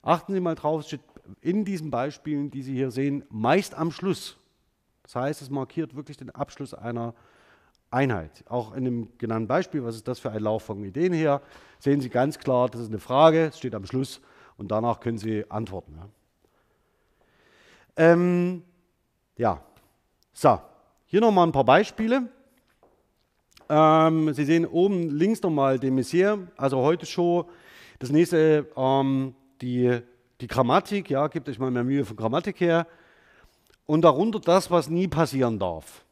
Achten 0.00 0.32
Sie 0.32 0.40
mal 0.40 0.54
drauf, 0.54 0.80
es 0.80 0.86
steht 0.86 1.02
in 1.42 1.66
diesen 1.66 1.90
Beispielen, 1.90 2.50
die 2.50 2.62
Sie 2.62 2.72
hier 2.72 2.90
sehen, 2.90 3.22
meist 3.28 3.74
am 3.74 3.90
Schluss. 3.90 4.38
Das 5.02 5.16
heißt, 5.16 5.42
es 5.42 5.50
markiert 5.50 5.94
wirklich 5.94 6.16
den 6.16 6.30
Abschluss 6.30 6.72
einer 6.72 7.12
Einheit. 7.90 8.44
Auch 8.48 8.74
in 8.74 8.86
dem 8.86 9.18
genannten 9.18 9.46
Beispiel, 9.46 9.84
was 9.84 9.96
ist 9.96 10.08
das 10.08 10.20
für 10.20 10.30
ein 10.30 10.42
Lauf 10.42 10.62
von 10.62 10.82
Ideen 10.86 11.12
her, 11.12 11.42
sehen 11.78 12.00
Sie 12.00 12.08
ganz 12.08 12.38
klar, 12.38 12.70
das 12.70 12.80
ist 12.80 12.88
eine 12.88 12.98
Frage, 12.98 13.48
es 13.48 13.58
steht 13.58 13.74
am 13.74 13.84
Schluss 13.84 14.22
und 14.56 14.70
danach 14.70 15.00
können 15.00 15.18
Sie 15.18 15.44
antworten. 15.50 16.00
Ja, 17.96 18.12
ähm, 18.12 18.62
ja. 19.36 19.60
so, 20.32 20.60
hier 21.06 21.20
nochmal 21.20 21.46
ein 21.46 21.52
paar 21.52 21.64
Beispiele. 21.64 22.28
Ähm, 23.68 24.32
Sie 24.34 24.44
sehen 24.44 24.66
oben 24.66 25.10
links 25.10 25.42
nochmal 25.42 25.78
den 25.78 25.94
Messier, 25.94 26.48
also 26.56 26.78
heute 26.78 27.06
schon. 27.06 27.44
Das 27.98 28.10
nächste, 28.10 28.66
ähm, 28.76 29.34
die, 29.60 30.00
die 30.40 30.46
Grammatik, 30.46 31.10
ja, 31.10 31.28
gebt 31.28 31.48
euch 31.48 31.58
mal 31.58 31.70
mehr 31.70 31.84
Mühe 31.84 32.04
von 32.04 32.16
Grammatik 32.16 32.60
her. 32.60 32.86
Und 33.86 34.02
darunter 34.02 34.40
das, 34.40 34.70
was 34.70 34.88
nie 34.88 35.08
passieren 35.08 35.58
darf. 35.58 36.04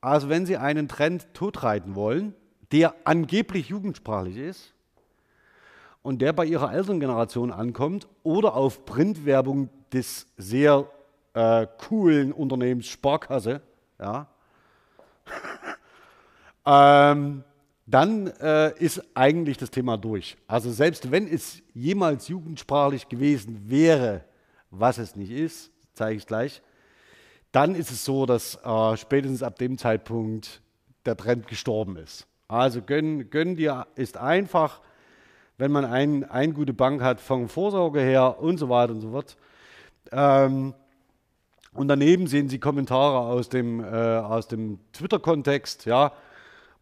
Also 0.00 0.28
wenn 0.28 0.46
Sie 0.46 0.56
einen 0.56 0.88
Trend 0.88 1.28
totreiten 1.34 1.94
wollen, 1.94 2.34
der 2.72 2.94
angeblich 3.04 3.68
jugendsprachlich 3.68 4.36
ist 4.36 4.74
und 6.02 6.22
der 6.22 6.32
bei 6.32 6.46
Ihrer 6.46 6.72
Elterngeneration 6.72 7.52
ankommt 7.52 8.08
oder 8.22 8.54
auf 8.54 8.84
Printwerbung 8.86 9.68
des 9.92 10.26
sehr 10.36 10.88
äh, 11.34 11.66
coolen 11.78 12.32
Unternehmens 12.32 12.86
Sparkasse, 12.86 13.60
ja, 13.98 14.26
ähm, 16.66 17.44
dann 17.86 18.28
äh, 18.40 18.72
ist 18.78 19.02
eigentlich 19.14 19.58
das 19.58 19.70
Thema 19.70 19.96
durch. 19.96 20.36
Also 20.46 20.70
selbst 20.70 21.10
wenn 21.10 21.26
es 21.26 21.60
jemals 21.74 22.28
jugendsprachlich 22.28 23.08
gewesen 23.08 23.68
wäre, 23.68 24.24
was 24.70 24.98
es 24.98 25.16
nicht 25.16 25.30
ist, 25.30 25.72
zeige 25.94 26.16
ich 26.16 26.26
gleich, 26.26 26.62
dann 27.52 27.74
ist 27.74 27.90
es 27.90 28.04
so, 28.04 28.26
dass 28.26 28.56
äh, 28.64 28.96
spätestens 28.96 29.42
ab 29.42 29.58
dem 29.58 29.76
Zeitpunkt 29.76 30.62
der 31.04 31.16
Trend 31.16 31.48
gestorben 31.48 31.96
ist. 31.96 32.26
Also 32.46 32.82
gönn, 32.82 33.30
gönn 33.30 33.56
dir 33.56 33.86
ist 33.96 34.16
einfach, 34.16 34.80
wenn 35.58 35.72
man 35.72 35.84
ein, 35.84 36.24
eine 36.24 36.52
gute 36.52 36.72
Bank 36.72 37.02
hat, 37.02 37.20
von 37.20 37.48
Vorsorge 37.48 38.00
her 38.00 38.40
und 38.40 38.58
so 38.58 38.68
weiter 38.68 38.92
und 38.92 39.00
so 39.00 39.10
fort. 39.10 39.36
Ähm, 40.12 40.74
und 41.72 41.88
daneben 41.88 42.26
sehen 42.26 42.48
Sie 42.48 42.58
Kommentare 42.58 43.18
aus 43.18 43.48
dem, 43.48 43.80
äh, 43.80 44.40
dem 44.50 44.80
Twitter-Kontext. 44.92 45.86
Ja, 45.86 46.12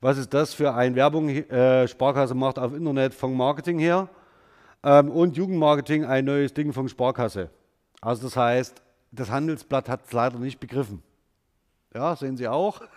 was 0.01 0.16
ist 0.16 0.32
das 0.32 0.55
für 0.55 0.74
eine 0.74 0.95
Werbung? 0.95 1.28
Äh, 1.28 1.86
Sparkasse 1.89 2.34
macht 2.34 2.59
auf 2.59 2.72
Internet 2.72 3.12
von 3.14 3.36
Marketing 3.36 3.78
her 3.78 4.09
ähm, 4.82 5.11
und 5.11 5.36
Jugendmarketing 5.36 6.05
ein 6.05 6.24
neues 6.24 6.55
Ding 6.55 6.72
von 6.72 6.89
Sparkasse. 6.89 7.51
Also 8.01 8.22
das 8.22 8.36
heißt, 8.36 8.82
das 9.12 9.30
Handelsblatt 9.30 9.89
hat 9.89 10.07
es 10.07 10.12
leider 10.12 10.39
nicht 10.39 10.61
begriffen. 10.61 11.03
Ja, 11.95 12.14
sehen 12.16 12.36
Sie 12.36 12.49
auch. 12.49 12.80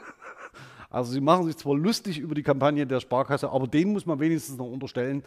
Also 0.94 1.14
sie 1.14 1.22
machen 1.22 1.46
sich 1.46 1.56
zwar 1.56 1.78
lustig 1.78 2.20
über 2.20 2.36
die 2.36 2.44
Kampagne 2.44 2.86
der 2.86 3.00
Sparkasse, 3.00 3.50
aber 3.50 3.66
denen 3.66 3.94
muss 3.94 4.06
man 4.06 4.20
wenigstens 4.20 4.58
noch 4.58 4.66
unterstellen, 4.66 5.24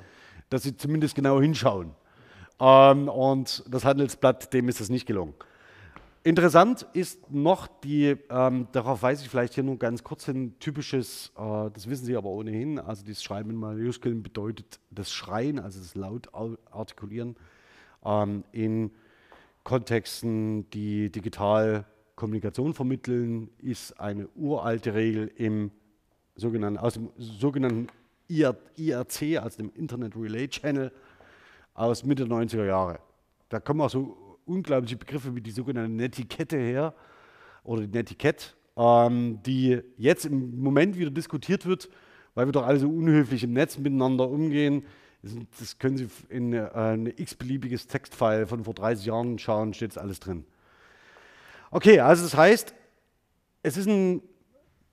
dass 0.51 0.63
sie 0.63 0.77
zumindest 0.77 1.15
genau 1.15 1.41
hinschauen. 1.41 1.93
Ähm, 2.61 3.09
und 3.09 3.65
das 3.67 3.87
Handelsblatt, 3.87 4.53
dem 4.53 4.69
ist 4.69 4.83
es 4.83 4.91
nicht 4.91 5.07
gelungen. 5.07 5.33
Interessant 6.27 6.87
ist 6.95 7.31
noch 7.31 7.67
die, 7.67 8.17
ähm, 8.31 8.67
darauf 8.73 9.03
weise 9.03 9.23
ich 9.23 9.29
vielleicht 9.29 9.53
hier 9.53 9.63
nur 9.63 9.79
ganz 9.79 10.03
kurz 10.03 10.25
hin, 10.25 10.59
typisches, 10.59 11.31
äh, 11.37 11.71
das 11.71 11.87
wissen 11.87 12.07
Sie 12.07 12.17
aber 12.17 12.31
ohnehin, 12.31 12.79
also 12.79 13.05
dieses 13.05 13.23
Schreiben 13.23 13.51
in 13.51 13.57
Majuskeln 13.57 14.23
bedeutet 14.23 14.81
das 14.91 15.13
Schreien, 15.13 15.59
also 15.59 15.81
das 15.81 15.95
laut 15.95 16.31
artikulieren 16.71 17.37
ähm, 18.07 18.43
in 18.53 18.91
Kontexten, 19.65 20.71
die 20.71 21.13
digital 21.13 21.85
Kommunikation 22.17 22.73
vermitteln, 22.73 23.51
ist 23.59 24.01
eine 24.01 24.27
uralte 24.35 24.95
Regel 24.95 25.31
im 25.37 25.73
sogenannten, 26.37 26.79
aus 26.79 26.95
dem 26.95 27.11
sogenannten 27.19 27.89
IRC, 28.29 29.43
also 29.43 29.59
dem 29.59 29.71
Internet 29.75 30.17
Relay 30.17 30.49
Channel, 30.49 30.91
aus 31.75 32.03
Mitte 32.03 32.27
der 32.27 32.35
90er 32.35 32.65
Jahre. 32.65 32.99
Da 33.51 33.61
kommen 33.61 33.83
auch 33.83 33.91
so 33.91 34.24
unglaubliche 34.47 34.97
Begriffe 34.97 35.35
wie 35.35 35.41
die 35.41 35.51
sogenannte 35.51 35.91
Netiquette 35.91 36.57
her 36.57 36.95
oder 37.63 37.83
die 37.83 37.89
Netiquette, 37.89 38.47
ähm, 38.77 39.41
die 39.45 39.81
jetzt 39.97 40.27
im 40.27 40.61
Moment 40.61 40.99
wieder 40.99 41.11
diskutiert 41.11 41.67
wird, 41.67 41.89
weil 42.35 42.47
wir 42.47 42.53
doch 42.53 42.67
alle 42.67 42.79
so 42.79 42.89
unhöflich 42.89 43.45
im 43.45 43.53
Netz 43.53 43.79
miteinander 43.79 44.29
umgehen. 44.29 44.85
Das 45.59 45.79
können 45.79 45.97
Sie 45.97 46.09
in 46.29 46.53
äh, 46.53 46.69
ein 46.75 47.07
x-beliebiges 47.07 47.87
Textfile 47.87 48.47
von 48.47 48.65
vor 48.65 48.75
30 48.75 49.07
Jahren 49.07 49.39
schauen, 49.39 49.73
steht 49.73 49.93
jetzt 49.93 49.99
alles 49.99 50.21
drin. 50.21 50.45
Okay, 51.71 52.01
also 52.01 52.23
das 52.23 52.37
heißt, 52.37 52.75
es 53.63 53.77
ist 53.77 53.89
ein 53.89 54.23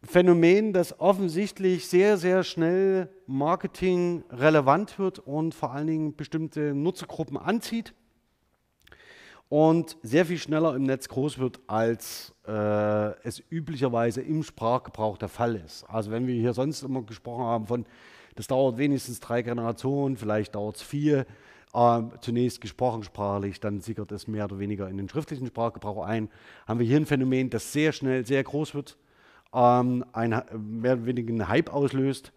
Phänomen, 0.04 0.74
das 0.74 1.00
offensichtlich 1.00 1.88
sehr, 1.88 2.18
sehr 2.18 2.44
schnell 2.44 3.10
Marketing 3.28 4.24
relevant 4.32 4.98
wird 4.98 5.20
und 5.20 5.54
vor 5.54 5.74
allen 5.74 5.88
Dingen 5.88 6.16
bestimmte 6.16 6.74
Nutzergruppen 6.74 7.38
anzieht 7.38 7.94
und 9.52 9.98
sehr 10.02 10.26
viel 10.26 10.38
schneller 10.38 10.74
im 10.78 10.84
Netz 10.84 11.10
groß 11.10 11.38
wird, 11.38 11.60
als 11.68 12.34
äh, 12.48 13.12
es 13.28 13.44
üblicherweise 13.52 14.22
im 14.22 14.44
Sprachgebrauch 14.44 15.18
der 15.18 15.28
Fall 15.28 15.58
ist. 15.58 15.84
Also 15.90 16.10
wenn 16.10 16.26
wir 16.26 16.36
hier 16.36 16.54
sonst 16.54 16.84
immer 16.84 17.02
gesprochen 17.02 17.44
haben 17.44 17.68
von 17.68 17.86
das 18.36 18.48
dauert 18.48 18.78
wenigstens 18.78 19.20
drei 19.20 19.42
Generationen, 19.42 20.16
vielleicht 20.16 20.56
dauert 20.56 20.78
es 20.78 20.82
vier. 20.82 21.26
Ähm, 21.74 22.14
zunächst 22.22 22.62
gesprochen 22.62 23.04
sprachlich, 23.04 23.60
dann 23.60 23.82
sickert 23.82 24.14
es 24.14 24.26
mehr 24.26 24.46
oder 24.46 24.58
weniger 24.58 24.88
in 24.88 24.96
den 24.96 25.10
schriftlichen 25.10 25.48
Sprachgebrauch 25.48 26.06
ein. 26.06 26.30
Haben 26.66 26.80
wir 26.80 26.88
hier 26.88 26.96
ein 26.96 27.06
Phänomen, 27.06 27.50
das 27.50 27.74
sehr 27.74 27.92
schnell 27.92 28.26
sehr 28.26 28.46
groß 28.46 28.74
wird, 28.74 28.96
ähm, 29.54 30.06
ein, 30.14 30.30
mehr 30.58 30.94
oder 30.94 31.06
weniger 31.06 31.30
einen 31.30 31.50
Hype 31.50 31.74
auslöst 31.74 32.32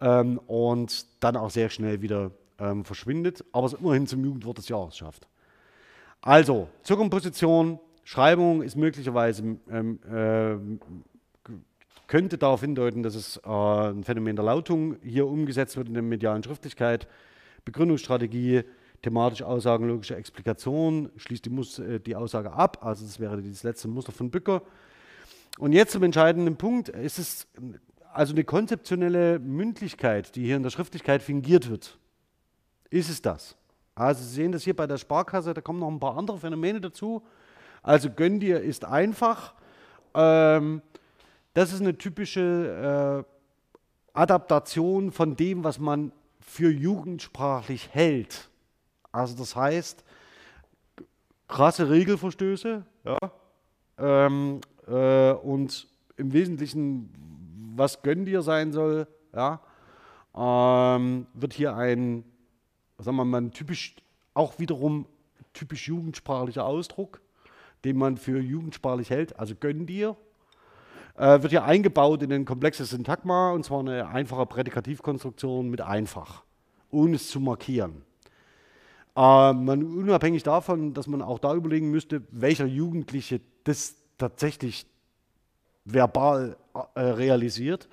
ähm, 0.00 0.38
und 0.48 1.06
dann 1.22 1.36
auch 1.36 1.50
sehr 1.50 1.70
schnell 1.70 2.02
wieder 2.02 2.32
ähm, 2.58 2.84
verschwindet, 2.84 3.44
aber 3.52 3.68
es 3.68 3.74
immerhin 3.74 4.08
zum 4.08 4.24
Jugendwort 4.24 4.58
des 4.58 4.68
Jahres 4.68 4.96
schafft. 4.96 5.28
Also, 6.22 6.68
zur 6.82 6.96
Komposition, 6.98 7.78
Schreibung 8.04 8.62
ist 8.62 8.76
möglicherweise 8.76 9.56
ähm, 9.70 9.98
äh, 10.10 10.56
könnte 12.10 12.38
darauf 12.38 12.60
hindeuten, 12.60 13.04
dass 13.04 13.14
es 13.14 13.36
äh, 13.36 13.48
ein 13.48 14.02
Phänomen 14.02 14.34
der 14.34 14.44
Lautung 14.44 14.96
hier 15.00 15.28
umgesetzt 15.28 15.76
wird 15.76 15.86
in 15.86 15.94
der 15.94 16.02
medialen 16.02 16.42
Schriftlichkeit. 16.42 17.06
Begründungsstrategie, 17.64 18.64
thematische 19.00 19.46
Aussagen, 19.46 19.86
logische 19.86 20.16
Explikation, 20.16 21.10
schließt 21.16 21.44
die, 21.44 21.50
Mus 21.50 21.78
äh, 21.78 22.00
die 22.00 22.16
Aussage 22.16 22.52
ab. 22.52 22.84
Also 22.84 23.06
das 23.06 23.20
wäre 23.20 23.40
das 23.40 23.62
letzte 23.62 23.86
Muster 23.86 24.10
von 24.10 24.28
Bücker. 24.28 24.62
Und 25.58 25.72
jetzt 25.72 25.92
zum 25.92 26.02
entscheidenden 26.02 26.56
Punkt. 26.56 26.88
Ist 26.88 27.20
es 27.20 27.46
also 28.12 28.32
eine 28.32 28.42
konzeptionelle 28.42 29.38
Mündlichkeit, 29.38 30.34
die 30.34 30.44
hier 30.44 30.56
in 30.56 30.64
der 30.64 30.70
Schriftlichkeit 30.70 31.22
fingiert 31.22 31.70
wird? 31.70 31.96
Ist 32.90 33.08
es 33.08 33.22
das? 33.22 33.56
Also 34.00 34.24
Sie 34.24 34.34
sehen 34.34 34.52
das 34.52 34.62
hier 34.64 34.74
bei 34.74 34.86
der 34.86 34.96
Sparkasse, 34.96 35.52
da 35.52 35.60
kommen 35.60 35.78
noch 35.78 35.88
ein 35.88 36.00
paar 36.00 36.16
andere 36.16 36.38
Phänomene 36.38 36.80
dazu. 36.80 37.22
Also 37.82 38.08
gönn 38.08 38.40
dir 38.40 38.60
ist 38.60 38.86
einfach. 38.86 39.52
Ähm, 40.14 40.80
das 41.52 41.74
ist 41.74 41.82
eine 41.82 41.98
typische 41.98 43.24
äh, 43.26 44.18
Adaptation 44.18 45.12
von 45.12 45.36
dem, 45.36 45.64
was 45.64 45.78
man 45.78 46.12
für 46.40 46.70
jugendsprachlich 46.70 47.90
hält. 47.92 48.48
Also 49.12 49.36
das 49.36 49.54
heißt, 49.54 50.02
krasse 51.46 51.90
Regelverstöße 51.90 52.86
ja, 53.04 53.18
ähm, 53.98 54.60
äh, 54.88 55.32
und 55.32 55.88
im 56.16 56.32
Wesentlichen, 56.32 57.12
was 57.76 58.00
gönn 58.00 58.24
dir 58.24 58.40
sein 58.40 58.72
soll, 58.72 59.06
ja, 59.34 59.60
ähm, 60.34 61.26
wird 61.34 61.52
hier 61.52 61.76
ein, 61.76 62.24
sagen 63.02 63.16
wir 63.16 63.24
mal, 63.24 63.50
typisch, 63.50 63.96
auch 64.34 64.58
wiederum 64.58 65.06
typisch 65.52 65.88
jugendsprachlicher 65.88 66.64
Ausdruck, 66.64 67.20
den 67.84 67.96
man 67.96 68.16
für 68.16 68.40
jugendsprachlich 68.40 69.10
hält, 69.10 69.38
also 69.38 69.54
gönn 69.54 69.86
dir, 69.86 70.16
äh, 71.16 71.42
wird 71.42 71.52
ja 71.52 71.64
eingebaut 71.64 72.22
in 72.22 72.32
ein 72.32 72.44
komplexes 72.44 72.90
Syntagma 72.90 73.52
und 73.52 73.64
zwar 73.64 73.80
eine 73.80 74.08
einfache 74.08 74.46
Prädikativkonstruktion 74.46 75.68
mit 75.68 75.80
einfach, 75.80 76.44
ohne 76.90 77.16
es 77.16 77.28
zu 77.30 77.40
markieren. 77.40 78.02
Äh, 79.16 79.52
man, 79.52 79.82
unabhängig 79.82 80.42
davon, 80.42 80.94
dass 80.94 81.06
man 81.06 81.22
auch 81.22 81.38
da 81.38 81.54
überlegen 81.54 81.90
müsste, 81.90 82.22
welcher 82.30 82.66
Jugendliche 82.66 83.40
das 83.64 83.96
tatsächlich 84.18 84.86
verbal 85.84 86.56
äh, 86.94 87.00
realisiert, 87.00 87.88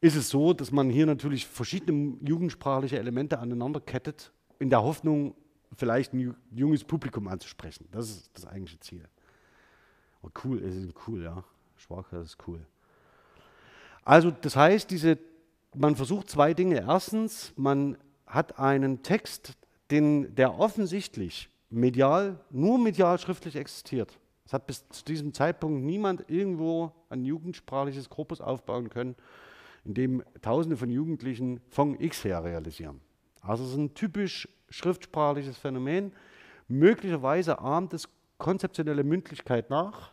ist 0.00 0.16
es 0.16 0.28
so, 0.28 0.52
dass 0.52 0.70
man 0.70 0.90
hier 0.90 1.06
natürlich 1.06 1.46
verschiedene 1.46 2.16
jugendsprachliche 2.20 2.98
Elemente 2.98 3.38
aneinander 3.38 3.80
kettet, 3.80 4.32
in 4.58 4.70
der 4.70 4.82
Hoffnung, 4.82 5.34
vielleicht 5.76 6.12
ein 6.14 6.34
junges 6.50 6.84
Publikum 6.84 7.28
anzusprechen. 7.28 7.88
Das 7.92 8.08
ist 8.08 8.30
das 8.34 8.46
eigentliche 8.46 8.80
Ziel. 8.80 9.04
Oh, 10.22 10.30
cool, 10.44 10.62
es 10.62 10.74
ist 10.74 10.94
cool, 11.06 11.22
ja. 11.22 11.44
Sparkasse 11.76 12.22
ist 12.22 12.38
cool. 12.46 12.64
Also 14.04 14.30
das 14.30 14.56
heißt, 14.56 14.90
diese, 14.90 15.18
man 15.74 15.94
versucht 15.94 16.30
zwei 16.30 16.54
Dinge. 16.54 16.80
Erstens, 16.80 17.52
man 17.56 17.96
hat 18.26 18.58
einen 18.58 19.02
Text, 19.02 19.56
den, 19.90 20.34
der 20.34 20.58
offensichtlich 20.58 21.50
medial, 21.70 22.40
nur 22.50 22.78
medial 22.78 23.18
schriftlich 23.18 23.56
existiert. 23.56 24.18
Es 24.44 24.52
hat 24.52 24.66
bis 24.66 24.88
zu 24.88 25.04
diesem 25.04 25.34
Zeitpunkt 25.34 25.84
niemand 25.84 26.24
irgendwo 26.28 26.92
ein 27.10 27.24
jugendsprachliches 27.24 28.08
Korpus 28.08 28.40
aufbauen 28.40 28.88
können, 28.88 29.14
in 29.84 29.94
dem 29.94 30.22
Tausende 30.42 30.76
von 30.76 30.90
Jugendlichen 30.90 31.60
von 31.68 31.98
X 31.98 32.24
her 32.24 32.44
realisieren. 32.44 33.00
Also 33.42 33.64
es 33.64 33.70
ist 33.70 33.76
ein 33.76 33.94
typisch 33.94 34.48
schriftsprachliches 34.68 35.56
Phänomen. 35.56 36.12
Möglicherweise 36.68 37.60
ahmt 37.60 37.94
es 37.94 38.08
konzeptionelle 38.36 39.04
Mündlichkeit 39.04 39.70
nach 39.70 40.12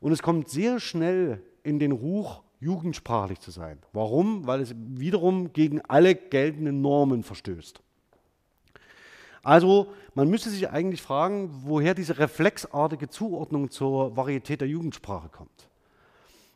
und 0.00 0.12
es 0.12 0.22
kommt 0.22 0.48
sehr 0.48 0.80
schnell 0.80 1.42
in 1.62 1.78
den 1.78 1.92
Ruch, 1.92 2.42
jugendsprachlich 2.60 3.40
zu 3.40 3.50
sein. 3.50 3.78
Warum? 3.92 4.46
Weil 4.46 4.60
es 4.60 4.74
wiederum 4.76 5.52
gegen 5.52 5.80
alle 5.82 6.14
geltenden 6.14 6.80
Normen 6.80 7.22
verstößt. 7.22 7.82
Also 9.42 9.92
man 10.14 10.30
müsste 10.30 10.48
sich 10.48 10.70
eigentlich 10.70 11.02
fragen, 11.02 11.50
woher 11.64 11.94
diese 11.94 12.18
reflexartige 12.18 13.08
Zuordnung 13.08 13.70
zur 13.70 14.16
Varietät 14.16 14.62
der 14.62 14.68
Jugendsprache 14.68 15.28
kommt. 15.28 15.68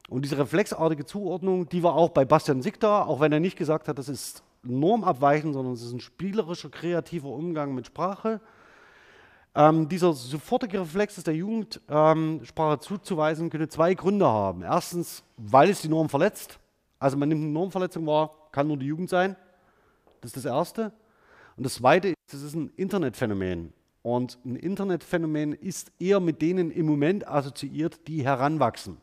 Und 0.09 0.25
diese 0.25 0.39
reflexartige 0.39 1.05
Zuordnung, 1.05 1.69
die 1.69 1.83
war 1.83 1.95
auch 1.95 2.09
bei 2.09 2.25
Bastian 2.25 2.63
Sick 2.63 2.81
da, 2.81 3.03
auch 3.03 3.21
wenn 3.21 3.31
er 3.31 3.41
nicht 3.41 3.59
gesagt 3.59 3.89
hat, 3.89 3.99
das 3.99 4.09
ist 4.09 4.43
normabweichend, 4.63 5.55
sondern 5.55 5.75
es 5.75 5.83
ist 5.83 5.93
ein 5.93 6.01
spielerischer, 6.01 6.71
kreativer 6.71 7.29
Umgang 7.29 7.75
mit 7.75 7.87
Sprache. 7.87 8.41
Ähm, 9.55 9.89
dieser 9.89 10.13
sofortige 10.15 10.81
Reflex, 10.81 11.19
es 11.19 11.25
der 11.25 11.35
Jugendsprache 11.35 12.75
ähm, 12.75 12.81
zuzuweisen, 12.81 13.51
könnte 13.51 13.69
zwei 13.69 13.95
Gründe 13.95 14.27
haben. 14.27 14.63
Erstens, 14.63 15.23
weil 15.37 15.71
es 15.71 15.83
die 15.83 15.89
Norm 15.89 16.09
verletzt. 16.09 16.59
Also 16.99 17.17
man 17.17 17.29
nimmt 17.29 17.43
eine 17.43 17.53
Normverletzung 17.53 18.07
wahr, 18.07 18.31
kann 18.51 18.67
nur 18.67 18.77
die 18.77 18.87
Jugend 18.87 19.11
sein. 19.11 19.37
Das 20.21 20.31
ist 20.31 20.37
das 20.37 20.45
Erste. 20.47 20.93
Und 21.57 21.65
das 21.65 21.75
Zweite 21.75 22.09
ist, 22.09 22.35
es 22.35 22.43
ist 22.43 22.55
ein 22.55 22.71
Internetphänomen. 22.77 23.73
Und 24.03 24.39
ein 24.45 24.57
Internetphänomen 24.57 25.53
ist 25.53 25.93
eher 25.99 26.21
mit 26.21 26.41
denen 26.41 26.71
im 26.71 26.87
Moment 26.87 27.29
assoziiert, 27.29 28.07
die 28.09 28.25
heranwachsen. 28.25 28.97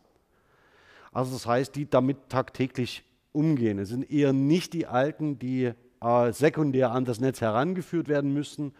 Also 1.15 1.31
das 1.31 1.47
heißt, 1.47 1.77
die 1.77 1.89
damit 1.89 2.27
tagtäglich 2.27 3.05
umgehen. 3.31 3.79
Es 3.79 3.87
sind 3.87 4.11
eher 4.11 4.33
nicht 4.33 4.73
die 4.73 4.85
Alten, 4.85 5.39
die 5.39 5.71
äh, 6.01 6.31
sekundär 6.33 6.91
an 6.91 7.05
das 7.05 7.21
Netz 7.21 7.39
herangeführt 7.39 8.09
werden 8.09 8.33
müssen, 8.33 8.73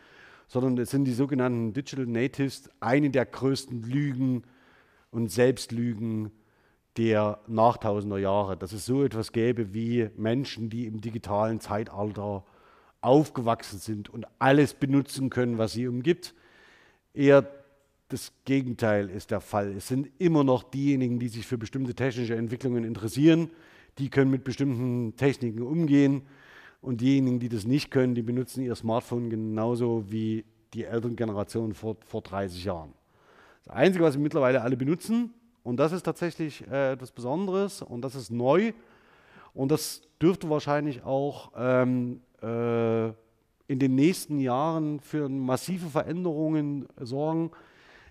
sondern 0.50 0.78
es 0.78 0.92
sind 0.92 1.06
die 1.06 1.14
sogenannten 1.14 1.72
Digital 1.72 2.06
Natives, 2.06 2.70
eine 2.82 3.10
der 3.10 3.26
größten 3.26 3.84
Lügen 3.84 4.44
und 5.12 5.32
Selbstlügen 5.32 6.30
der 6.98 7.40
Nachtausender 7.48 8.18
Jahre, 8.18 8.58
dass 8.58 8.74
es 8.74 8.86
so 8.86 9.06
etwas 9.06 9.32
gäbe 9.32 9.74
wie 9.74 10.10
Menschen, 10.18 10.70
die 10.70 10.88
im 10.88 11.00
digitalen 11.00 11.62
Zeitalter 11.62 12.44
aufgewachsen 13.00 13.80
sind 13.80 14.10
und 14.10 14.28
alles 14.40 14.74
benutzen 14.74 15.30
können, 15.30 15.58
was 15.58 15.72
sie 15.72 15.88
umgibt. 15.88 16.36
Eher 17.14 17.50
das 18.16 18.32
Gegenteil 18.46 19.10
ist 19.10 19.30
der 19.32 19.42
Fall. 19.42 19.74
Es 19.74 19.90
sind 19.90 20.10
immer 20.20 20.46
noch 20.46 20.64
diejenigen, 20.64 21.20
die 21.20 21.28
sich 21.28 21.46
für 21.46 21.58
bestimmte 21.58 21.94
technische 21.94 22.34
Entwicklungen 22.34 22.86
interessieren, 22.86 23.50
die 23.98 24.10
können 24.10 24.32
mit 24.32 24.46
bestimmten 24.46 25.18
Techniken 25.18 25.62
umgehen 25.62 26.22
und 26.80 27.02
diejenigen, 27.02 27.40
die 27.40 27.50
das 27.50 27.66
nicht 27.66 27.92
können, 27.92 28.16
die 28.16 28.22
benutzen 28.22 28.64
ihr 28.64 28.74
Smartphone 28.76 29.30
genauso 29.30 30.06
wie 30.10 30.46
die 30.74 30.86
Elterngeneration 30.86 31.74
vor, 31.74 31.98
vor 32.06 32.22
30 32.22 32.64
Jahren. 32.64 32.94
Das 33.66 33.76
Einzige, 33.76 34.06
was 34.06 34.14
sie 34.14 34.20
mittlerweile 34.22 34.62
alle 34.62 34.78
benutzen, 34.78 35.34
und 35.64 35.76
das 35.76 35.92
ist 35.92 36.04
tatsächlich 36.04 36.66
äh, 36.72 36.94
etwas 36.94 37.12
Besonderes 37.12 37.82
und 37.82 38.02
das 38.02 38.16
ist 38.16 38.32
neu 38.32 38.72
und 39.54 39.72
das 39.72 40.04
dürfte 40.22 40.50
wahrscheinlich 40.50 41.04
auch 41.04 41.52
ähm, 41.58 42.22
äh, 42.42 43.08
in 43.68 43.80
den 43.80 43.96
nächsten 43.96 44.40
Jahren 44.40 45.02
für 45.02 45.28
massive 45.28 45.90
Veränderungen 45.90 46.88
sorgen, 46.98 47.52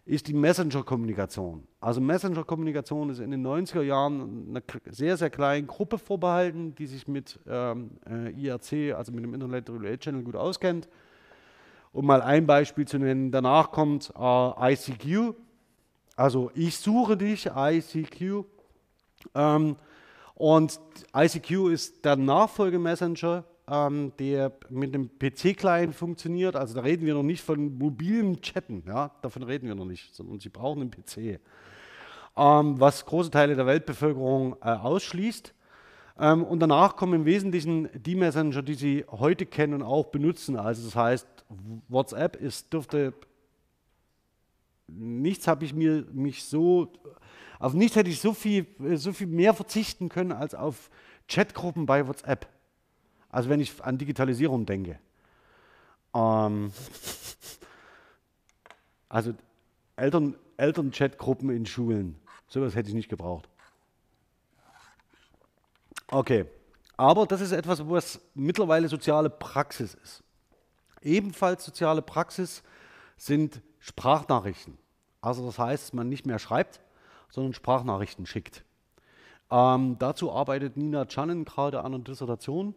ist 0.07 0.29
die 0.29 0.35
Messenger-Kommunikation. 0.35 1.67
Also 1.81 2.01
Messenger-Kommunikation 2.01 3.11
ist 3.11 3.21
in 3.21 3.31
den 3.31 3.47
90er 3.47 3.83
Jahren 3.83 4.49
einer 4.51 4.63
sehr, 4.91 5.17
sehr 5.17 5.31
kleinen 5.31 5.67
Gruppe 5.67 5.99
vorbehalten, 5.99 6.75
die 6.75 6.87
sich 6.87 7.09
mit 7.09 7.39
ähm, 7.47 7.93
äh, 8.09 8.31
IRC, 8.31 8.95
also 8.95 9.13
mit 9.13 9.25
dem 9.25 9.33
Internet 9.33 9.71
Relay 9.71 9.97
Channel 9.97 10.23
gut 10.23 10.37
auskennt. 10.37 10.89
Um 11.93 12.07
mal 12.07 12.21
ein 12.21 12.47
Beispiel 12.47 12.87
zu 12.87 12.99
nennen, 12.99 13.31
danach 13.31 13.71
kommt 13.71 14.13
äh, 14.19 14.73
ICQ, 14.73 15.35
also 16.17 16.51
ich 16.55 16.79
suche 16.79 17.17
dich, 17.17 17.51
ICQ. 17.55 18.45
Ähm, 19.35 19.77
und 20.35 20.81
ICQ 21.17 21.71
ist 21.73 22.05
der 22.05 22.17
Nachfolgemessenger 22.17 23.45
ähm, 23.69 24.13
der 24.19 24.53
mit 24.69 24.95
einem 24.95 25.11
PC-Client 25.19 25.95
funktioniert. 25.95 26.57
Also 26.57 26.75
da 26.75 26.81
reden 26.83 27.07
wir 27.07 27.15
noch 27.15 27.23
nicht 27.23 27.43
von 27.43 27.79
mobilem 27.79 28.41
Chatten, 28.41 28.83
ja, 28.87 29.11
davon 29.23 29.43
reden 29.43 29.67
wir 29.67 29.75
noch 29.75 29.87
nicht, 29.87 30.15
sondern 30.15 30.41
sie 30.41 30.51
brauchen 30.51 30.83
einen 30.83 30.91
PC. 30.91 31.41
Ähm, 32.37 32.81
was 32.81 33.07
große 33.07 33.31
Teile 33.31 33.55
der 33.55 33.67
Weltbevölkerung 33.67 34.57
äh, 34.61 34.71
ausschließt. 34.71 35.55
Ähm, 36.19 36.45
und 36.45 36.61
danach 36.61 36.97
kommen 36.97 37.15
im 37.15 37.25
Wesentlichen 37.25 37.89
die 37.95 38.15
Messenger, 38.15 38.63
die 38.63 38.75
Sie 38.75 39.05
heute 39.11 39.47
kennen 39.47 39.75
und 39.75 39.83
auch 39.83 40.07
benutzen. 40.07 40.57
Also 40.57 40.85
das 40.85 40.97
heißt, 40.97 41.27
WhatsApp 41.89 42.37
ist, 42.37 42.73
dürfte 42.73 43.15
nichts 44.87 45.49
habe 45.49 45.65
ich 45.65 45.73
mir 45.73 46.05
mich 46.13 46.45
so 46.45 46.93
auf 47.59 47.73
nichts 47.73 47.97
hätte 47.97 48.11
ich 48.11 48.21
so 48.21 48.35
viel 48.35 48.67
so 48.97 49.13
viel 49.13 49.27
mehr 49.27 49.55
verzichten 49.55 50.09
können 50.09 50.33
als 50.33 50.55
auf 50.55 50.91
Chatgruppen 51.27 51.87
bei 51.87 52.07
WhatsApp. 52.07 52.47
Also 53.35 53.49
wenn 53.49 53.59
ich 53.59 53.83
an 53.83 53.99
Digitalisierung 53.99 54.65
denke. 54.65 54.97
Ähm, 56.15 56.73
also 59.09 59.35
Eltern, 59.97 60.37
Elternchat-Gruppen 60.57 61.51
in 61.51 61.67
Schulen. 61.67 62.15
Sowas 62.47 62.77
hätte 62.77 62.91
ich 62.91 62.95
nicht 62.95 63.09
gebraucht. 63.09 63.49
Okay, 66.13 66.47
aber 66.97 67.27
das 67.27 67.41
ist 67.41 67.51
etwas, 67.51 67.89
was 67.89 68.21
mittlerweile 68.35 68.89
soziale 68.89 69.31
Praxis 69.31 69.95
ist. 69.95 70.23
Ebenfalls 71.03 71.65
soziale 71.65 72.03
Praxis 72.03 72.63
sind 73.17 73.63
Sprachnachrichten. 73.81 74.79
Also 75.21 75.45
das 75.45 75.59
heißt, 75.59 75.83
dass 75.83 75.93
man 75.93 76.09
nicht 76.09 76.25
mehr 76.25 76.39
schreibt, 76.39 76.79
sondern 77.31 77.53
Sprachnachrichten 77.53 78.27
schickt. 78.27 78.63
Ähm, 79.51 79.97
dazu 79.99 80.31
arbeitet 80.31 80.77
Nina 80.77 81.07
Channen 81.09 81.45
gerade 81.45 81.81
an 81.81 81.95
einer 81.95 82.05
Dissertation 82.05 82.77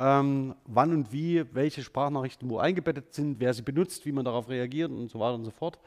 ähm, 0.00 0.54
wann 0.64 0.92
und 0.92 1.12
wie 1.12 1.44
welche 1.52 1.82
Sprachnachrichten 1.82 2.48
wo 2.48 2.58
eingebettet 2.58 3.14
sind, 3.14 3.38
wer 3.38 3.52
sie 3.52 3.62
benutzt, 3.62 4.06
wie 4.06 4.12
man 4.12 4.24
darauf 4.24 4.48
reagiert 4.48 4.90
und 4.90 5.10
so 5.10 5.20
weiter 5.20 5.34
und 5.34 5.44
so 5.44 5.50
fort. 5.50 5.78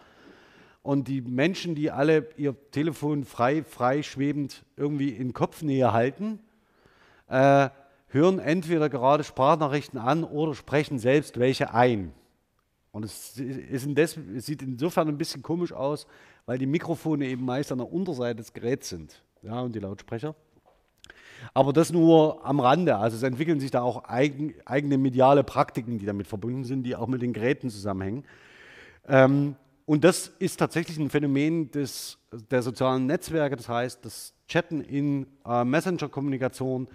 Und 0.84 1.08
die 1.08 1.22
Menschen, 1.22 1.76
die 1.76 1.90
alle 1.90 2.28
ihr 2.38 2.56
Telefon 2.72 3.24
frei, 3.24 3.64
frei 3.64 4.04
schwebend 4.04 4.64
irgendwie 4.78 5.10
in 5.10 5.34
Kopfnähe 5.34 5.94
halten, 5.94 6.40
äh, 7.28 7.70
hören 8.10 8.38
entweder 8.38 8.90
gerade 8.90 9.24
Sprachnachrichten 9.24 9.98
an 9.98 10.24
oder 10.24 10.54
sprechen 10.54 11.00
selbst 11.00 11.40
welche 11.40 11.74
ein. 11.74 12.14
Und 12.92 13.06
es, 13.06 13.40
indes, 13.40 14.18
es, 14.18 14.46
sieht 14.46 14.62
insofern 14.62 15.08
ein 15.08 15.18
bisschen 15.18 15.42
komisch 15.42 15.74
aus, 15.74 16.06
weil 16.46 16.60
die 16.60 16.68
Mikrofone 16.68 17.26
eben 17.26 17.44
meist 17.44 17.72
an 17.72 17.80
der 17.80 17.92
Unterseite 17.92 18.36
des 18.36 18.54
Geräts 18.54 18.90
sind 18.90 19.24
ja, 19.42 19.60
und 19.62 19.74
die 19.74 19.80
Lautsprecher. 19.80 20.36
Aber 21.54 21.74
das 21.74 21.92
nur 21.92 22.46
am 22.46 22.60
Rande. 22.60 22.98
Also 22.98 23.18
es 23.18 23.24
entwickeln 23.24 23.60
sich 23.60 23.72
da 23.72 23.82
auch 23.82 24.06
eigen, 24.06 24.54
eigene 24.66 24.98
mediale 24.98 25.44
Praktiken, 25.44 26.00
die 26.00 26.06
damit 26.06 26.28
verbunden 26.28 26.64
sind, 26.64 26.84
die 26.84 26.96
auch 26.96 27.08
mit 27.08 27.22
den 27.22 27.34
Geräten 27.34 27.70
zusammenhängen. 27.70 28.24
Ähm, 29.08 29.56
und 29.86 30.04
das 30.04 30.28
ist 30.40 30.58
tatsächlich 30.58 30.98
ein 30.98 31.10
Phänomen 31.10 31.70
des, 31.72 32.18
der 32.50 32.62
sozialen 32.62 33.06
Netzwerke. 33.06 33.56
Das 33.56 33.68
heißt, 33.68 34.06
das 34.06 34.34
Chatten 34.48 34.82
in 34.82 35.28
äh, 35.46 35.64
Messenger-Kommunikation 35.66 36.88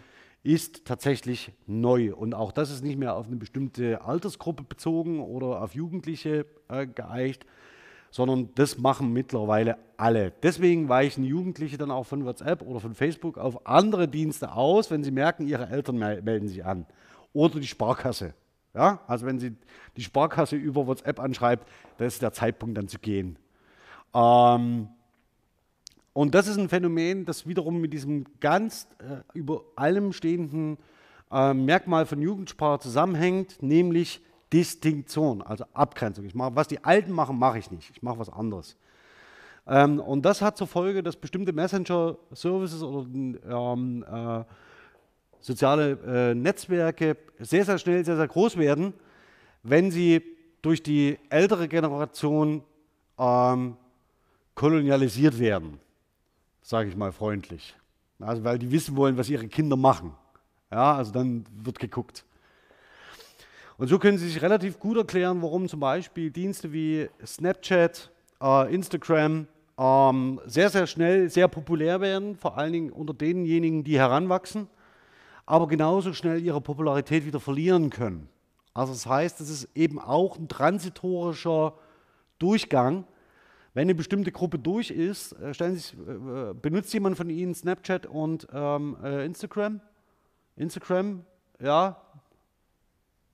ist 0.42 0.84
tatsächlich 0.86 1.52
neu. 1.66 2.14
Und 2.14 2.34
auch 2.34 2.52
das 2.52 2.70
ist 2.70 2.82
nicht 2.82 2.98
mehr 2.98 3.14
auf 3.14 3.26
eine 3.26 3.36
bestimmte 3.36 4.02
Altersgruppe 4.02 4.62
bezogen 4.62 5.20
oder 5.20 5.62
auf 5.62 5.74
Jugendliche 5.74 6.46
äh, 6.68 6.86
geeicht, 6.86 7.44
sondern 8.10 8.50
das 8.54 8.78
machen 8.78 9.12
mittlerweile 9.12 9.78
alle. 9.96 10.32
Deswegen 10.42 10.88
weichen 10.88 11.24
Jugendliche 11.24 11.78
dann 11.78 11.90
auch 11.90 12.04
von 12.04 12.24
WhatsApp 12.24 12.62
oder 12.62 12.80
von 12.80 12.94
Facebook 12.94 13.38
auf 13.38 13.66
andere 13.66 14.08
Dienste 14.08 14.52
aus, 14.52 14.90
wenn 14.90 15.04
sie 15.04 15.10
merken, 15.10 15.46
ihre 15.46 15.68
Eltern 15.68 15.98
melden 15.98 16.48
sich 16.48 16.64
an. 16.64 16.86
Oder 17.32 17.60
die 17.60 17.66
Sparkasse. 17.66 18.34
Ja? 18.74 19.00
Also 19.06 19.26
wenn 19.26 19.38
sie 19.38 19.56
die 19.96 20.02
Sparkasse 20.02 20.56
über 20.56 20.86
WhatsApp 20.86 21.20
anschreibt, 21.20 21.68
das 21.98 22.14
ist 22.14 22.22
der 22.22 22.32
Zeitpunkt 22.32 22.78
dann 22.78 22.88
zu 22.88 22.98
gehen. 22.98 23.36
Ähm, 24.14 24.88
und 26.12 26.34
das 26.34 26.48
ist 26.48 26.58
ein 26.58 26.68
Phänomen, 26.68 27.24
das 27.24 27.46
wiederum 27.46 27.80
mit 27.80 27.92
diesem 27.92 28.24
ganz 28.40 28.88
äh, 28.98 29.22
über 29.34 29.62
allem 29.76 30.12
stehenden 30.12 30.78
äh, 31.30 31.54
Merkmal 31.54 32.06
von 32.06 32.20
Jugendsprache 32.22 32.80
zusammenhängt, 32.80 33.62
nämlich 33.62 34.22
Distinktion, 34.52 35.42
also 35.42 35.64
Abgrenzung. 35.74 36.24
Ich 36.24 36.34
mache, 36.34 36.56
was 36.56 36.68
die 36.68 36.82
Alten 36.84 37.12
machen, 37.12 37.38
mache 37.38 37.58
ich 37.58 37.70
nicht. 37.70 37.90
Ich 37.90 38.02
mache 38.02 38.18
was 38.18 38.30
anderes. 38.30 38.76
Ähm, 39.66 40.00
und 40.00 40.24
das 40.24 40.40
hat 40.40 40.56
zur 40.56 40.66
Folge, 40.66 41.02
dass 41.02 41.16
bestimmte 41.16 41.52
Messenger-Services 41.52 42.82
oder 42.82 43.06
ähm, 43.06 44.04
äh, 44.10 44.44
soziale 45.40 46.30
äh, 46.30 46.34
Netzwerke 46.34 47.16
sehr, 47.38 47.64
sehr 47.64 47.78
schnell, 47.78 48.04
sehr, 48.04 48.16
sehr 48.16 48.28
groß 48.28 48.56
werden, 48.56 48.94
wenn 49.62 49.90
sie 49.90 50.22
durch 50.62 50.82
die 50.82 51.18
ältere 51.28 51.68
Generation 51.68 52.62
ähm, 53.18 53.76
kolonialisiert 54.54 55.38
werden, 55.38 55.78
sage 56.62 56.88
ich 56.88 56.96
mal 56.96 57.12
freundlich. 57.12 57.76
Also 58.20 58.42
weil 58.42 58.58
die 58.58 58.70
wissen 58.72 58.96
wollen, 58.96 59.16
was 59.16 59.28
ihre 59.28 59.46
Kinder 59.48 59.76
machen. 59.76 60.14
Ja, 60.70 60.96
also 60.96 61.12
dann 61.12 61.44
wird 61.52 61.78
geguckt. 61.78 62.24
Und 63.78 63.86
so 63.86 64.00
können 64.00 64.18
Sie 64.18 64.26
sich 64.28 64.42
relativ 64.42 64.80
gut 64.80 64.96
erklären, 64.96 65.40
warum 65.40 65.68
zum 65.68 65.78
Beispiel 65.78 66.32
Dienste 66.32 66.72
wie 66.72 67.08
Snapchat, 67.24 68.10
äh, 68.42 68.74
Instagram 68.74 69.46
ähm, 69.78 70.40
sehr, 70.46 70.68
sehr 70.68 70.88
schnell 70.88 71.30
sehr 71.30 71.46
populär 71.46 72.00
werden, 72.00 72.34
vor 72.34 72.58
allen 72.58 72.72
Dingen 72.72 72.90
unter 72.90 73.14
denjenigen, 73.14 73.84
die 73.84 73.96
heranwachsen, 73.96 74.66
aber 75.46 75.68
genauso 75.68 76.12
schnell 76.12 76.42
ihre 76.42 76.60
Popularität 76.60 77.24
wieder 77.24 77.38
verlieren 77.38 77.88
können. 77.88 78.28
Also 78.74 78.92
das 78.92 79.06
heißt, 79.06 79.40
es 79.40 79.48
ist 79.48 79.68
eben 79.76 80.00
auch 80.00 80.36
ein 80.36 80.48
transitorischer 80.48 81.74
Durchgang. 82.40 83.04
Wenn 83.74 83.82
eine 83.82 83.94
bestimmte 83.94 84.32
Gruppe 84.32 84.58
durch 84.58 84.90
ist, 84.90 85.36
äh, 85.40 85.52
sich, 85.52 85.94
äh, 85.94 86.52
benutzt 86.52 86.92
jemand 86.92 87.16
von 87.16 87.30
Ihnen 87.30 87.54
Snapchat 87.54 88.06
und 88.06 88.48
ähm, 88.52 88.96
äh, 89.04 89.24
Instagram? 89.24 89.80
Instagram, 90.56 91.24
ja, 91.60 91.96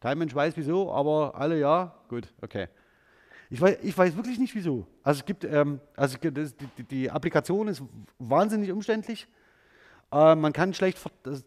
kein 0.05 0.19
Mensch 0.19 0.35
weiß 0.35 0.55
wieso, 0.59 0.93
aber 0.93 1.35
alle 1.35 1.59
ja, 1.59 1.95
gut, 2.11 2.29
okay. 2.43 2.69
Ich 3.49 3.59
weiß, 3.59 3.79
ich 3.81 3.97
weiß 3.97 4.15
wirklich 4.17 4.39
nicht 4.39 4.55
wieso. 4.55 4.87
Also 5.03 5.21
es 5.21 5.25
gibt, 5.25 5.45
ähm, 5.45 5.81
also 5.97 6.19
das, 6.21 6.55
die, 6.55 6.85
die, 6.85 7.11
Applikation 7.11 7.69
ist 7.69 7.83
wahnsinnig 8.19 8.71
umständlich. 8.71 9.27
Äh, 10.13 10.35
man 10.35 10.53
kann 10.53 10.75
schlecht 10.75 10.99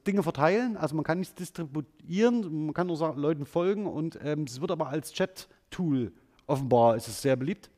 Dinge 0.07 0.23
verteilen, 0.23 0.75
also 0.75 0.95
man 0.95 1.05
kann 1.05 1.19
nichts 1.19 1.35
distribuieren, 1.35 2.65
man 2.65 2.73
kann 2.73 2.87
nur 2.87 2.97
sagen, 2.97 3.21
Leuten 3.21 3.45
folgen 3.45 3.85
und 3.85 4.17
ähm, 4.23 4.45
es 4.47 4.59
wird 4.59 4.71
aber 4.71 4.87
als 4.87 5.13
Chat-Tool 5.13 6.11
offenbar 6.47 6.95
ist 6.95 7.07
es 7.07 7.21
sehr 7.21 7.35
beliebt. 7.35 7.69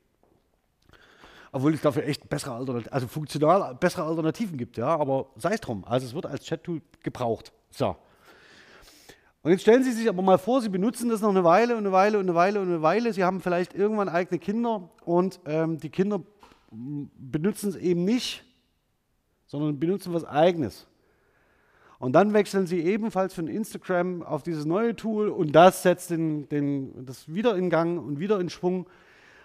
Obwohl 1.52 1.74
es 1.74 1.82
dafür 1.82 2.06
echt 2.06 2.30
bessere 2.30 2.54
Alternativen, 2.54 2.94
also 2.94 3.08
funktional 3.10 3.76
bessere 3.76 4.04
Alternativen 4.04 4.58
gibt, 4.58 4.78
ja, 4.78 4.96
aber 4.98 5.26
sei 5.36 5.56
es 5.56 5.60
drum. 5.60 5.84
Also 5.84 6.06
es 6.06 6.14
wird 6.14 6.26
als 6.26 6.46
Chat-Tool 6.46 6.82
gebraucht. 7.04 7.52
So. 7.70 7.98
Und 9.42 9.52
jetzt 9.52 9.62
stellen 9.62 9.84
Sie 9.84 9.92
sich 9.94 10.10
aber 10.10 10.22
mal 10.22 10.38
vor, 10.38 10.62
Sie 10.62 10.70
benutzen 10.70 11.10
das 11.10 11.22
noch 11.22 11.30
eine 11.30 11.46
Weile 11.46 11.74
und 11.74 11.80
eine 11.80 11.94
Weile 11.94 12.20
und 12.20 12.26
eine 12.26 12.36
Weile 12.36 12.60
und 12.60 12.68
eine 12.68 12.82
Weile. 12.82 13.14
Sie 13.14 13.24
haben 13.24 13.40
vielleicht 13.40 13.74
irgendwann 13.74 14.10
eigene 14.10 14.38
Kinder 14.38 14.90
und 15.06 15.40
ähm, 15.46 15.78
die 15.78 15.90
Kinder 15.90 16.22
benutzen 16.72 17.70
es 17.70 17.76
eben 17.78 18.04
nicht, 18.04 18.44
sondern 19.48 19.80
benutzen 19.80 20.14
was 20.14 20.26
Eigenes. 20.26 20.88
Und 22.00 22.14
dann 22.14 22.34
wechseln 22.34 22.68
Sie 22.68 22.80
ebenfalls 22.82 23.34
von 23.34 23.48
Instagram 23.48 24.24
auf 24.24 24.44
dieses 24.44 24.66
neue 24.66 24.96
Tool 24.96 25.30
und 25.30 25.54
das 25.54 25.84
setzt 25.84 26.10
den, 26.10 26.48
den, 26.50 27.06
das 27.06 27.34
wieder 27.34 27.56
in 27.56 27.70
Gang 27.70 28.00
und 28.00 28.20
wieder 28.20 28.40
in 28.40 28.50
Schwung. 28.50 28.88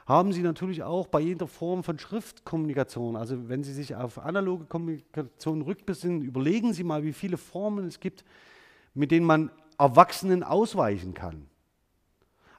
Haben 0.06 0.32
Sie 0.32 0.42
natürlich 0.42 0.82
auch 0.82 1.06
bei 1.06 1.20
jeder 1.20 1.46
Form 1.46 1.82
von 1.82 1.98
Schriftkommunikation, 1.98 3.16
also 3.16 3.48
wenn 3.48 3.64
Sie 3.64 3.72
sich 3.72 3.96
auf 3.96 4.18
analoge 4.18 4.66
Kommunikation 4.66 5.62
rückbesinnen, 5.62 6.22
überlegen 6.22 6.74
Sie 6.74 6.84
mal, 6.84 7.04
wie 7.04 7.12
viele 7.12 7.38
Formen 7.38 7.86
es 7.86 8.00
gibt, 8.00 8.24
mit 8.92 9.10
denen 9.10 9.26
man 9.26 9.50
Erwachsenen 9.78 10.42
ausweichen 10.42 11.14
kann. 11.14 11.48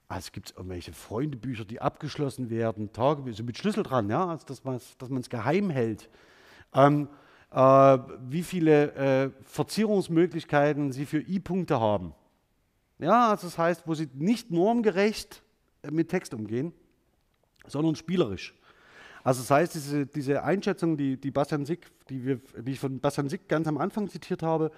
Also 0.08 0.30
gibt 0.32 0.50
es 0.50 0.56
irgendwelche 0.56 0.94
Freundebücher, 0.94 1.66
die 1.66 1.82
abgeschlossen 1.82 2.50
werden, 2.50 2.92
Tagebücher 2.94 3.44
mit 3.44 3.58
Schlüssel 3.58 3.84
dran, 3.84 4.10
ja, 4.10 4.28
also 4.28 4.46
dass 4.46 4.64
man 4.64 5.20
es 5.20 5.30
geheim 5.30 5.70
hält. 5.70 6.10
Ähm, 6.74 7.08
äh, 7.52 7.58
wie 8.28 8.44
viele 8.44 8.94
äh, 8.94 9.32
Verzierungsmöglichkeiten 9.44 10.92
sie 10.92 11.06
für 11.06 11.22
I-Punkte 11.22 11.80
haben. 11.80 12.14
Ja, 13.00 13.30
also 13.32 13.48
das 13.48 13.58
heißt, 13.58 13.84
wo 13.86 13.94
sie 13.94 14.10
nicht 14.14 14.52
normgerecht 14.52 15.42
äh, 15.82 15.92
mit 15.92 16.10
Text 16.10 16.34
umgehen, 16.34 16.74
sondern 17.66 17.96
spielerisch. 17.96 18.54
Also 19.24 19.42
das 19.42 19.50
heißt, 19.50 19.74
diese, 19.74 20.06
diese 20.06 20.44
Einschätzung, 20.44 20.98
die, 20.98 21.20
die, 21.20 21.32
Bastian 21.32 21.66
Sick, 21.66 21.88
die, 22.10 22.24
wir, 22.24 22.42
die 22.62 22.74
ich 22.74 22.80
von 22.80 23.00
Bastian 23.00 23.28
Sick 23.28 23.48
ganz 23.48 23.68
am 23.68 23.80
Anfang 23.80 24.08
zitiert 24.08 24.44
habe, 24.44 24.72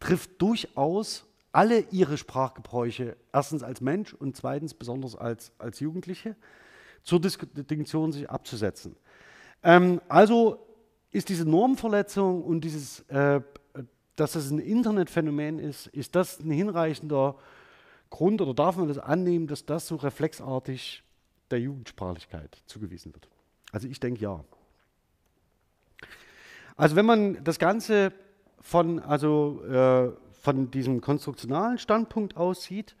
trifft 0.00 0.42
durchaus 0.42 1.24
alle 1.52 1.80
ihre 1.90 2.16
Sprachgebräuche, 2.16 3.16
erstens 3.32 3.62
als 3.62 3.80
Mensch 3.80 4.14
und 4.14 4.36
zweitens 4.36 4.74
besonders 4.74 5.14
als, 5.14 5.52
als 5.58 5.80
Jugendliche, 5.80 6.34
zur 7.02 7.20
Distinktion 7.20 8.12
sich 8.12 8.30
abzusetzen. 8.30 8.96
Ähm, 9.62 10.00
also 10.08 10.66
ist 11.10 11.28
diese 11.28 11.44
Normverletzung 11.44 12.42
und 12.42 12.62
dieses, 12.62 13.00
äh, 13.08 13.40
dass 14.16 14.34
es 14.34 14.50
ein 14.50 14.58
Internetphänomen 14.58 15.58
ist, 15.58 15.88
ist 15.88 16.14
das 16.14 16.40
ein 16.40 16.50
hinreichender 16.50 17.36
Grund 18.10 18.40
oder 18.40 18.54
darf 18.54 18.76
man 18.76 18.88
das 18.88 18.98
annehmen, 18.98 19.46
dass 19.46 19.66
das 19.66 19.86
so 19.86 19.96
reflexartig 19.96 21.02
der 21.50 21.60
Jugendsprachlichkeit 21.60 22.62
zugewiesen 22.66 23.12
wird? 23.14 23.28
Also 23.72 23.88
ich 23.88 24.00
denke 24.00 24.20
ja. 24.20 24.44
Also 26.76 26.96
wenn 26.96 27.06
man 27.06 27.44
das 27.44 27.58
Ganze 27.58 28.12
von, 28.60 29.00
also, 29.00 29.62
äh, 29.64 30.12
von 30.42 30.72
diesem 30.72 31.00
konstruktionalen 31.00 31.78
Standpunkt 31.78 32.36
aussieht, 32.36 32.96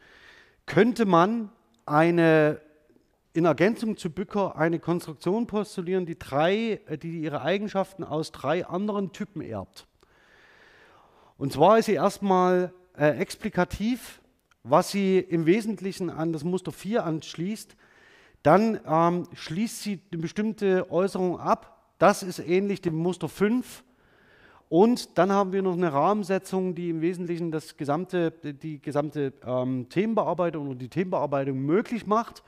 könnte 0.64 1.06
man 1.06 1.50
eine, 1.84 2.60
in 3.32 3.44
Ergänzung 3.44 3.96
zu 3.96 4.10
Bücker 4.10 4.56
eine 4.56 4.78
Konstruktion 4.78 5.48
postulieren, 5.48 6.06
die, 6.06 6.16
drei, 6.16 6.80
äh, 6.86 6.96
die 6.96 7.20
ihre 7.20 7.42
Eigenschaften 7.42 8.04
aus 8.04 8.30
drei 8.30 8.64
anderen 8.64 9.12
Typen 9.12 9.42
erbt. 9.42 9.88
Und 11.36 11.52
zwar 11.52 11.78
ist 11.78 11.86
sie 11.86 11.94
erstmal 11.94 12.72
äh, 12.96 13.18
explikativ, 13.18 14.20
was 14.62 14.92
sie 14.92 15.18
im 15.18 15.44
Wesentlichen 15.44 16.10
an 16.10 16.32
das 16.32 16.44
Muster 16.44 16.70
4 16.70 17.04
anschließt. 17.04 17.74
Dann 18.44 18.78
ähm, 18.86 19.26
schließt 19.32 19.82
sie 19.82 20.00
eine 20.12 20.22
bestimmte 20.22 20.88
Äußerung 20.92 21.40
ab. 21.40 21.92
Das 21.98 22.22
ist 22.22 22.38
ähnlich 22.38 22.82
dem 22.82 22.94
Muster 22.94 23.28
5 23.28 23.82
und 24.72 25.18
dann 25.18 25.30
haben 25.30 25.52
wir 25.52 25.60
noch 25.60 25.74
eine 25.74 25.92
Rahmensetzung, 25.92 26.74
die 26.74 26.88
im 26.88 27.02
Wesentlichen 27.02 27.50
das 27.50 27.76
gesamte, 27.76 28.30
die 28.30 28.80
gesamte 28.80 29.34
ähm, 29.44 29.86
Themenbearbeitung 29.90 30.66
oder 30.68 30.78
die 30.78 30.88
Themenbearbeitung 30.88 31.58
möglich 31.58 32.06
macht. 32.06 32.42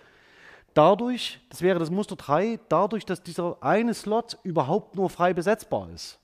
Dadurch, 0.72 1.41
das 1.51 1.61
wäre 1.61 1.79
das 1.79 1.91
Muster 1.91 2.16
3, 2.16 2.61
dadurch, 2.70 3.05
dass 3.05 3.22
dieser 3.22 3.62
eine 3.62 3.93
Slot 3.93 4.39
überhaupt 4.43 4.97
nur 4.97 5.11
frei 5.11 5.35
besetzbar 5.35 5.91
ist. 5.95 6.18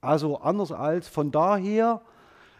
Also 0.00 0.38
anders 0.38 0.72
als 0.72 1.06
von 1.06 1.30
daher 1.30 2.00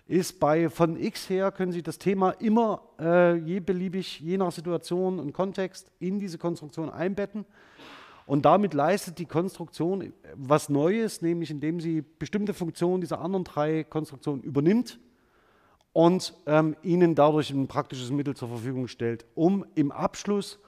ist 0.06 0.38
bei 0.38 0.68
von 0.68 1.00
X 1.00 1.30
her 1.30 1.50
können 1.50 1.72
Sie 1.72 1.82
das 1.82 1.98
Thema 1.98 2.32
immer 2.32 2.82
äh, 3.00 3.36
je 3.36 3.60
beliebig, 3.60 4.20
je 4.20 4.36
nach 4.36 4.52
Situation 4.52 5.18
und 5.18 5.32
Kontext 5.32 5.90
in 5.98 6.18
diese 6.18 6.36
Konstruktion 6.36 6.90
einbetten. 6.90 7.46
Und 8.26 8.44
damit 8.44 8.72
leistet 8.72 9.18
die 9.18 9.26
Konstruktion 9.26 10.12
was 10.34 10.68
Neues, 10.68 11.20
nämlich 11.20 11.50
indem 11.50 11.80
sie 11.80 12.02
bestimmte 12.02 12.54
Funktionen 12.54 13.00
dieser 13.00 13.20
anderen 13.20 13.44
drei 13.44 13.84
Konstruktionen 13.84 14.42
übernimmt 14.42 14.98
und 15.92 16.34
ähm, 16.46 16.76
ihnen 16.82 17.14
dadurch 17.14 17.50
ein 17.50 17.68
praktisches 17.68 18.10
Mittel 18.10 18.34
zur 18.34 18.48
Verfügung 18.48 18.88
stellt, 18.88 19.26
um 19.34 19.64
im 19.74 19.92
Abschluss 19.92 20.58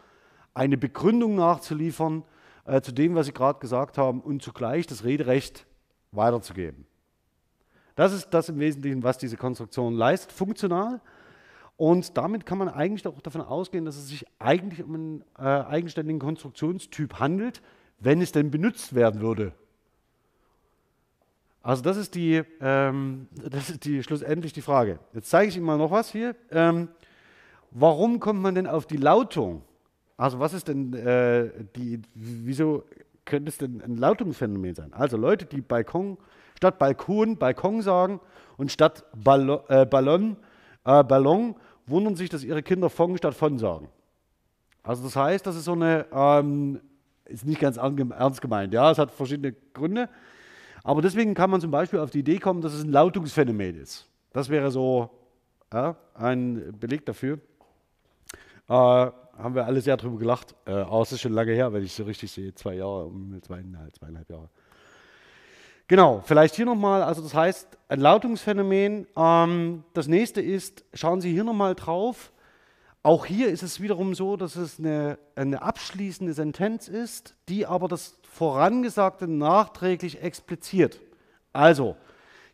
eine 0.55 0.77
Begründung 0.77 1.35
nachzuliefern 1.35 2.25
äh, 2.65 2.81
zu 2.81 2.93
dem, 2.93 3.15
was 3.15 3.27
Sie 3.27 3.33
gerade 3.33 3.59
gesagt 3.59 3.99
haben, 3.99 4.21
und 4.21 4.43
zugleich 4.43 4.87
das 4.87 5.05
Rederecht 5.05 5.67
weiterzugeben. 6.13 6.87
Das 7.95 8.13
ist 8.13 8.31
das 8.31 8.51
im 8.51 8.59
Wesentlichen, 8.59 9.03
was 9.03 9.19
diese 9.19 9.37
Konstruktion 9.37 9.95
leistet, 9.95 10.33
funktional. 10.33 11.01
Und 11.77 12.17
damit 12.17 12.47
kann 12.47 12.59
man 12.59 12.69
eigentlich 12.69 13.07
auch 13.07 13.21
davon 13.21 13.43
ausgehen, 13.43 13.85
dass 13.85 13.97
es 13.97 14.09
sich 14.09 14.25
eigentlich 14.39 14.83
um 14.83 14.95
einen 14.95 15.25
äh, 15.39 15.43
eigenständigen 15.43 16.19
Konstruktionstyp 16.19 17.21
handelt, 17.21 17.61
wenn 17.99 18.23
es 18.23 18.33
denn 18.33 18.51
benutzt 18.51 18.95
werden 18.95 19.21
würde. 19.21 19.53
Also 21.63 21.83
das 21.83 21.97
ist 21.97 22.15
die, 22.15 22.43
ähm, 22.61 23.29
das 23.51 23.71
ist 23.71 23.85
die 23.85 24.03
schlussendlich 24.03 24.53
die 24.53 24.63
Frage. 24.63 25.01
Jetzt 25.13 25.31
zeige 25.31 25.49
ich 25.49 25.57
Ihnen 25.57 25.67
mal 25.67 25.77
noch 25.77 25.91
was 25.91 26.11
hier. 26.11 26.35
Ähm, 26.51 26.89
warum 27.73 28.21
kommt 28.21 28.41
man 28.41 28.55
denn 28.55 28.67
auf 28.67 28.87
die 28.87 28.97
Lautung? 28.97 29.63
Also 30.17 30.39
was 30.39 30.55
ist 30.55 30.69
denn 30.69 30.95
äh, 30.95 31.51
die, 31.75 32.01
wieso 32.15 32.85
könnte 33.27 33.51
es 33.51 33.59
denn 33.59 33.83
ein 33.83 33.97
Lautungsphänomen 33.97 34.75
sein? 34.75 34.95
Also 34.95 35.19
Leute, 35.19 35.45
die 35.45 35.61
Balkon, 35.61 36.17
statt 36.57 36.79
Balkon 36.79 37.37
Balkon 37.37 37.83
sagen 37.83 38.21
und 38.57 38.73
statt 38.73 39.05
Ballon, 39.15 39.61
äh, 39.69 39.85
Ballon, 39.85 40.37
äh, 40.85 41.05
Ballon 41.05 41.57
wundern 41.87 42.17
sich, 42.17 42.29
dass 42.29 42.45
ihre 42.45 42.63
Kinder 42.63 42.91
von 42.91 43.17
statt 43.17 43.35
von 43.35 43.59
sagen. 43.59 43.89
Also 44.83 45.05
das 45.05 45.17
heißt, 45.17 45.47
das 45.47 45.57
ist 45.57 45.65
so 45.65 45.73
eine, 45.73 46.07
ähm, 46.13 46.81
ist 47.25 47.45
nicht 47.45 47.61
ganz 47.61 47.77
ernst 47.77 48.41
gemeint, 48.41 48.73
ja, 48.73 48.91
es 48.91 48.99
hat 48.99 49.11
verschiedene 49.11 49.53
Gründe. 49.75 50.09
Aber 50.85 51.03
deswegen 51.03 51.35
kann 51.35 51.51
man 51.51 51.61
zum 51.61 51.73
Beispiel 51.73 51.99
auf 51.99 52.11
die 52.11 52.21
Idee 52.21 52.39
kommen, 52.39 52.61
dass 52.61 52.73
es 52.73 52.85
ein 52.85 52.93
Lautungsphänomen 52.93 53.81
ist. 53.81 54.07
Das 54.33 54.49
wäre 54.49 54.71
so 54.71 55.11
ja, 55.73 55.97
ein 56.15 56.73
Beleg 56.79 57.05
dafür. 57.07 57.41
Äh, 58.69 58.73
haben 58.73 59.55
wir 59.55 59.67
alle 59.67 59.81
sehr 59.81 59.97
drüber 59.97 60.19
gelacht. 60.19 60.55
Äh, 60.65 60.73
aber 60.73 61.03
es 61.03 61.13
ist 61.13 61.21
schon 61.21 61.33
lange 61.33 61.53
her, 61.53 61.73
wenn 61.73 61.83
ich 61.83 61.93
so 61.93 62.05
richtig 62.05 62.31
sehe. 62.31 62.55
Zwei 62.55 62.75
Jahre, 62.75 63.11
zweieinhalb, 63.43 63.97
zweieinhalb 63.97 64.31
Jahre. 64.31 64.49
Genau, 65.89 66.21
vielleicht 66.25 66.57
hier 66.57 66.65
nochmal, 66.65 67.03
also 67.03 67.23
das 67.23 67.33
heißt, 67.33 67.79
ein 67.89 68.01
Lautungsphänomen. 68.01 69.07
Ähm, 69.17 69.85
das 69.93 70.09
nächste 70.09 70.41
ist, 70.41 70.85
schauen 70.93 71.21
Sie 71.21 71.33
hier 71.33 71.45
nochmal 71.45 71.77
drauf. 71.77 72.33
Auch 73.05 73.25
hier 73.25 73.51
ist 73.51 73.63
es 73.63 73.81
wiederum 73.81 74.17
so, 74.17 74.37
dass 74.37 74.57
es 74.57 74.81
eine, 74.81 75.17
eine 75.37 75.63
abschließende 75.63 76.33
Sentenz 76.33 76.89
ist, 76.89 77.37
die 77.49 77.67
aber 77.67 77.87
das 77.87 78.19
Vorangesagte 78.29 79.29
nachträglich 79.29 80.21
expliziert. 80.23 81.01
Also, 81.53 81.95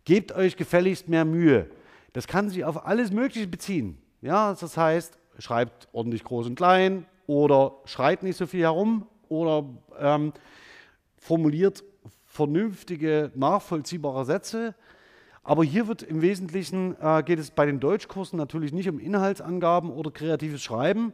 gebt 0.04 0.32
euch 0.32 0.58
gefälligst 0.58 1.08
mehr 1.08 1.24
Mühe. 1.24 1.70
Das 2.12 2.26
kann 2.26 2.50
sich 2.50 2.66
auf 2.66 2.84
alles 2.86 3.12
Mögliche 3.12 3.46
beziehen. 3.46 3.96
Ja, 4.20 4.54
das 4.54 4.76
heißt, 4.76 5.18
schreibt 5.38 5.88
ordentlich 5.92 6.22
groß 6.22 6.48
und 6.48 6.56
klein 6.56 7.06
oder 7.26 7.76
schreit 7.86 8.22
nicht 8.22 8.36
so 8.36 8.46
viel 8.46 8.60
herum 8.60 9.06
oder 9.30 9.64
ähm, 9.98 10.34
formuliert 11.16 11.82
vernünftige, 12.32 13.30
nachvollziehbare 13.34 14.24
Sätze. 14.24 14.74
Aber 15.42 15.64
hier 15.64 15.86
wird 15.86 16.02
im 16.02 16.22
Wesentlichen, 16.22 16.96
äh, 16.98 17.22
geht 17.22 17.38
es 17.38 17.50
bei 17.50 17.66
den 17.66 17.78
Deutschkursen 17.78 18.38
natürlich 18.38 18.72
nicht 18.72 18.88
um 18.88 18.98
Inhaltsangaben 18.98 19.90
oder 19.90 20.10
kreatives 20.10 20.62
Schreiben, 20.62 21.12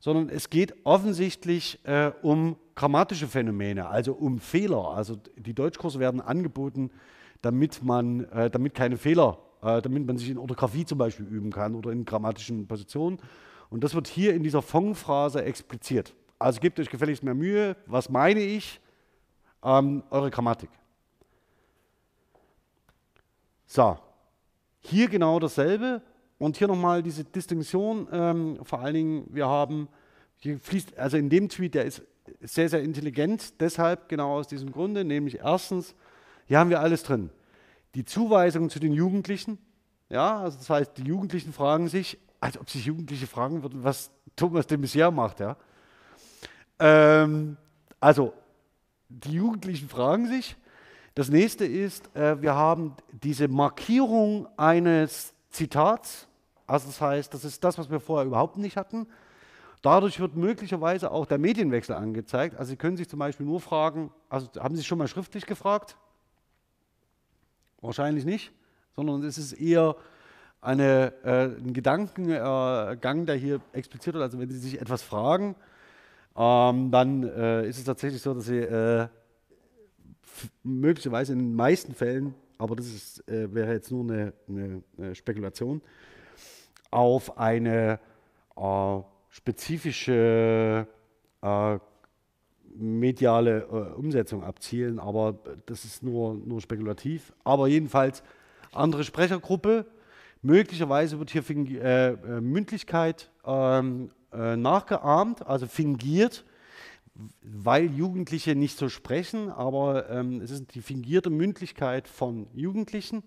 sondern 0.00 0.28
es 0.28 0.50
geht 0.50 0.74
offensichtlich 0.82 1.78
äh, 1.84 2.10
um 2.22 2.56
grammatische 2.74 3.28
Phänomene, 3.28 3.86
also 3.86 4.12
um 4.12 4.40
Fehler. 4.40 4.88
Also 4.88 5.16
die 5.36 5.54
Deutschkurse 5.54 6.00
werden 6.00 6.20
angeboten, 6.20 6.90
damit 7.42 7.84
man, 7.84 8.24
äh, 8.24 8.50
damit 8.50 8.74
keine 8.74 8.96
Fehler, 8.96 9.38
äh, 9.62 9.80
damit 9.80 10.04
man 10.04 10.18
sich 10.18 10.30
in 10.30 10.38
Orthographie 10.38 10.84
zum 10.84 10.98
Beispiel 10.98 11.26
üben 11.26 11.52
kann 11.52 11.76
oder 11.76 11.92
in 11.92 12.04
grammatischen 12.04 12.66
Positionen. 12.66 13.18
Und 13.70 13.84
das 13.84 13.94
wird 13.94 14.08
hier 14.08 14.34
in 14.34 14.42
dieser 14.42 14.62
Fong-Phrase 14.62 15.44
expliziert. 15.44 16.12
Also 16.40 16.60
gebt 16.60 16.80
euch 16.80 16.90
gefälligst 16.90 17.22
mehr 17.22 17.34
Mühe. 17.34 17.76
Was 17.86 18.10
meine 18.10 18.40
ich? 18.40 18.80
Ähm, 19.66 20.04
eure 20.10 20.30
Grammatik. 20.30 20.70
So, 23.66 23.98
hier 24.78 25.08
genau 25.08 25.40
dasselbe 25.40 26.00
und 26.38 26.56
hier 26.56 26.68
nochmal 26.68 27.02
diese 27.02 27.24
Distinktion. 27.24 28.06
Ähm, 28.12 28.58
vor 28.62 28.78
allen 28.78 28.94
Dingen, 28.94 29.26
wir 29.30 29.48
haben, 29.48 29.88
hier 30.36 30.58
fließt, 30.60 30.96
also 30.96 31.16
in 31.16 31.28
dem 31.28 31.48
Tweet, 31.48 31.74
der 31.74 31.84
ist 31.84 32.02
sehr, 32.40 32.68
sehr 32.68 32.82
intelligent, 32.82 33.60
deshalb 33.60 34.08
genau 34.08 34.38
aus 34.38 34.46
diesem 34.46 34.70
Grunde, 34.70 35.04
nämlich 35.04 35.40
erstens, 35.40 35.94
hier 36.46 36.60
haben 36.60 36.70
wir 36.70 36.80
alles 36.80 37.02
drin. 37.02 37.30
Die 37.96 38.04
Zuweisung 38.04 38.70
zu 38.70 38.78
den 38.78 38.92
Jugendlichen, 38.92 39.58
ja, 40.08 40.38
also 40.38 40.58
das 40.58 40.70
heißt, 40.70 40.98
die 40.98 41.04
Jugendlichen 41.04 41.52
fragen 41.52 41.88
sich, 41.88 42.18
als 42.38 42.58
ob 42.58 42.70
sich 42.70 42.84
Jugendliche 42.84 43.26
fragen 43.26 43.62
würden, 43.64 43.82
was 43.82 44.10
Thomas 44.36 44.66
de 44.68 44.78
Maizière 44.78 45.10
macht, 45.10 45.40
ja. 45.40 45.56
Ähm, 46.78 47.56
also 47.98 48.32
die 49.08 49.32
Jugendlichen 49.32 49.88
fragen 49.88 50.28
sich. 50.28 50.56
Das 51.14 51.28
nächste 51.28 51.64
ist, 51.64 52.14
äh, 52.14 52.40
wir 52.42 52.54
haben 52.54 52.94
diese 53.10 53.48
Markierung 53.48 54.48
eines 54.56 55.32
Zitats. 55.50 56.28
Also 56.66 56.88
das 56.88 57.00
heißt, 57.00 57.32
das 57.32 57.44
ist 57.44 57.62
das, 57.64 57.78
was 57.78 57.90
wir 57.90 58.00
vorher 58.00 58.26
überhaupt 58.26 58.58
nicht 58.58 58.76
hatten. 58.76 59.06
Dadurch 59.82 60.18
wird 60.18 60.36
möglicherweise 60.36 61.10
auch 61.10 61.26
der 61.26 61.38
Medienwechsel 61.38 61.94
angezeigt. 61.94 62.56
Also 62.58 62.70
Sie 62.70 62.76
können 62.76 62.96
sich 62.96 63.08
zum 63.08 63.18
Beispiel 63.18 63.46
nur 63.46 63.60
fragen, 63.60 64.10
also 64.28 64.48
haben 64.58 64.74
Sie 64.76 64.84
schon 64.84 64.98
mal 64.98 65.08
schriftlich 65.08 65.46
gefragt? 65.46 65.96
Wahrscheinlich 67.80 68.24
nicht, 68.24 68.52
sondern 68.96 69.22
es 69.22 69.38
ist 69.38 69.52
eher 69.52 69.96
eine, 70.60 71.12
äh, 71.22 71.44
ein 71.44 71.72
Gedankengang, 71.72 73.22
äh, 73.22 73.26
der 73.26 73.36
hier 73.36 73.60
expliziert 73.72 74.14
wird. 74.14 74.24
Also 74.24 74.38
wenn 74.38 74.50
Sie 74.50 74.58
sich 74.58 74.80
etwas 74.80 75.02
fragen, 75.02 75.54
ähm, 76.36 76.90
dann 76.90 77.22
äh, 77.24 77.68
ist 77.68 77.78
es 77.78 77.84
tatsächlich 77.84 78.22
so, 78.22 78.34
dass 78.34 78.46
sie 78.46 78.58
äh, 78.58 79.08
möglicherweise 80.62 81.32
in 81.32 81.38
den 81.38 81.54
meisten 81.54 81.94
Fällen, 81.94 82.34
aber 82.58 82.76
das 82.76 82.86
ist, 82.86 83.28
äh, 83.28 83.52
wäre 83.54 83.72
jetzt 83.72 83.90
nur 83.90 84.04
eine, 84.04 84.32
eine, 84.48 84.82
eine 84.98 85.14
Spekulation, 85.14 85.80
auf 86.90 87.38
eine 87.38 87.98
äh, 88.56 88.98
spezifische 89.30 90.86
äh, 91.42 91.78
mediale 92.78 93.62
äh, 93.62 93.94
Umsetzung 93.94 94.44
abzielen, 94.44 94.98
aber 94.98 95.38
das 95.66 95.84
ist 95.84 96.02
nur, 96.02 96.34
nur 96.34 96.60
spekulativ. 96.60 97.32
Aber 97.44 97.68
jedenfalls 97.68 98.22
andere 98.72 99.04
Sprechergruppe. 99.04 99.86
Möglicherweise 100.46 101.18
wird 101.18 101.30
hier 101.30 101.42
Mündlichkeit 102.40 103.30
ähm, 103.44 104.12
äh, 104.32 104.54
nachgeahmt, 104.56 105.44
also 105.44 105.66
fingiert, 105.66 106.44
weil 107.42 107.90
Jugendliche 107.90 108.54
nicht 108.54 108.78
so 108.78 108.88
sprechen, 108.88 109.50
aber 109.50 110.08
ähm, 110.08 110.40
es 110.40 110.52
ist 110.52 110.72
die 110.76 110.82
fingierte 110.82 111.30
Mündlichkeit 111.30 112.06
von 112.06 112.46
Jugendlichen. 112.54 113.24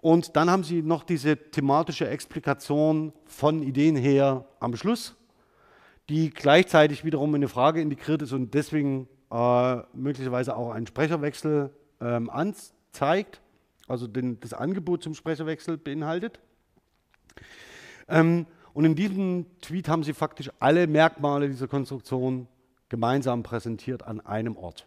Und 0.00 0.36
dann 0.36 0.48
haben 0.48 0.64
sie 0.64 0.80
noch 0.80 1.04
diese 1.04 1.36
thematische 1.36 2.08
Explikation 2.08 3.12
von 3.26 3.62
Ideen 3.62 3.96
her 3.96 4.46
am 4.58 4.74
Schluss, 4.74 5.16
die 6.08 6.30
gleichzeitig 6.30 7.04
wiederum 7.04 7.30
in 7.30 7.42
eine 7.42 7.48
Frage 7.48 7.82
integriert 7.82 8.22
ist 8.22 8.32
und 8.32 8.54
deswegen 8.54 9.06
äh, 9.30 9.76
möglicherweise 9.92 10.56
auch 10.56 10.70
einen 10.70 10.86
Sprecherwechsel 10.86 11.68
ähm, 12.00 12.30
anzeigt, 12.30 13.42
also 13.88 14.06
den, 14.06 14.40
das 14.40 14.52
Angebot 14.52 15.02
zum 15.02 15.14
Sprecherwechsel 15.14 15.76
beinhaltet. 15.76 16.40
Ähm, 18.08 18.46
und 18.72 18.84
in 18.84 18.94
diesem 18.94 19.46
Tweet 19.60 19.88
haben 19.88 20.02
sie 20.02 20.12
faktisch 20.12 20.50
alle 20.58 20.86
Merkmale 20.86 21.48
dieser 21.48 21.68
Konstruktion 21.68 22.46
gemeinsam 22.88 23.42
präsentiert 23.42 24.02
an 24.02 24.20
einem 24.20 24.56
Ort. 24.56 24.86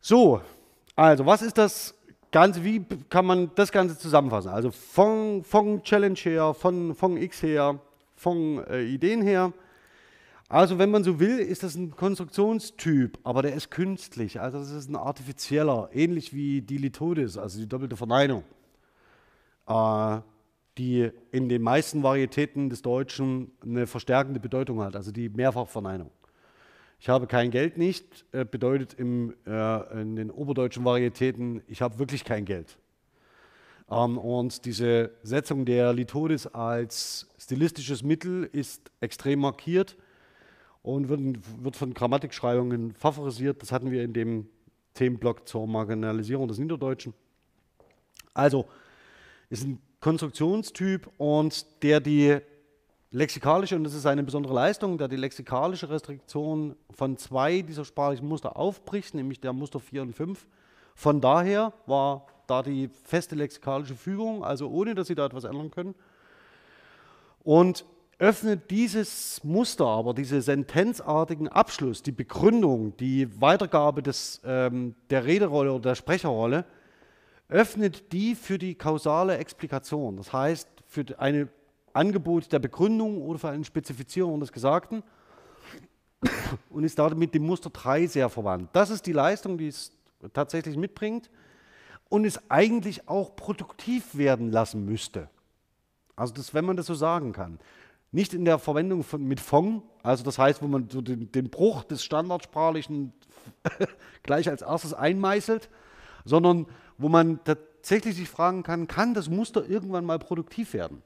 So, 0.00 0.40
also 0.94 1.26
was 1.26 1.42
ist 1.42 1.58
das 1.58 1.94
Ganze, 2.32 2.64
wie 2.64 2.84
kann 3.08 3.26
man 3.26 3.50
das 3.54 3.72
Ganze 3.72 3.98
zusammenfassen? 3.98 4.50
Also 4.50 4.70
von, 4.70 5.44
von 5.44 5.82
Challenge 5.82 6.18
her, 6.18 6.54
von, 6.54 6.94
von 6.94 7.16
X 7.16 7.42
her, 7.42 7.80
von 8.14 8.64
äh, 8.66 8.82
Ideen 8.82 9.22
her. 9.22 9.52
Also 10.48 10.78
wenn 10.78 10.90
man 10.90 11.02
so 11.02 11.18
will, 11.18 11.38
ist 11.38 11.64
das 11.64 11.74
ein 11.74 11.90
Konstruktionstyp, 11.90 13.18
aber 13.24 13.42
der 13.42 13.54
ist 13.54 13.70
künstlich. 13.70 14.40
Also 14.40 14.58
das 14.58 14.70
ist 14.70 14.88
ein 14.88 14.96
artifizieller, 14.96 15.90
ähnlich 15.92 16.32
wie 16.32 16.62
die 16.62 16.78
Litodes, 16.78 17.36
also 17.36 17.58
die 17.58 17.68
doppelte 17.68 17.96
Verneinung. 17.96 18.44
Äh, 19.66 20.20
die 20.78 21.10
in 21.32 21.48
den 21.48 21.62
meisten 21.62 22.02
Varietäten 22.02 22.68
des 22.68 22.82
Deutschen 22.82 23.50
eine 23.62 23.86
verstärkende 23.86 24.38
Bedeutung 24.38 24.82
hat, 24.82 24.94
also 24.94 25.10
die 25.10 25.28
Mehrfachverneinung. 25.30 26.10
Ich 27.00 27.08
habe 27.08 27.26
kein 27.26 27.50
Geld 27.50 27.78
nicht, 27.78 28.24
äh, 28.32 28.44
bedeutet 28.44 28.94
im, 28.94 29.34
äh, 29.46 30.00
in 30.00 30.16
den 30.16 30.30
oberdeutschen 30.30 30.84
Varietäten, 30.84 31.62
ich 31.66 31.82
habe 31.82 31.98
wirklich 31.98 32.24
kein 32.24 32.44
Geld. 32.44 32.78
Ähm, 33.90 34.18
und 34.18 34.64
diese 34.64 35.10
Setzung 35.22 35.64
der 35.64 35.92
Litodes 35.92 36.46
als 36.46 37.26
stilistisches 37.38 38.02
Mittel 38.02 38.48
ist 38.52 38.90
extrem 39.00 39.40
markiert 39.40 39.96
und 40.86 41.08
wird, 41.08 41.20
wird 41.64 41.74
von 41.74 41.92
Grammatikschreibungen 41.92 42.94
favorisiert. 42.94 43.60
Das 43.60 43.72
hatten 43.72 43.90
wir 43.90 44.04
in 44.04 44.12
dem 44.12 44.48
Themenblock 44.94 45.48
zur 45.48 45.66
Marginalisierung 45.66 46.46
des 46.46 46.58
Niederdeutschen. 46.58 47.12
Also 48.34 48.66
ist 49.50 49.64
ein 49.64 49.82
Konstruktionstyp 49.98 51.10
und 51.18 51.82
der 51.82 51.98
die 51.98 52.38
lexikalische, 53.10 53.74
und 53.74 53.82
das 53.82 53.94
ist 53.94 54.06
eine 54.06 54.22
besondere 54.22 54.54
Leistung, 54.54 54.96
der 54.96 55.08
die 55.08 55.16
lexikalische 55.16 55.90
Restriktion 55.90 56.76
von 56.90 57.16
zwei 57.16 57.62
dieser 57.62 57.84
sprachlichen 57.84 58.28
Muster 58.28 58.56
aufbricht, 58.56 59.12
nämlich 59.12 59.40
der 59.40 59.52
Muster 59.52 59.80
4 59.80 60.02
und 60.02 60.12
5. 60.12 60.46
Von 60.94 61.20
daher 61.20 61.72
war 61.86 62.28
da 62.46 62.62
die 62.62 62.88
feste 63.02 63.34
lexikalische 63.34 63.96
Fügung, 63.96 64.44
also 64.44 64.70
ohne 64.70 64.94
dass 64.94 65.08
Sie 65.08 65.16
da 65.16 65.26
etwas 65.26 65.42
ändern 65.42 65.72
können. 65.72 65.96
Und 67.42 67.84
öffnet 68.18 68.70
dieses 68.70 69.44
Muster, 69.44 69.86
aber 69.86 70.14
diese 70.14 70.40
sentenzartigen 70.40 71.48
Abschluss, 71.48 72.02
die 72.02 72.12
Begründung, 72.12 72.96
die 72.96 73.40
Weitergabe 73.40 74.02
des, 74.02 74.40
ähm, 74.44 74.94
der 75.10 75.24
Rederolle 75.24 75.72
oder 75.72 75.90
der 75.90 75.94
Sprecherrolle, 75.96 76.64
öffnet 77.48 78.12
die 78.12 78.34
für 78.34 78.58
die 78.58 78.74
kausale 78.74 79.36
Explikation, 79.36 80.16
das 80.16 80.32
heißt 80.32 80.68
für 80.88 81.04
ein 81.18 81.48
Angebot 81.92 82.52
der 82.52 82.58
Begründung 82.58 83.22
oder 83.22 83.38
für 83.38 83.48
eine 83.50 83.64
Spezifizierung 83.64 84.40
des 84.40 84.52
Gesagten 84.52 85.02
und 86.70 86.84
ist 86.84 86.98
damit 86.98 87.34
dem 87.34 87.44
Muster 87.44 87.70
3 87.70 88.06
sehr 88.06 88.28
verwandt. 88.28 88.70
Das 88.72 88.90
ist 88.90 89.06
die 89.06 89.12
Leistung, 89.12 89.58
die 89.58 89.68
es 89.68 89.92
tatsächlich 90.32 90.76
mitbringt 90.76 91.30
und 92.08 92.24
es 92.24 92.50
eigentlich 92.50 93.08
auch 93.08 93.36
produktiv 93.36 94.16
werden 94.16 94.50
lassen 94.50 94.84
müsste. 94.84 95.28
Also 96.14 96.32
das, 96.34 96.54
wenn 96.54 96.64
man 96.64 96.76
das 96.76 96.86
so 96.86 96.94
sagen 96.94 97.32
kann. 97.32 97.58
Nicht 98.12 98.34
in 98.34 98.44
der 98.44 98.58
Verwendung 98.58 99.02
von, 99.02 99.22
mit 99.22 99.40
Fong, 99.40 99.82
also 100.02 100.24
das 100.24 100.38
heißt, 100.38 100.62
wo 100.62 100.66
man 100.66 100.88
so 100.88 101.00
den, 101.00 101.30
den 101.32 101.50
Bruch 101.50 101.84
des 101.84 102.04
Standardsprachlichen 102.04 103.12
gleich 104.22 104.48
als 104.48 104.62
erstes 104.62 104.94
einmeißelt, 104.94 105.68
sondern 106.24 106.66
wo 106.98 107.08
man 107.08 107.40
tatsächlich 107.44 108.16
sich 108.16 108.28
fragen 108.28 108.62
kann, 108.62 108.86
kann 108.86 109.14
das 109.14 109.28
Muster 109.28 109.68
irgendwann 109.68 110.04
mal 110.04 110.18
produktiv 110.18 110.72
werden? 110.72 111.02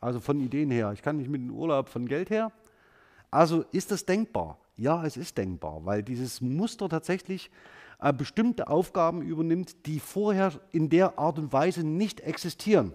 Also 0.00 0.20
von 0.20 0.40
Ideen 0.40 0.70
her. 0.70 0.92
Ich 0.92 1.02
kann 1.02 1.18
nicht 1.18 1.28
mit 1.28 1.42
dem 1.42 1.50
Urlaub 1.50 1.88
von 1.88 2.08
Geld 2.08 2.30
her. 2.30 2.52
Also 3.30 3.64
ist 3.72 3.90
das 3.90 4.06
denkbar? 4.06 4.58
Ja, 4.76 5.04
es 5.04 5.16
ist 5.16 5.36
denkbar, 5.36 5.84
weil 5.84 6.02
dieses 6.02 6.40
Muster 6.40 6.88
tatsächlich 6.88 7.50
äh, 8.00 8.12
bestimmte 8.12 8.68
Aufgaben 8.68 9.20
übernimmt, 9.20 9.86
die 9.86 10.00
vorher 10.00 10.52
in 10.72 10.88
der 10.88 11.18
Art 11.18 11.38
und 11.38 11.52
Weise 11.52 11.84
nicht 11.86 12.20
existieren. 12.20 12.94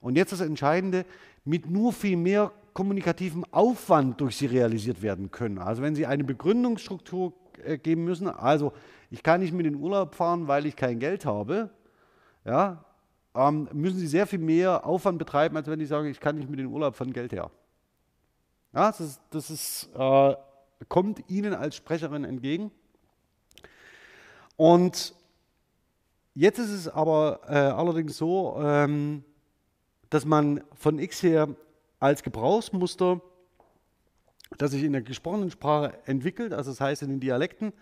Und 0.00 0.16
jetzt 0.16 0.32
das 0.32 0.40
Entscheidende, 0.40 1.04
mit 1.46 1.70
nur 1.70 1.92
viel 1.92 2.16
mehr 2.16 2.52
kommunikativem 2.74 3.44
Aufwand 3.52 4.20
durch 4.20 4.36
sie 4.36 4.46
realisiert 4.46 5.00
werden 5.00 5.30
können. 5.30 5.58
Also 5.58 5.80
wenn 5.80 5.94
Sie 5.94 6.04
eine 6.04 6.24
Begründungsstruktur 6.24 7.32
äh, 7.64 7.78
geben 7.78 8.04
müssen, 8.04 8.28
also 8.28 8.72
ich 9.10 9.22
kann 9.22 9.40
nicht 9.40 9.54
mit 9.54 9.64
in 9.64 9.74
den 9.74 9.82
Urlaub 9.82 10.14
fahren, 10.14 10.48
weil 10.48 10.66
ich 10.66 10.76
kein 10.76 10.98
Geld 10.98 11.24
habe, 11.24 11.70
ja, 12.44 12.84
ähm, 13.34 13.68
müssen 13.72 13.98
Sie 13.98 14.08
sehr 14.08 14.26
viel 14.26 14.40
mehr 14.40 14.84
Aufwand 14.84 15.18
betreiben, 15.18 15.56
als 15.56 15.68
wenn 15.68 15.78
Sie 15.78 15.86
sagen, 15.86 16.08
ich 16.08 16.20
kann 16.20 16.36
nicht 16.36 16.50
mit 16.50 16.58
in 16.58 16.66
den 16.66 16.74
Urlaub 16.74 16.96
von 16.96 17.12
Geld 17.12 17.32
her. 17.32 17.50
Ja, 18.74 18.88
das, 18.88 19.00
ist, 19.00 19.20
das 19.30 19.50
ist, 19.50 19.88
äh, 19.94 20.34
kommt 20.88 21.30
Ihnen 21.30 21.54
als 21.54 21.76
Sprecherin 21.76 22.24
entgegen. 22.24 22.70
Und 24.56 25.14
jetzt 26.34 26.58
ist 26.58 26.72
es 26.72 26.88
aber 26.88 27.40
äh, 27.46 27.54
allerdings 27.54 28.16
so, 28.16 28.56
ähm, 28.60 29.24
dass 30.10 30.24
man 30.24 30.62
von 30.74 30.98
X 30.98 31.22
her 31.22 31.48
als 31.98 32.22
Gebrauchsmuster, 32.22 33.20
das 34.58 34.70
sich 34.70 34.84
in 34.84 34.92
der 34.92 35.02
gesprochenen 35.02 35.50
Sprache 35.50 35.98
entwickelt, 36.06 36.52
also 36.52 36.70
das 36.70 36.80
heißt 36.80 37.02
in 37.02 37.10
den 37.10 37.20
Dialekten, 37.20 37.72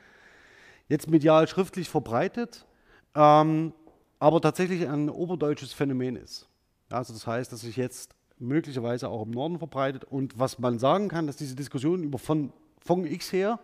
jetzt 0.88 1.10
medial 1.10 1.48
schriftlich 1.48 1.88
verbreitet, 1.88 2.66
ähm, 3.14 3.72
aber 4.18 4.40
tatsächlich 4.40 4.88
ein 4.88 5.10
oberdeutsches 5.10 5.72
Phänomen 5.72 6.16
ist. 6.16 6.48
Also 6.90 7.12
das 7.12 7.26
heißt, 7.26 7.52
dass 7.52 7.62
sich 7.62 7.76
jetzt 7.76 8.14
möglicherweise 8.38 9.08
auch 9.08 9.22
im 9.22 9.30
Norden 9.30 9.58
verbreitet 9.58 10.04
und 10.04 10.38
was 10.38 10.58
man 10.58 10.78
sagen 10.78 11.08
kann, 11.08 11.26
dass 11.26 11.36
diese 11.36 11.54
Diskussion 11.54 12.02
über 12.02 12.18
von, 12.18 12.52
von 12.80 13.04
X 13.04 13.32
her 13.32 13.58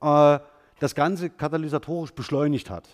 äh, 0.00 0.38
das 0.80 0.94
Ganze 0.94 1.30
katalysatorisch 1.30 2.12
beschleunigt 2.12 2.70
hat. 2.70 2.88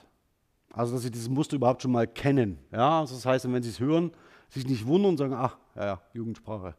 Also 0.72 0.94
dass 0.94 1.02
sie 1.02 1.10
dieses 1.10 1.28
Muster 1.28 1.56
überhaupt 1.56 1.82
schon 1.82 1.92
mal 1.92 2.06
kennen. 2.06 2.58
Ja, 2.72 3.00
also 3.00 3.14
das 3.14 3.26
heißt, 3.26 3.52
wenn 3.52 3.62
sie 3.62 3.70
es 3.70 3.80
hören, 3.80 4.12
sich 4.50 4.66
nicht 4.66 4.86
wundern 4.86 5.12
und 5.12 5.16
sagen, 5.16 5.34
ach, 5.34 5.56
ja, 5.74 5.84
ja 5.84 6.00
Jugendsprache. 6.12 6.74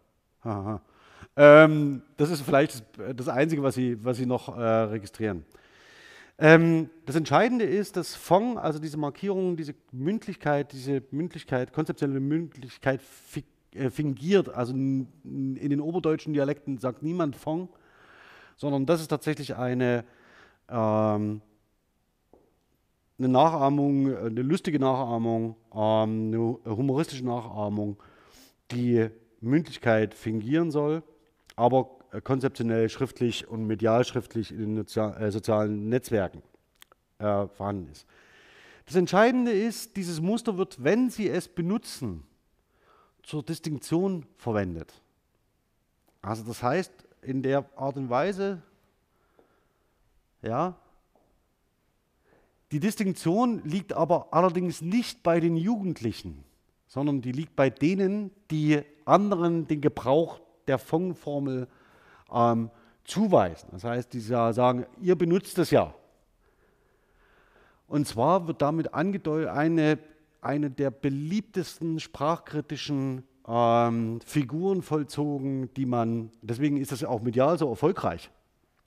Ähm, 1.36 2.01
das 2.17 2.30
ist 2.30 2.41
vielleicht 2.41 2.84
das, 2.97 3.15
das, 3.15 3.28
Einzige, 3.28 3.63
was 3.63 3.76
sie, 3.76 4.03
was 4.03 4.17
sie 4.17 4.26
noch 4.26 4.57
äh, 4.57 4.61
registrieren. 4.61 5.45
Ähm, 6.38 6.89
das 7.05 7.15
Entscheidende 7.15 7.65
ist, 7.65 7.95
dass 7.95 8.15
Fong, 8.15 8.57
also 8.57 8.80
diese 8.80 8.97
Markierung, 8.97 9.55
diese 9.55 9.76
Mündlichkeit, 9.91 10.72
diese 10.74 11.03
Mündlichkeit, 11.11 11.72
konzeptionelle 11.72 12.19
Mündlichkeit 12.19 12.99
äh, 13.74 13.89
fingiert. 13.89 14.49
Also 14.49 14.74
in 14.74 15.07
den 15.24 15.80
oberdeutschen 15.80 16.34
Dialekten 16.34 16.80
sagt 16.80 17.03
niemand 17.03 17.36
Fong, 17.36 17.69
sondern 18.57 18.86
das 18.86 19.01
ist 19.01 19.07
tatsächlich 19.07 19.55
eine 19.55 20.03
ähm, 20.67 21.41
eine 23.22 23.30
Nachahmung, 23.30 24.17
eine 24.17 24.41
lustige 24.41 24.80
Nachahmung, 24.80 25.55
ähm, 25.74 26.34
eine 26.34 26.76
humoristische 26.76 27.24
Nachahmung, 27.24 27.97
die 28.72 29.09
Mündlichkeit 29.41 30.15
fingieren 30.15 30.72
soll, 30.72 31.03
aber 31.55 31.99
konzeptionell 32.24 32.89
schriftlich 32.89 33.47
und 33.47 33.67
medial 33.67 34.03
schriftlich 34.05 34.51
in 34.51 34.76
den 34.76 34.86
äh, 34.86 35.32
sozialen 35.32 35.88
Netzwerken 35.89 36.41
äh, 37.19 37.47
vorhanden 37.47 37.91
ist. 37.91 38.07
Das 38.88 38.95
Entscheidende 38.95 39.51
ist, 39.51 39.95
dieses 39.95 40.19
Muster 40.19 40.57
wird, 40.57 40.84
wenn 40.84 41.11
Sie 41.11 41.30
es 41.30 41.47
benutzen, 41.47 42.24
zur 43.22 43.43
Distinktion 43.43 44.26
verwendet. 44.36 44.99
Also 46.24 46.43
das 46.43 46.63
heißt, 46.63 46.91
in 47.22 47.43
der 47.43 47.65
Art 47.76 47.97
und 47.97 48.09
Weise, 48.09 48.63
ja. 50.41 50.76
Die 52.72 52.80
Distinktion 52.80 53.61
liegt 53.63 53.93
aber 53.93 54.30
allerdings 54.32 54.82
nicht 54.82 55.24
bei 55.24 55.39
den 55.39 55.57
Jugendlichen, 55.57 56.43
sondern 56.88 57.22
die 57.22 57.34
liegt 57.34 57.55
bei 57.55 57.69
denen, 57.69 58.32
die 58.49 58.82
anderen 59.05 59.67
den 59.67 59.82
Gebrauch 59.82 60.39
der 60.67 60.78
Fong-Formel 60.78 61.67
ähm, 62.32 62.69
zuweisen. 63.03 63.69
Das 63.72 63.84
heißt, 63.84 64.13
die 64.13 64.19
sagen, 64.22 64.86
ihr 65.01 65.15
benutzt 65.17 65.57
es 65.57 65.72
ja. 65.72 65.93
Und 67.88 68.07
zwar 68.07 68.47
wird 68.47 68.61
damit 68.61 68.93
angedeutet 68.93 69.49
eine, 69.49 69.99
eine 70.39 70.72
der 70.72 70.91
beliebtesten 70.91 71.99
sprachkritischen 71.99 73.26
ähm, 73.45 74.22
Figuren 74.26 74.82
vollzogen, 74.82 75.74
die 75.74 75.86
man, 75.86 76.32
deswegen 76.41 76.78
ist 76.78 76.93
das 76.93 77.03
auch 77.03 77.22
medial 77.22 77.57
so 77.57 77.69
erfolgreich. 77.69 78.32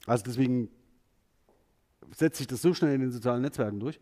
Also 0.07 0.23
deswegen 0.23 0.69
setzt 2.11 2.37
sich 2.37 2.47
das 2.47 2.61
so 2.61 2.73
schnell 2.73 2.95
in 2.95 3.01
den 3.01 3.11
sozialen 3.11 3.41
Netzwerken 3.41 3.79
durch, 3.79 3.99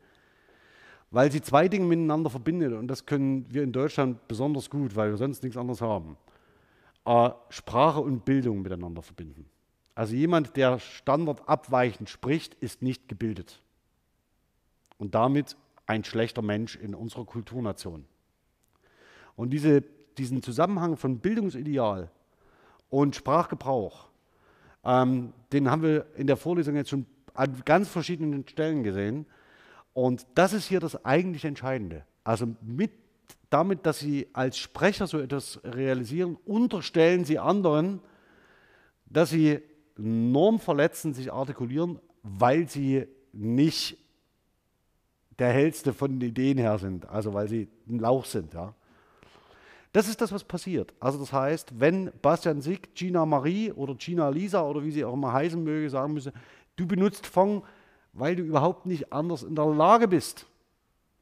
weil 1.11 1.31
sie 1.31 1.41
zwei 1.41 1.67
Dinge 1.67 1.85
miteinander 1.85 2.29
verbindet 2.29 2.73
und 2.73 2.87
das 2.87 3.05
können 3.05 3.45
wir 3.49 3.63
in 3.63 3.71
Deutschland 3.71 4.27
besonders 4.27 4.69
gut, 4.69 4.95
weil 4.95 5.11
wir 5.11 5.17
sonst 5.17 5.43
nichts 5.43 5.57
anderes 5.57 5.81
haben. 5.81 6.17
Sprache 7.49 7.99
und 7.99 8.25
Bildung 8.25 8.61
miteinander 8.61 9.01
verbinden. 9.01 9.45
Also 9.95 10.15
jemand, 10.15 10.55
der 10.57 10.79
standardabweichend 10.79 12.09
spricht, 12.09 12.55
ist 12.55 12.81
nicht 12.81 13.07
gebildet 13.07 13.61
und 14.97 15.13
damit 15.13 15.55
ein 15.85 16.03
schlechter 16.03 16.41
Mensch 16.41 16.75
in 16.75 16.95
unserer 16.95 17.25
Kulturnation. 17.25 18.05
Und 19.35 19.49
diese, 19.49 19.81
diesen 20.17 20.41
Zusammenhang 20.41 20.97
von 20.97 21.19
Bildungsideal 21.19 22.09
und 22.89 23.15
Sprachgebrauch, 23.15 24.07
ähm, 24.83 25.33
den 25.51 25.69
haben 25.69 25.81
wir 25.81 26.05
in 26.15 26.27
der 26.27 26.37
Vorlesung 26.37 26.75
jetzt 26.75 26.89
schon 26.89 27.05
an 27.33 27.61
ganz 27.65 27.89
verschiedenen 27.89 28.47
Stellen 28.47 28.83
gesehen. 28.83 29.25
Und 29.93 30.25
das 30.35 30.53
ist 30.53 30.67
hier 30.67 30.79
das 30.79 31.05
eigentlich 31.05 31.45
Entscheidende. 31.45 32.05
Also 32.23 32.47
mit, 32.61 32.91
damit, 33.49 33.85
dass 33.85 33.99
Sie 33.99 34.27
als 34.33 34.57
Sprecher 34.57 35.07
so 35.07 35.19
etwas 35.19 35.59
realisieren, 35.63 36.37
unterstellen 36.45 37.25
Sie 37.25 37.39
anderen, 37.39 37.99
dass 39.05 39.29
Sie 39.29 39.59
normverletzend 39.97 41.15
sich 41.15 41.31
artikulieren, 41.31 41.99
weil 42.23 42.67
Sie 42.67 43.07
nicht 43.31 43.97
der 45.39 45.49
hellste 45.49 45.93
von 45.93 46.19
den 46.19 46.29
Ideen 46.29 46.57
her 46.57 46.77
sind, 46.79 47.07
also 47.07 47.33
weil 47.33 47.47
Sie 47.47 47.67
ein 47.87 47.99
Lauch 47.99 48.25
sind. 48.25 48.53
Ja. 48.53 48.73
Das 49.93 50.07
ist 50.07 50.19
das, 50.21 50.31
was 50.31 50.43
passiert. 50.43 50.91
Also 50.99 51.19
das 51.19 51.31
heißt, 51.31 51.79
wenn 51.79 52.11
Bastian 52.23 52.61
Sick, 52.61 52.95
Gina 52.95 53.27
Marie 53.27 53.71
oder 53.71 53.93
Gina 53.93 54.27
Lisa 54.29 54.63
oder 54.63 54.83
wie 54.83 54.89
sie 54.89 55.05
auch 55.05 55.13
immer 55.13 55.31
heißen 55.31 55.63
möge, 55.63 55.87
sagen 55.91 56.13
müsse, 56.13 56.33
Du 56.75 56.87
benutzt 56.87 57.27
Fong, 57.27 57.63
weil 58.13 58.35
du 58.35 58.43
überhaupt 58.43 58.85
nicht 58.85 59.11
anders 59.13 59.43
in 59.43 59.55
der 59.55 59.65
Lage 59.65 60.07
bist. 60.07 60.45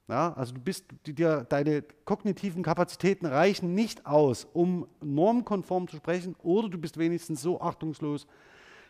Ja, 0.08 0.34
also 0.34 0.54
du 0.54 0.60
bist, 0.60 0.86
dir, 1.06 1.46
deine 1.48 1.84
kognitiven 2.04 2.64
Kapazitäten 2.64 3.26
reichen 3.26 3.74
nicht 3.76 4.06
aus, 4.06 4.46
um 4.52 4.88
normkonform 5.02 5.88
zu 5.88 5.96
sprechen, 5.96 6.36
oder 6.44 6.68
du 6.68 6.78
bist 6.78 6.98
wenigstens 6.98 7.42
so 7.42 7.62
achtungslos, 7.62 8.28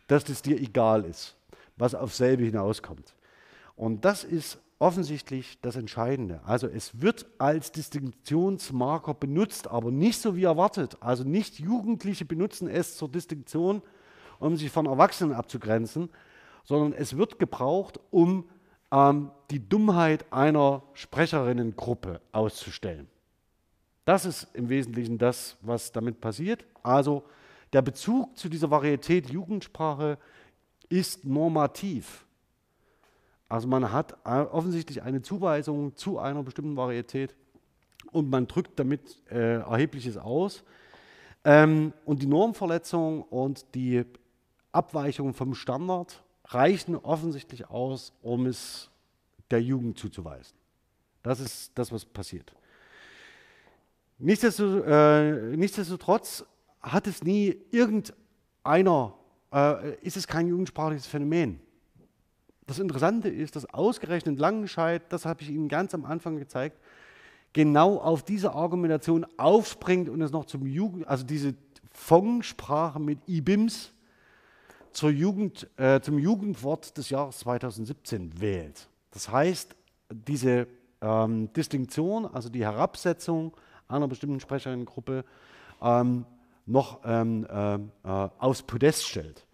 dass 0.07 0.27
es 0.29 0.41
dir 0.41 0.59
egal 0.59 1.05
ist, 1.05 1.35
was 1.77 1.93
auf 1.93 2.15
selbe 2.15 2.43
hinauskommt. 2.43 3.13
Und 3.75 4.03
das 4.03 4.23
ist 4.23 4.57
offensichtlich 4.79 5.59
das 5.61 5.75
Entscheidende. 5.75 6.41
Also 6.43 6.67
es 6.67 7.01
wird 7.01 7.27
als 7.38 7.71
Distinktionsmarker 7.71 9.13
benutzt, 9.13 9.67
aber 9.67 9.91
nicht 9.91 10.19
so 10.19 10.35
wie 10.35 10.45
erwartet. 10.45 10.97
Also 11.01 11.23
nicht 11.23 11.59
Jugendliche 11.59 12.25
benutzen 12.25 12.67
es 12.67 12.97
zur 12.97 13.09
Distinktion, 13.09 13.83
um 14.39 14.57
sich 14.57 14.71
von 14.71 14.88
Erwachsenen 14.88 15.33
abzugrenzen, 15.33 16.09
sondern 16.63 16.93
es 16.93 17.17
wird 17.17 17.39
gebraucht, 17.39 17.99
um 18.11 18.49
ähm, 18.91 19.31
die 19.49 19.67
Dummheit 19.67 20.31
einer 20.31 20.83
Sprecherinnengruppe 20.93 22.21
auszustellen. 22.31 23.07
Das 24.05 24.25
ist 24.25 24.47
im 24.53 24.69
Wesentlichen 24.69 25.17
das, 25.17 25.57
was 25.61 25.91
damit 25.91 26.21
passiert. 26.21 26.65
Also 26.83 27.23
der 27.73 27.81
Bezug 27.81 28.38
zu 28.38 28.49
dieser 28.49 28.71
Varietät 28.71 29.29
Jugendsprache 29.29 30.17
ist 30.89 31.23
normativ. 31.23 32.25
Also 33.47 33.67
man 33.67 33.91
hat 33.91 34.25
offensichtlich 34.25 35.03
eine 35.03 35.21
Zuweisung 35.21 35.95
zu 35.95 36.19
einer 36.19 36.43
bestimmten 36.43 36.75
Varietät 36.75 37.35
und 38.11 38.29
man 38.29 38.47
drückt 38.47 38.79
damit 38.79 39.21
äh, 39.29 39.59
Erhebliches 39.59 40.17
aus. 40.17 40.63
Ähm, 41.43 41.93
und 42.05 42.21
die 42.21 42.27
Normverletzung 42.27 43.23
und 43.23 43.73
die 43.75 44.05
Abweichung 44.71 45.33
vom 45.33 45.53
Standard 45.53 46.23
reichen 46.53 46.95
offensichtlich 46.95 47.69
aus, 47.69 48.13
um 48.21 48.45
es 48.45 48.89
der 49.49 49.61
Jugend 49.61 49.97
zuzuweisen. 49.97 50.55
Das 51.23 51.39
ist 51.39 51.71
das, 51.75 51.91
was 51.91 52.05
passiert. 52.05 52.53
Äh, 54.19 55.55
nichtsdestotrotz 55.57 56.45
hat 56.81 57.07
es 57.07 57.23
nie 57.23 57.57
irgendeiner, 57.71 59.13
äh, 59.51 59.95
ist 60.01 60.17
es 60.17 60.27
kein 60.27 60.47
jugendsprachliches 60.47 61.07
Phänomen. 61.07 61.59
Das 62.67 62.79
Interessante 62.79 63.29
ist, 63.29 63.55
dass 63.55 63.65
ausgerechnet 63.73 64.39
Langenscheid, 64.39 65.01
das 65.09 65.25
habe 65.25 65.41
ich 65.41 65.49
Ihnen 65.49 65.67
ganz 65.67 65.93
am 65.93 66.05
Anfang 66.05 66.37
gezeigt, 66.37 66.77
genau 67.53 67.97
auf 67.97 68.23
diese 68.23 68.53
Argumentation 68.53 69.25
aufspringt 69.37 70.07
und 70.07 70.21
es 70.21 70.31
noch 70.31 70.45
zum 70.45 70.65
Jugend, 70.65 71.07
also 71.07 71.25
diese 71.25 71.55
Fong-Sprache 71.91 72.99
mit 72.99 73.19
IBIMS 73.27 73.91
zur 74.93 75.09
Jugend, 75.09 75.69
äh, 75.77 76.01
zum 76.01 76.19
Jugendwort 76.19 76.97
des 76.97 77.09
Jahres 77.09 77.39
2017 77.39 78.39
wählt. 78.39 78.88
Das 79.11 79.30
heißt, 79.30 79.76
diese 80.09 80.68
ähm, 81.01 81.51
Distinktion, 81.53 82.26
also 82.26 82.49
die 82.49 82.63
Herabsetzung 82.63 83.55
einer 83.88 84.07
bestimmten 84.07 84.39
Sprecherinnengruppe, 84.39 85.26
ähm, 85.81 86.26
noch 86.65 87.01
ähm, 87.03 87.45
äh, 87.49 87.76
äh, 87.76 87.80
aufs 88.03 88.63
Podest 88.63 89.07
stellt. 89.07 89.45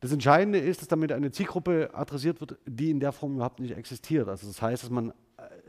Das 0.00 0.10
Entscheidende 0.10 0.58
ist, 0.58 0.80
dass 0.80 0.88
damit 0.88 1.12
eine 1.12 1.30
Zielgruppe 1.30 1.90
adressiert 1.94 2.40
wird, 2.40 2.58
die 2.66 2.90
in 2.90 2.98
der 2.98 3.12
Form 3.12 3.36
überhaupt 3.36 3.60
nicht 3.60 3.76
existiert. 3.76 4.28
Also 4.28 4.48
das 4.48 4.60
heißt, 4.60 4.82
dass 4.82 4.90
man 4.90 5.10
äh, 5.10 5.12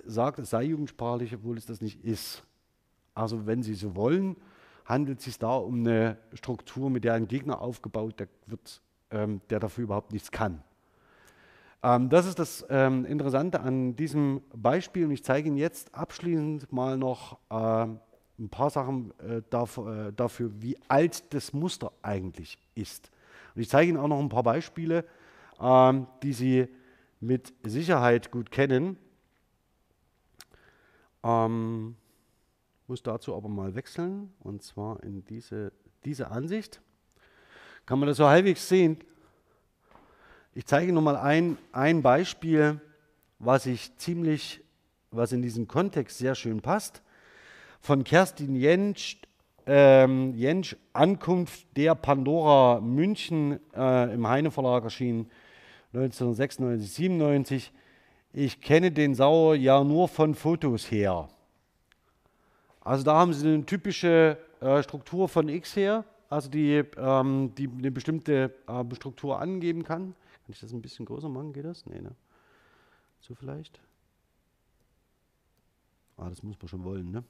sagt, 0.05 0.39
es 0.39 0.49
sei 0.49 0.63
jugendsprachlich, 0.63 1.35
obwohl 1.35 1.57
es 1.57 1.65
das 1.65 1.81
nicht 1.81 2.03
ist. 2.03 2.43
Also 3.13 3.45
wenn 3.45 3.61
Sie 3.61 3.75
so 3.75 3.95
wollen, 3.95 4.35
handelt 4.85 5.19
es 5.19 5.25
sich 5.25 5.39
da 5.39 5.55
um 5.55 5.79
eine 5.79 6.17
Struktur, 6.33 6.89
mit 6.89 7.03
der 7.03 7.13
ein 7.13 7.27
Gegner 7.27 7.61
aufgebaut 7.61 8.19
der 8.19 8.27
wird, 8.47 8.81
ähm, 9.11 9.41
der 9.49 9.59
dafür 9.59 9.85
überhaupt 9.85 10.11
nichts 10.11 10.31
kann. 10.31 10.63
Ähm, 11.83 12.09
das 12.09 12.25
ist 12.25 12.39
das 12.39 12.65
ähm, 12.69 13.05
Interessante 13.05 13.59
an 13.59 13.95
diesem 13.95 14.41
Beispiel 14.55 15.05
und 15.05 15.11
ich 15.11 15.23
zeige 15.23 15.49
Ihnen 15.49 15.57
jetzt 15.57 15.93
abschließend 15.93 16.71
mal 16.71 16.97
noch 16.97 17.37
äh, 17.49 17.87
ein 18.39 18.49
paar 18.49 18.69
Sachen 18.69 19.11
äh, 19.19 19.41
dafür, 19.49 20.07
äh, 20.07 20.13
dafür, 20.13 20.51
wie 20.61 20.77
alt 20.87 21.33
das 21.33 21.53
Muster 21.53 21.91
eigentlich 22.01 22.57
ist. 22.73 23.11
Und 23.53 23.61
ich 23.61 23.69
zeige 23.69 23.89
Ihnen 23.89 23.99
auch 23.99 24.07
noch 24.07 24.19
ein 24.19 24.29
paar 24.29 24.43
Beispiele, 24.43 25.05
ähm, 25.59 26.07
die 26.23 26.33
Sie 26.33 26.67
mit 27.19 27.53
Sicherheit 27.63 28.31
gut 28.31 28.49
kennen. 28.49 28.97
Ähm, 31.23 31.95
muss 32.87 33.03
dazu 33.03 33.35
aber 33.35 33.49
mal 33.49 33.75
wechseln 33.75 34.33
und 34.39 34.63
zwar 34.63 35.01
in 35.03 35.23
diese, 35.25 35.71
diese 36.05 36.31
Ansicht. 36.31 36.81
Kann 37.85 37.99
man 37.99 38.07
das 38.07 38.17
so 38.17 38.27
halbwegs 38.27 38.67
sehen? 38.67 38.97
Ich 40.53 40.65
zeige 40.65 40.87
Ihnen 40.87 40.95
nochmal 40.95 41.17
ein, 41.17 41.57
ein 41.71 42.01
Beispiel, 42.01 42.79
was 43.39 43.65
ich 43.65 43.97
ziemlich, 43.97 44.61
was 45.11 45.31
in 45.31 45.41
diesen 45.41 45.67
Kontext 45.67 46.17
sehr 46.17 46.35
schön 46.35 46.61
passt 46.61 47.01
von 47.83 48.05
Kerstin 48.05 48.55
Jentsch, 48.55 49.17
ähm, 49.65 50.33
Jentsch 50.35 50.77
Ankunft 50.93 51.65
der 51.75 51.95
Pandora 51.95 52.79
München 52.79 53.59
äh, 53.75 54.13
im 54.13 54.25
Heine 54.25 54.51
Verlag 54.51 54.85
erschienen 54.85 55.29
1996, 55.93 56.91
97. 56.93 57.71
Ich 58.31 58.61
kenne 58.61 58.91
den 58.91 59.15
Sauer 59.15 59.55
ja 59.55 59.83
nur 59.83 60.07
von 60.07 60.33
Fotos 60.33 60.89
her. 60.89 61.27
Also 62.83 63.03
da 63.03 63.15
haben 63.15 63.33
sie 63.33 63.47
eine 63.47 63.65
typische 63.65 64.37
äh, 64.59 64.83
Struktur 64.83 65.29
von 65.29 65.47
X 65.47 65.75
her, 65.75 66.03
also 66.29 66.49
die, 66.49 66.83
ähm, 66.97 67.53
die 67.57 67.69
eine 67.69 67.91
bestimmte 67.91 68.53
äh, 68.67 68.95
Struktur 68.95 69.39
angeben 69.39 69.83
kann. 69.83 70.15
Kann 70.43 70.49
ich 70.49 70.59
das 70.59 70.73
ein 70.73 70.81
bisschen 70.81 71.05
größer 71.05 71.29
machen? 71.29 71.53
Geht 71.53 71.65
das? 71.65 71.85
Nee, 71.85 72.01
ne? 72.01 72.13
So 73.21 73.35
vielleicht? 73.35 73.79
Ah, 76.17 76.29
das 76.29 76.43
muss 76.43 76.57
man 76.59 76.67
schon 76.67 76.83
wollen, 76.83 77.09
ne? 77.11 77.23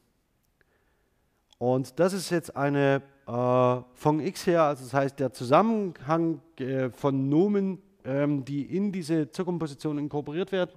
Und 1.59 1.99
das 1.99 2.13
ist 2.13 2.31
jetzt 2.31 2.57
eine 2.57 3.01
äh, 3.27 3.81
von 3.93 4.19
X 4.19 4.47
her, 4.47 4.63
also 4.63 4.83
das 4.83 4.93
heißt 4.93 5.19
der 5.19 5.31
Zusammenhang 5.31 6.41
äh, 6.59 6.89
von 6.89 7.29
Nomen, 7.29 7.81
ähm, 8.03 8.43
die 8.43 8.63
in 8.75 8.91
diese 8.91 9.29
Zirkumposition 9.29 9.97
inkorporiert 9.97 10.51
werden. 10.51 10.71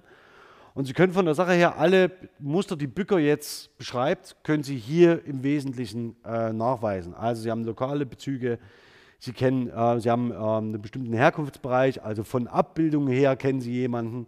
Und 0.77 0.85
Sie 0.85 0.93
können 0.93 1.11
von 1.11 1.25
der 1.25 1.33
Sache 1.33 1.53
her 1.53 1.79
alle 1.79 2.11
Muster, 2.37 2.75
die 2.75 2.85
Bücker 2.85 3.17
jetzt 3.17 3.75
beschreibt, 3.79 4.35
können 4.43 4.61
Sie 4.61 4.77
hier 4.77 5.25
im 5.25 5.41
Wesentlichen 5.41 6.15
äh, 6.23 6.53
nachweisen. 6.53 7.15
Also 7.15 7.41
Sie 7.41 7.49
haben 7.49 7.63
lokale 7.63 8.05
Bezüge, 8.05 8.59
Sie, 9.17 9.33
kennen, 9.33 9.71
äh, 9.71 9.99
Sie 9.99 10.11
haben 10.11 10.29
ähm, 10.29 10.39
einen 10.39 10.79
bestimmten 10.79 11.13
Herkunftsbereich, 11.13 12.03
also 12.03 12.23
von 12.23 12.45
Abbildungen 12.45 13.11
her 13.11 13.35
kennen 13.35 13.59
Sie 13.59 13.71
jemanden. 13.71 14.27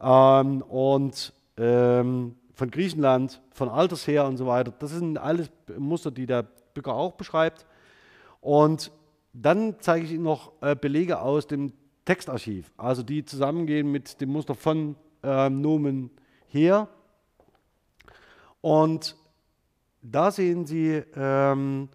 Ähm, 0.00 0.62
und 0.62 1.34
ähm, 1.58 2.36
von 2.54 2.70
Griechenland, 2.70 3.42
von 3.52 3.68
Alters 3.68 4.06
her 4.06 4.26
und 4.26 4.38
so 4.38 4.46
weiter. 4.46 4.72
Das 4.78 4.92
sind 4.92 5.18
alles 5.18 5.50
Muster, 5.76 6.10
die 6.10 6.24
der 6.24 6.44
Bücker 6.72 6.94
auch 6.94 7.12
beschreibt. 7.12 7.66
Und 8.40 8.92
dann 9.34 9.74
zeige 9.80 10.06
ich 10.06 10.12
Ihnen 10.12 10.22
noch 10.22 10.52
äh, 10.62 10.74
Belege 10.74 11.20
aus 11.20 11.46
dem 11.46 11.74
Textarchiv, 12.06 12.72
also 12.78 13.02
die 13.02 13.26
zusammengehen 13.26 13.92
mit 13.92 14.22
dem 14.22 14.30
Muster 14.30 14.54
von 14.54 14.96
äh, 15.26 15.50
Nomen 15.50 16.10
her. 16.48 16.88
Und 18.60 19.16
da 20.02 20.30
sehen 20.30 20.66
Sie, 20.66 21.02
ähm, 21.14 21.88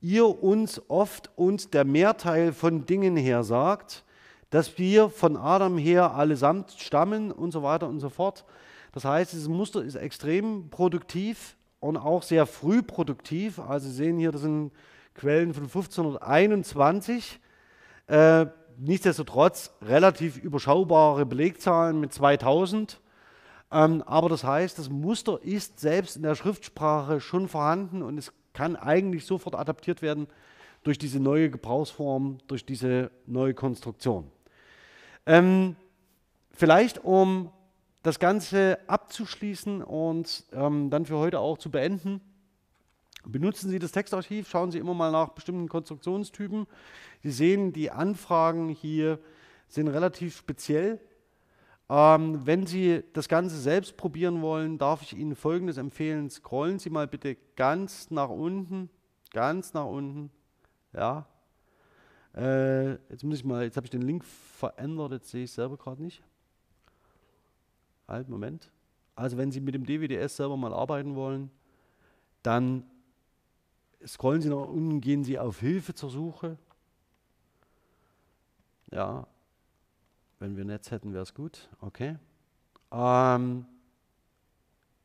ihr 0.00 0.42
uns 0.42 0.80
oft 0.88 1.30
und 1.36 1.74
der 1.74 1.84
Mehrteil 1.84 2.52
von 2.52 2.86
Dingen 2.86 3.16
her 3.16 3.42
sagt, 3.42 4.04
dass 4.50 4.78
wir 4.78 5.10
von 5.10 5.36
Adam 5.36 5.76
her 5.76 6.14
allesamt 6.14 6.72
stammen 6.78 7.32
und 7.32 7.50
so 7.50 7.62
weiter 7.62 7.88
und 7.88 8.00
so 8.00 8.08
fort. 8.08 8.44
Das 8.92 9.04
heißt, 9.04 9.32
dieses 9.32 9.48
Muster 9.48 9.82
ist 9.82 9.96
extrem 9.96 10.70
produktiv 10.70 11.56
und 11.80 11.96
auch 11.96 12.22
sehr 12.22 12.46
früh 12.46 12.82
produktiv. 12.82 13.58
Also 13.58 13.88
Sie 13.88 13.94
sehen 13.94 14.18
hier, 14.18 14.32
das 14.32 14.42
sind 14.42 14.72
Quellen 15.14 15.52
von 15.52 15.64
1521. 15.64 17.40
Äh, 18.06 18.46
nichtsdestotrotz 18.78 19.72
relativ 19.82 20.36
überschaubare 20.36 21.26
Belegzahlen 21.26 22.00
mit 22.00 22.12
2000. 22.12 23.00
Ähm, 23.72 24.02
aber 24.06 24.28
das 24.28 24.44
heißt, 24.44 24.78
das 24.78 24.88
Muster 24.88 25.40
ist 25.42 25.80
selbst 25.80 26.16
in 26.16 26.22
der 26.22 26.34
Schriftsprache 26.34 27.20
schon 27.20 27.48
vorhanden 27.48 28.02
und 28.02 28.18
es 28.18 28.32
kann 28.52 28.76
eigentlich 28.76 29.26
sofort 29.26 29.54
adaptiert 29.54 30.02
werden 30.02 30.28
durch 30.82 30.98
diese 30.98 31.20
neue 31.20 31.50
Gebrauchsform, 31.50 32.38
durch 32.46 32.64
diese 32.64 33.10
neue 33.26 33.54
Konstruktion. 33.54 34.30
Ähm, 35.26 35.76
vielleicht 36.52 37.04
um 37.04 37.50
das 38.02 38.20
Ganze 38.20 38.78
abzuschließen 38.86 39.82
und 39.82 40.44
ähm, 40.52 40.90
dann 40.90 41.04
für 41.06 41.16
heute 41.16 41.40
auch 41.40 41.58
zu 41.58 41.70
beenden. 41.70 42.20
Benutzen 43.28 43.70
Sie 43.70 43.80
das 43.80 43.90
Textarchiv, 43.90 44.48
schauen 44.48 44.70
Sie 44.70 44.78
immer 44.78 44.94
mal 44.94 45.10
nach 45.10 45.30
bestimmten 45.30 45.68
Konstruktionstypen. 45.68 46.66
Sie 47.22 47.32
sehen, 47.32 47.72
die 47.72 47.90
Anfragen 47.90 48.68
hier 48.68 49.18
sind 49.68 49.88
relativ 49.88 50.36
speziell. 50.36 51.00
Ähm, 51.88 52.46
wenn 52.46 52.66
Sie 52.66 53.02
das 53.12 53.28
Ganze 53.28 53.58
selbst 53.58 53.96
probieren 53.96 54.42
wollen, 54.42 54.78
darf 54.78 55.02
ich 55.02 55.16
Ihnen 55.16 55.34
Folgendes 55.34 55.76
empfehlen. 55.76 56.30
Scrollen 56.30 56.78
Sie 56.78 56.88
mal 56.88 57.08
bitte 57.08 57.36
ganz 57.56 58.10
nach 58.12 58.28
unten, 58.28 58.90
ganz 59.32 59.74
nach 59.74 59.86
unten. 59.86 60.30
Ja. 60.92 61.26
Äh, 62.36 62.92
jetzt 63.10 63.24
muss 63.24 63.38
ich 63.38 63.44
mal, 63.44 63.64
jetzt 63.64 63.76
habe 63.76 63.86
ich 63.86 63.90
den 63.90 64.02
Link 64.02 64.24
verändert, 64.24 65.12
jetzt 65.12 65.30
sehe 65.30 65.44
ich 65.44 65.50
es 65.50 65.56
selber 65.56 65.76
gerade 65.76 66.02
nicht. 66.02 66.22
Halt, 68.06 68.28
Moment. 68.28 68.70
Also 69.16 69.36
wenn 69.36 69.50
Sie 69.50 69.60
mit 69.60 69.74
dem 69.74 69.84
DWDS 69.84 70.36
selber 70.36 70.56
mal 70.56 70.72
arbeiten 70.72 71.16
wollen, 71.16 71.50
dann 72.42 72.84
scrollen 74.04 74.42
Sie 74.42 74.48
nach 74.48 74.68
unten, 74.68 75.00
gehen 75.00 75.24
Sie 75.24 75.38
auf 75.38 75.60
Hilfe 75.60 75.94
zur 75.94 76.10
Suche. 76.10 76.58
Ja, 78.90 79.26
wenn 80.38 80.56
wir 80.56 80.64
Netz 80.64 80.90
hätten, 80.90 81.12
wäre 81.12 81.22
es 81.22 81.34
gut. 81.34 81.68
Okay. 81.80 82.16
Ähm, 82.92 83.66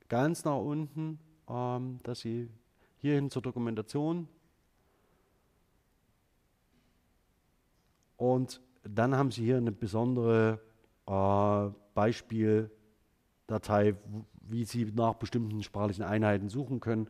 ganz 0.10 0.44
nach 0.44 0.58
unten, 0.58 1.20
ähm, 1.48 2.00
dass 2.04 2.20
Sie 2.20 2.50
hierhin 2.98 3.30
zur 3.32 3.42
Dokumentation 3.42 4.28
und 8.18 8.62
dann 8.84 9.16
haben 9.16 9.32
Sie 9.32 9.44
hier 9.44 9.58
eine 9.58 9.72
besondere 9.72 10.60
äh, 11.08 11.70
Beispiel 11.94 12.70
Datei, 13.48 13.96
wie 14.42 14.66
Sie 14.66 14.86
nach 14.86 15.16
bestimmten 15.16 15.64
sprachlichen 15.64 16.04
Einheiten 16.04 16.50
suchen 16.50 16.80
können 16.80 17.10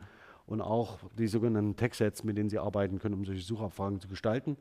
und 0.51 0.59
auch 0.59 0.97
die 1.17 1.27
sogenannten 1.27 1.77
Textsets, 1.77 2.25
mit 2.25 2.37
denen 2.37 2.49
Sie 2.49 2.59
arbeiten 2.59 2.99
können, 2.99 3.15
um 3.15 3.23
solche 3.23 3.41
Suchabfragen 3.41 4.01
zu 4.01 4.09
gestalten. 4.09 4.57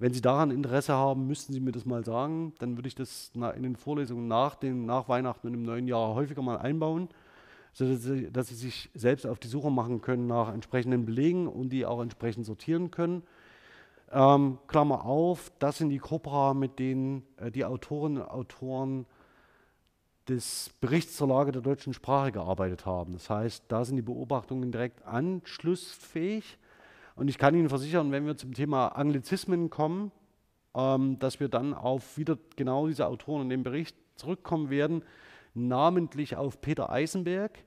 Wenn 0.00 0.12
Sie 0.12 0.20
daran 0.20 0.50
Interesse 0.50 0.92
haben, 0.92 1.28
müssten 1.28 1.52
Sie 1.52 1.60
mir 1.60 1.70
das 1.70 1.84
mal 1.84 2.04
sagen. 2.04 2.52
Dann 2.58 2.76
würde 2.76 2.88
ich 2.88 2.96
das 2.96 3.30
in 3.34 3.62
den 3.62 3.76
Vorlesungen 3.76 4.26
nach, 4.26 4.56
den, 4.56 4.86
nach 4.86 5.08
Weihnachten 5.08 5.46
und 5.46 5.54
im 5.54 5.62
neuen 5.62 5.86
Jahr 5.86 6.16
häufiger 6.16 6.42
mal 6.42 6.58
einbauen, 6.58 7.08
sodass 7.72 8.02
Sie, 8.02 8.28
dass 8.32 8.48
Sie 8.48 8.56
sich 8.56 8.90
selbst 8.94 9.24
auf 9.24 9.38
die 9.38 9.46
Suche 9.46 9.70
machen 9.70 10.00
können 10.00 10.26
nach 10.26 10.52
entsprechenden 10.52 11.06
Belegen 11.06 11.46
und 11.46 11.68
die 11.68 11.86
auch 11.86 12.02
entsprechend 12.02 12.44
sortieren 12.44 12.90
können. 12.90 13.22
Ähm, 14.10 14.58
Klammer 14.66 15.04
auf, 15.04 15.52
das 15.60 15.78
sind 15.78 15.90
die 15.90 15.98
Corpora, 15.98 16.54
mit 16.54 16.80
denen 16.80 17.22
äh, 17.36 17.52
die 17.52 17.64
Autorinnen 17.64 18.20
und 18.20 18.28
Autoren 18.28 19.06
des 20.28 20.70
Berichts 20.80 21.16
zur 21.16 21.28
Lage 21.28 21.52
der 21.52 21.62
deutschen 21.62 21.92
Sprache 21.92 22.32
gearbeitet 22.32 22.86
haben. 22.86 23.12
Das 23.12 23.28
heißt, 23.28 23.64
da 23.68 23.84
sind 23.84 23.96
die 23.96 24.02
Beobachtungen 24.02 24.72
direkt 24.72 25.04
anschlussfähig. 25.04 26.58
Und 27.16 27.28
ich 27.28 27.38
kann 27.38 27.54
Ihnen 27.54 27.68
versichern, 27.68 28.10
wenn 28.10 28.26
wir 28.26 28.36
zum 28.36 28.54
Thema 28.54 28.88
Anglizismen 28.88 29.70
kommen, 29.70 30.10
ähm, 30.74 31.18
dass 31.18 31.40
wir 31.40 31.48
dann 31.48 31.74
auf 31.74 32.18
wieder 32.18 32.38
genau 32.56 32.88
diese 32.88 33.06
Autoren 33.06 33.42
in 33.42 33.48
dem 33.50 33.62
Bericht 33.62 33.96
zurückkommen 34.16 34.70
werden, 34.70 35.02
namentlich 35.54 36.36
auf 36.36 36.60
Peter 36.60 36.90
Eisenberg, 36.90 37.64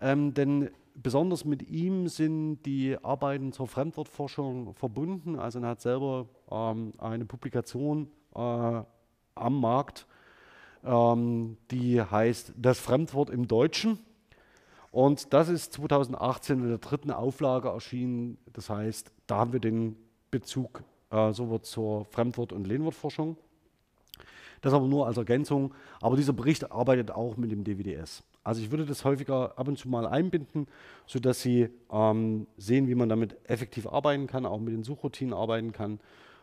ähm, 0.00 0.34
denn 0.34 0.70
besonders 0.94 1.44
mit 1.44 1.68
ihm 1.68 2.08
sind 2.08 2.62
die 2.62 2.96
Arbeiten 3.02 3.52
zur 3.52 3.66
Fremdwortforschung 3.66 4.74
verbunden. 4.74 5.36
Also 5.38 5.58
er 5.58 5.68
hat 5.68 5.80
selber 5.80 6.28
ähm, 6.50 6.92
eine 6.98 7.24
Publikation 7.24 8.08
äh, 8.34 8.38
am 8.38 9.60
Markt, 9.60 10.06
ähm, 10.84 11.56
die 11.70 12.00
heißt 12.00 12.54
Das 12.56 12.78
Fremdwort 12.78 13.30
im 13.30 13.48
Deutschen. 13.48 13.98
Und 14.90 15.32
das 15.32 15.48
ist 15.48 15.72
2018 15.72 16.60
in 16.60 16.68
der 16.68 16.78
dritten 16.78 17.10
Auflage 17.10 17.68
erschienen. 17.68 18.38
Das 18.52 18.70
heißt, 18.70 19.12
da 19.26 19.38
haben 19.38 19.52
wir 19.52 19.60
den 19.60 19.96
Bezug 20.30 20.84
äh, 21.10 21.32
so 21.32 21.58
zur 21.58 22.04
Fremdwort- 22.04 22.52
und 22.52 22.66
Lehnwortforschung. 22.66 23.36
Das 24.60 24.72
aber 24.72 24.86
nur 24.86 25.06
als 25.06 25.16
Ergänzung. 25.16 25.74
Aber 26.00 26.16
dieser 26.16 26.32
Bericht 26.32 26.70
arbeitet 26.70 27.10
auch 27.10 27.36
mit 27.36 27.50
dem 27.50 27.64
DWDS. 27.64 28.22
Also 28.44 28.60
ich 28.60 28.70
würde 28.70 28.84
das 28.84 29.04
häufiger 29.04 29.58
ab 29.58 29.68
und 29.68 29.78
zu 29.78 29.88
mal 29.88 30.06
einbinden, 30.06 30.66
sodass 31.06 31.40
Sie 31.40 31.70
ähm, 31.90 32.46
sehen, 32.58 32.88
wie 32.88 32.94
man 32.94 33.08
damit 33.08 33.36
effektiv 33.48 33.86
arbeiten 33.86 34.26
kann, 34.26 34.44
auch 34.44 34.60
mit 34.60 34.74
den 34.74 34.84
Suchroutinen 34.84 35.34
arbeiten 35.34 35.72
kann, 35.72 35.98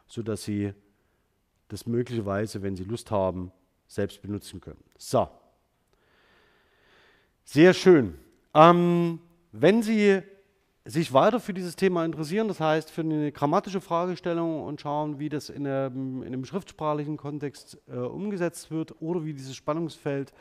sodass 0.08 0.44
Sie 0.44 0.74
das 1.68 1.86
möglicherweise, 1.86 2.64
wenn 2.64 2.76
Sie 2.76 2.84
Lust 2.84 3.12
haben, 3.12 3.52
selbst 3.94 4.22
benutzen 4.22 4.62
können. 4.62 4.84
So. 4.98 5.28
Sehr 7.44 7.74
schön. 7.74 8.18
Ähm, 8.54 9.20
wenn 9.52 9.84
Sie 9.84 10.22
sich 10.86 11.14
weiter 11.14 11.40
für 11.40 11.54
dieses 11.54 11.76
Thema 11.76 12.06
interessieren, 12.06 12.48
das 12.48 12.60
heißt 12.60 12.90
für 12.90 13.02
eine 13.02 13.32
grammatische 13.32 13.82
Fragestellung 13.82 14.64
und 14.64 14.80
schauen, 14.80 15.20
wie 15.20 15.30
das 15.30 15.50
in 15.50 15.68
einem, 15.68 16.22
in 16.24 16.28
einem 16.28 16.46
schriftsprachlichen 16.46 17.18
Kontext 17.18 17.78
äh, 17.88 17.98
umgesetzt 17.98 18.72
wird 18.72 19.02
oder 19.02 19.26
wie 19.26 19.34
dieses 19.34 19.56
Spannungsfeld 19.56 20.32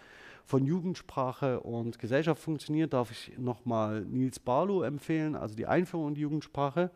von 0.45 0.65
Jugendsprache 0.65 1.61
und 1.61 1.99
Gesellschaft 1.99 2.41
funktioniert, 2.41 2.93
darf 2.93 3.11
ich 3.11 3.37
nochmal 3.37 4.03
Nils 4.03 4.39
Barlow 4.39 4.83
empfehlen, 4.83 5.35
also 5.35 5.55
die 5.55 5.67
Einführung 5.67 6.09
in 6.09 6.15
die 6.15 6.23
Jugendsprache. 6.23 6.91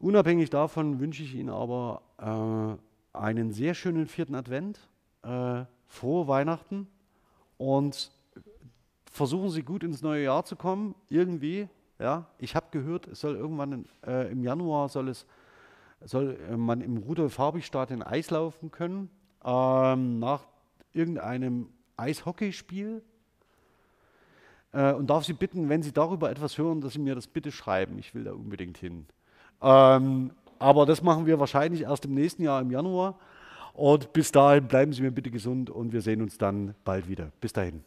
Unabhängig 0.00 0.50
davon 0.50 1.00
wünsche 1.00 1.22
ich 1.22 1.34
Ihnen 1.34 1.48
aber 1.48 2.02
äh, 2.18 3.18
einen 3.18 3.52
sehr 3.52 3.74
schönen 3.74 4.06
vierten 4.06 4.34
Advent, 4.34 4.87
äh, 5.22 5.64
frohe 5.86 6.28
Weihnachten 6.28 6.86
und 7.56 8.10
versuchen 9.10 9.50
Sie 9.50 9.62
gut 9.62 9.82
ins 9.82 10.02
neue 10.02 10.24
Jahr 10.24 10.44
zu 10.44 10.56
kommen, 10.56 10.94
irgendwie. 11.08 11.68
Ja, 11.98 12.26
ich 12.38 12.54
habe 12.54 12.66
gehört, 12.70 13.08
es 13.08 13.20
soll 13.20 13.34
irgendwann 13.34 13.84
äh, 14.06 14.30
im 14.30 14.44
Januar 14.44 14.88
soll 14.88 15.08
es 15.08 15.26
soll 16.04 16.38
äh, 16.48 16.56
man 16.56 16.80
im 16.80 16.98
Rudolf-Harbig-Stadion 16.98 18.02
Eis 18.02 18.30
laufen 18.30 18.70
können 18.70 19.10
ähm, 19.44 20.18
nach 20.18 20.44
irgendeinem 20.92 21.68
Eishockeyspiel 21.96 23.02
äh, 24.72 24.92
und 24.92 25.08
darf 25.08 25.24
Sie 25.24 25.32
bitten, 25.32 25.68
wenn 25.68 25.82
Sie 25.82 25.92
darüber 25.92 26.30
etwas 26.30 26.58
hören, 26.58 26.80
dass 26.80 26.92
Sie 26.92 27.00
mir 27.00 27.14
das 27.14 27.26
bitte 27.26 27.50
schreiben. 27.50 27.98
Ich 27.98 28.14
will 28.14 28.24
da 28.24 28.32
unbedingt 28.32 28.78
hin. 28.78 29.06
Ähm, 29.60 30.30
aber 30.58 30.86
das 30.86 31.02
machen 31.02 31.26
wir 31.26 31.38
wahrscheinlich 31.40 31.82
erst 31.82 32.04
im 32.04 32.14
nächsten 32.14 32.42
Jahr 32.42 32.60
im 32.60 32.70
Januar. 32.70 33.18
Und 33.78 34.12
bis 34.12 34.32
dahin 34.32 34.66
bleiben 34.66 34.92
Sie 34.92 35.02
mir 35.02 35.12
bitte 35.12 35.30
gesund 35.30 35.70
und 35.70 35.92
wir 35.92 36.00
sehen 36.00 36.20
uns 36.20 36.36
dann 36.36 36.74
bald 36.84 37.08
wieder. 37.08 37.30
Bis 37.40 37.52
dahin. 37.52 37.84